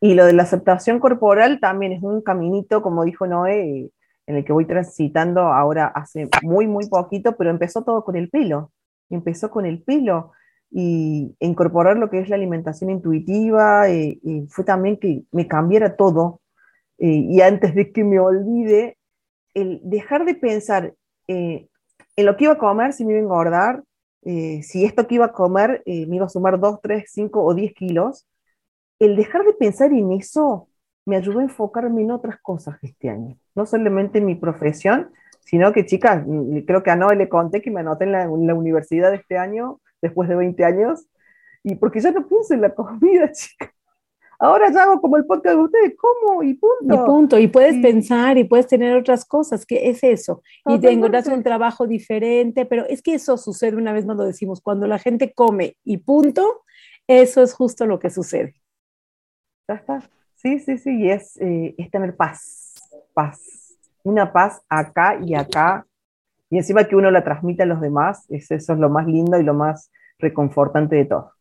Y 0.00 0.14
lo 0.14 0.26
de 0.26 0.32
la 0.32 0.42
aceptación 0.42 1.00
corporal 1.00 1.58
también 1.60 1.92
es 1.92 2.02
un 2.02 2.22
caminito, 2.22 2.82
como 2.82 3.04
dijo 3.04 3.26
Noé, 3.26 3.90
en 4.26 4.36
el 4.36 4.44
que 4.44 4.52
voy 4.52 4.66
transitando 4.66 5.40
ahora 5.40 5.86
hace 5.86 6.28
muy, 6.42 6.66
muy 6.66 6.86
poquito, 6.88 7.36
pero 7.36 7.50
empezó 7.50 7.82
todo 7.82 8.04
con 8.04 8.16
el 8.16 8.28
pelo. 8.28 8.72
Empezó 9.08 9.50
con 9.50 9.64
el 9.64 9.82
pelo 9.82 10.32
y 10.70 11.34
incorporar 11.40 11.96
lo 11.96 12.10
que 12.10 12.18
es 12.18 12.28
la 12.28 12.36
alimentación 12.36 12.90
intuitiva, 12.90 13.88
y, 13.88 14.20
y 14.22 14.46
fue 14.48 14.64
también 14.64 14.98
que 14.98 15.22
me 15.32 15.48
cambiara 15.48 15.96
todo, 15.96 16.42
eh, 16.98 17.24
y 17.28 17.40
antes 17.40 17.74
de 17.74 17.92
que 17.92 18.04
me 18.04 18.18
olvide, 18.18 18.96
el 19.54 19.80
dejar 19.84 20.24
de 20.24 20.34
pensar 20.34 20.94
eh, 21.28 21.68
en 22.16 22.26
lo 22.26 22.36
que 22.36 22.44
iba 22.44 22.54
a 22.54 22.58
comer, 22.58 22.92
si 22.92 23.04
me 23.04 23.12
iba 23.12 23.20
a 23.20 23.22
engordar, 23.22 23.84
eh, 24.22 24.62
si 24.62 24.84
esto 24.84 25.06
que 25.06 25.14
iba 25.16 25.26
a 25.26 25.32
comer 25.32 25.82
me 25.86 26.16
iba 26.16 26.26
a 26.26 26.28
sumar 26.28 26.58
2, 26.58 26.80
3, 26.82 27.04
5 27.06 27.42
o 27.42 27.54
10 27.54 27.72
kilos, 27.72 28.26
el 28.98 29.16
dejar 29.16 29.44
de 29.44 29.54
pensar 29.54 29.92
en 29.92 30.12
eso 30.12 30.68
me 31.06 31.16
ayudó 31.16 31.38
a 31.38 31.44
enfocarme 31.44 32.02
en 32.02 32.10
otras 32.10 32.38
cosas 32.42 32.76
este 32.82 33.08
año, 33.08 33.38
no 33.54 33.64
solamente 33.64 34.18
en 34.18 34.26
mi 34.26 34.34
profesión, 34.34 35.10
sino 35.40 35.72
que, 35.72 35.86
chicas, 35.86 36.24
creo 36.66 36.82
que 36.82 36.90
a 36.90 36.96
Noé 36.96 37.16
le 37.16 37.28
conté 37.28 37.62
que 37.62 37.70
me 37.70 37.80
anoté 37.80 38.04
en 38.04 38.12
la, 38.12 38.24
en 38.24 38.46
la 38.46 38.54
universidad 38.54 39.14
este 39.14 39.38
año, 39.38 39.80
después 40.02 40.28
de 40.28 40.34
20 40.34 40.62
años, 40.64 41.06
y 41.62 41.76
porque 41.76 42.00
ya 42.00 42.10
no 42.10 42.26
pienso 42.28 42.52
en 42.54 42.60
la 42.60 42.74
comida, 42.74 43.32
chicas. 43.32 43.70
Ahora 44.40 44.68
hago 44.68 45.00
como 45.00 45.16
el 45.16 45.26
podcast 45.26 45.56
de 45.56 45.62
ustedes, 45.62 45.96
como 45.96 46.44
y 46.44 46.54
punto. 46.54 46.94
Y 46.94 46.96
punto, 46.98 47.38
y 47.38 47.48
puedes 47.48 47.76
pensar 47.82 48.38
y 48.38 48.44
puedes 48.44 48.68
tener 48.68 48.96
otras 48.96 49.24
cosas, 49.24 49.66
que 49.66 49.90
es 49.90 50.04
eso. 50.04 50.42
Y 50.64 50.78
te 50.78 50.92
encuentras 50.92 51.26
un 51.26 51.42
trabajo 51.42 51.88
diferente, 51.88 52.64
pero 52.64 52.86
es 52.86 53.02
que 53.02 53.14
eso 53.14 53.36
sucede, 53.36 53.76
una 53.76 53.92
vez 53.92 54.06
más 54.06 54.16
lo 54.16 54.24
decimos, 54.24 54.60
cuando 54.60 54.86
la 54.86 55.00
gente 55.00 55.32
come 55.32 55.76
y 55.82 55.98
punto, 55.98 56.62
eso 57.08 57.42
es 57.42 57.52
justo 57.52 57.84
lo 57.84 57.98
que 57.98 58.10
sucede. 58.10 58.54
Ya 59.66 59.74
está. 59.74 60.02
Sí, 60.36 60.60
sí, 60.60 60.78
sí, 60.78 60.96
y 60.96 61.10
es, 61.10 61.36
eh, 61.40 61.74
es 61.76 61.90
tener 61.90 62.14
paz, 62.14 62.74
paz. 63.12 63.76
Una 64.04 64.32
paz 64.32 64.62
acá 64.68 65.18
y 65.20 65.34
acá. 65.34 65.84
Y 66.48 66.58
encima 66.58 66.84
que 66.84 66.94
uno 66.94 67.10
la 67.10 67.24
transmite 67.24 67.64
a 67.64 67.66
los 67.66 67.80
demás, 67.80 68.24
es, 68.28 68.48
eso 68.52 68.72
es 68.72 68.78
lo 68.78 68.88
más 68.88 69.06
lindo 69.06 69.38
y 69.40 69.42
lo 69.42 69.54
más 69.54 69.90
reconfortante 70.20 70.94
de 70.94 71.06
todo. 71.06 71.32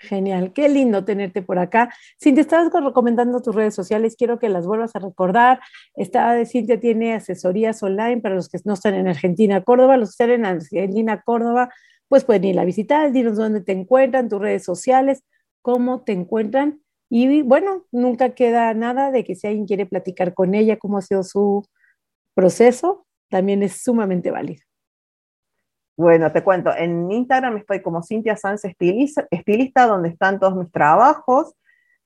Genial, 0.00 0.52
qué 0.52 0.68
lindo 0.68 1.04
tenerte 1.04 1.42
por 1.42 1.58
acá. 1.58 1.90
Cintia, 2.22 2.42
estabas 2.42 2.72
recomendando 2.72 3.40
tus 3.40 3.54
redes 3.54 3.74
sociales, 3.74 4.14
quiero 4.16 4.38
que 4.38 4.48
las 4.48 4.66
vuelvas 4.66 4.94
a 4.94 4.98
recordar. 4.98 5.60
Esta 5.94 6.44
Cintia 6.44 6.78
tiene 6.78 7.14
asesorías 7.14 7.82
online 7.82 8.20
para 8.20 8.34
los 8.34 8.48
que 8.48 8.58
no 8.64 8.74
están 8.74 8.94
en 8.94 9.08
Argentina, 9.08 9.62
Córdoba, 9.62 9.96
los 9.96 10.10
que 10.10 10.24
están 10.24 10.30
en 10.30 10.46
Argentina, 10.46 11.22
Córdoba, 11.22 11.70
pues 12.08 12.24
pueden 12.24 12.44
ir 12.44 12.58
a 12.58 12.64
visitar, 12.64 13.10
dinos 13.12 13.36
dónde 13.36 13.62
te 13.62 13.72
encuentran, 13.72 14.28
tus 14.28 14.40
redes 14.40 14.64
sociales, 14.64 15.22
cómo 15.62 16.02
te 16.02 16.12
encuentran. 16.12 16.80
Y 17.08 17.42
bueno, 17.42 17.86
nunca 17.90 18.34
queda 18.34 18.72
nada 18.74 19.10
de 19.10 19.24
que 19.24 19.34
si 19.34 19.46
alguien 19.46 19.66
quiere 19.66 19.86
platicar 19.86 20.34
con 20.34 20.54
ella, 20.54 20.76
cómo 20.76 20.98
ha 20.98 21.02
sido 21.02 21.22
su 21.22 21.64
proceso, 22.34 23.06
también 23.28 23.62
es 23.62 23.82
sumamente 23.82 24.30
válido. 24.30 24.62
Bueno, 25.96 26.30
te 26.30 26.44
cuento, 26.44 26.70
en 26.76 27.10
Instagram 27.10 27.56
estoy 27.56 27.80
como 27.80 28.02
Cintia 28.02 28.36
Sanz 28.36 28.64
estilista, 28.64 29.26
estilista, 29.30 29.86
donde 29.86 30.10
están 30.10 30.38
todos 30.38 30.54
mis 30.54 30.70
trabajos. 30.70 31.54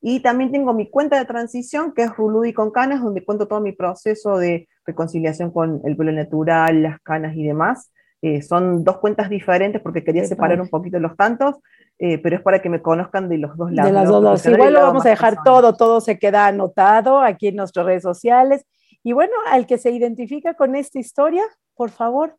Y 0.00 0.20
también 0.20 0.50
tengo 0.50 0.72
mi 0.72 0.88
cuenta 0.88 1.18
de 1.18 1.26
transición, 1.26 1.92
que 1.92 2.04
es 2.04 2.16
Ruludi 2.16 2.54
con 2.54 2.70
Canas, 2.70 3.02
donde 3.02 3.24
cuento 3.24 3.46
todo 3.46 3.60
mi 3.60 3.72
proceso 3.72 4.38
de 4.38 4.68
reconciliación 4.86 5.50
con 5.50 5.82
el 5.84 5.96
pelo 5.96 6.12
natural, 6.12 6.82
las 6.82 7.00
canas 7.00 7.36
y 7.36 7.44
demás. 7.44 7.92
Eh, 8.22 8.42
son 8.42 8.84
dos 8.84 8.98
cuentas 8.98 9.28
diferentes 9.28 9.80
porque 9.80 10.04
quería 10.04 10.24
separar 10.24 10.60
un 10.60 10.68
poquito 10.68 10.98
los 10.98 11.16
tantos, 11.16 11.56
eh, 11.98 12.18
pero 12.18 12.36
es 12.36 12.42
para 12.42 12.60
que 12.60 12.68
me 12.68 12.80
conozcan 12.80 13.28
de 13.28 13.38
los 13.38 13.56
dos 13.56 13.72
lados. 13.72 13.90
De 13.90 13.98
las 13.98 14.08
dos 14.08 14.22
lados. 14.22 14.46
Igual 14.46 14.72
lo 14.74 14.80
vamos 14.80 15.04
a 15.04 15.10
dejar 15.10 15.42
todo, 15.42 15.74
todo 15.74 16.00
se 16.00 16.18
queda 16.18 16.46
anotado 16.46 17.20
aquí 17.20 17.48
en 17.48 17.56
nuestras 17.56 17.86
redes 17.86 18.02
sociales. 18.02 18.64
Y 19.02 19.12
bueno, 19.12 19.32
al 19.50 19.66
que 19.66 19.78
se 19.78 19.90
identifica 19.90 20.54
con 20.54 20.76
esta 20.76 20.98
historia, 20.98 21.42
por 21.74 21.90
favor, 21.90 22.36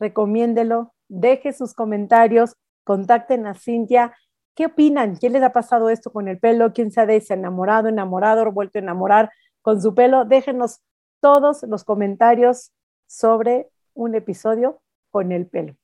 recomiéndelo, 0.00 0.92
deje 1.08 1.52
sus 1.52 1.74
comentarios, 1.74 2.56
contacten 2.84 3.46
a 3.46 3.54
Cintia. 3.54 4.14
¿Qué 4.56 4.66
opinan? 4.66 5.16
¿Quién 5.16 5.34
les 5.34 5.42
ha 5.42 5.52
pasado 5.52 5.90
esto 5.90 6.10
con 6.10 6.26
el 6.26 6.38
pelo? 6.38 6.72
¿Quién 6.72 6.90
se 6.90 7.00
ha 7.00 7.06
desenamorado, 7.06 7.88
enamorado, 7.88 8.50
vuelto 8.50 8.78
a 8.78 8.82
enamorar 8.82 9.30
con 9.62 9.80
su 9.80 9.94
pelo? 9.94 10.24
Déjenos 10.24 10.80
todos 11.20 11.62
los 11.62 11.84
comentarios 11.84 12.72
sobre 13.06 13.68
un 13.94 14.14
episodio 14.14 14.80
con 15.10 15.30
el 15.30 15.46
pelo. 15.46 15.76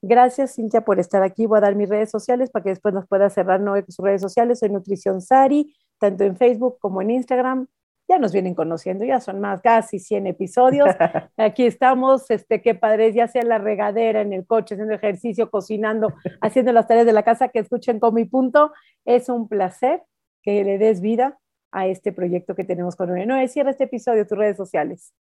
Gracias, 0.00 0.54
Cintia, 0.54 0.84
por 0.84 1.00
estar 1.00 1.22
aquí. 1.22 1.46
Voy 1.46 1.58
a 1.58 1.62
dar 1.62 1.74
mis 1.74 1.88
redes 1.88 2.10
sociales 2.10 2.50
para 2.50 2.62
que 2.62 2.70
después 2.70 2.94
nos 2.94 3.06
pueda 3.06 3.30
cerrar 3.30 3.60
¿no? 3.60 3.74
sus 3.88 4.04
redes 4.04 4.20
sociales. 4.20 4.60
Soy 4.60 4.70
Nutrición 4.70 5.20
Sari, 5.20 5.74
tanto 5.98 6.24
en 6.24 6.36
Facebook 6.36 6.78
como 6.80 7.02
en 7.02 7.10
Instagram 7.10 7.66
ya 8.08 8.18
nos 8.18 8.32
vienen 8.32 8.54
conociendo, 8.54 9.04
ya 9.04 9.20
son 9.20 9.38
más, 9.38 9.60
casi 9.60 9.98
100 9.98 10.28
episodios. 10.28 10.88
Aquí 11.36 11.66
estamos, 11.66 12.30
este, 12.30 12.62
qué 12.62 12.74
padre, 12.74 13.12
ya 13.12 13.28
sea 13.28 13.42
en 13.42 13.48
la 13.48 13.58
regadera, 13.58 14.22
en 14.22 14.32
el 14.32 14.46
coche, 14.46 14.74
haciendo 14.74 14.94
ejercicio, 14.94 15.50
cocinando, 15.50 16.14
haciendo 16.40 16.72
las 16.72 16.88
tareas 16.88 17.06
de 17.06 17.12
la 17.12 17.22
casa, 17.22 17.48
que 17.48 17.58
escuchen 17.58 18.00
con 18.00 18.14
mi 18.14 18.24
punto. 18.24 18.72
Es 19.04 19.28
un 19.28 19.48
placer 19.48 20.02
que 20.42 20.64
le 20.64 20.78
des 20.78 21.02
vida 21.02 21.38
a 21.70 21.86
este 21.86 22.12
proyecto 22.12 22.54
que 22.54 22.64
tenemos 22.64 22.96
con 22.96 23.14
Noé. 23.14 23.48
cierra 23.48 23.70
este 23.70 23.84
episodio, 23.84 24.26
tus 24.26 24.38
redes 24.38 24.56
sociales. 24.56 25.12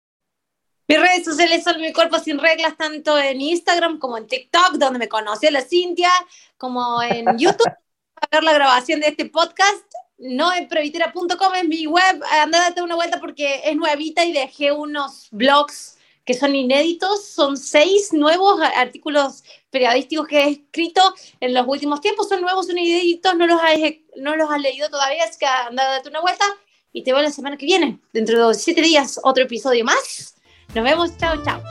Mis 0.88 1.02
redes 1.02 1.26
sociales 1.26 1.66
son 1.66 1.82
Mi 1.82 1.92
Cuerpo 1.92 2.18
Sin 2.18 2.40
Reglas, 2.40 2.78
tanto 2.78 3.20
en 3.20 3.42
Instagram 3.42 4.00
como 4.00 4.18
en 4.18 4.28
TikTok, 4.28 4.76
donde 4.76 5.00
me 5.00 5.10
conoció 5.10 5.52
la 5.52 5.60
Cintia, 5.60 6.10
como 6.58 7.04
en 7.04 7.26
YouTube, 7.38 7.70
para 8.14 8.30
ver 8.32 8.44
la 8.46 8.54
grabación 8.54 9.02
de 9.02 9.08
este 9.10 9.26
podcast 9.26 9.84
noeprevitera.com 10.18 11.56
es 11.56 11.68
mi 11.68 11.86
web, 11.86 12.22
anda 12.42 12.60
date 12.60 12.82
una 12.82 12.96
vuelta 12.96 13.20
porque 13.20 13.62
es 13.66 13.76
nuevita 13.76 14.26
y 14.26 14.34
dejé 14.34 14.72
unos 14.72 15.28
blogs 15.32 15.98
que 16.26 16.34
son 16.34 16.56
inéditos, 16.56 17.26
son 17.26 17.56
seis 17.56 18.12
nuevos 18.12 18.60
artículos 18.76 19.44
periodísticos 19.70 20.28
que 20.28 20.40
he 20.40 20.50
escrito 20.50 21.02
en 21.40 21.54
los 21.54 21.66
últimos 21.66 22.02
tiempos, 22.02 22.28
son 22.28 22.42
nuevos, 22.42 22.68
son 22.68 22.78
inéditos, 22.78 23.34
no 23.36 23.48
los 23.48 23.62
has, 23.62 23.78
no 24.18 24.36
los 24.36 24.50
has 24.52 24.62
leído 24.62 24.90
todavía, 24.90 25.24
así 25.24 25.40
que 25.40 25.46
anda 25.46 25.86
date 25.86 26.10
una 26.10 26.20
vuelta 26.20 26.46
y 26.92 27.04
te 27.04 27.14
veo 27.14 27.22
la 27.22 27.32
semana 27.32 27.56
que 27.56 27.66
viene, 27.66 28.00
dentro 28.12 28.50
de 28.50 28.54
siete 28.56 28.82
días, 28.82 29.20
otro 29.24 29.44
episodio 29.44 29.86
más. 29.86 30.36
Nos 30.76 30.84
vemos, 30.84 31.18
chao, 31.18 31.42
chao. 31.44 31.62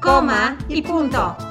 Coma 0.00 0.56
y 0.68 0.80
punto. 0.80 1.47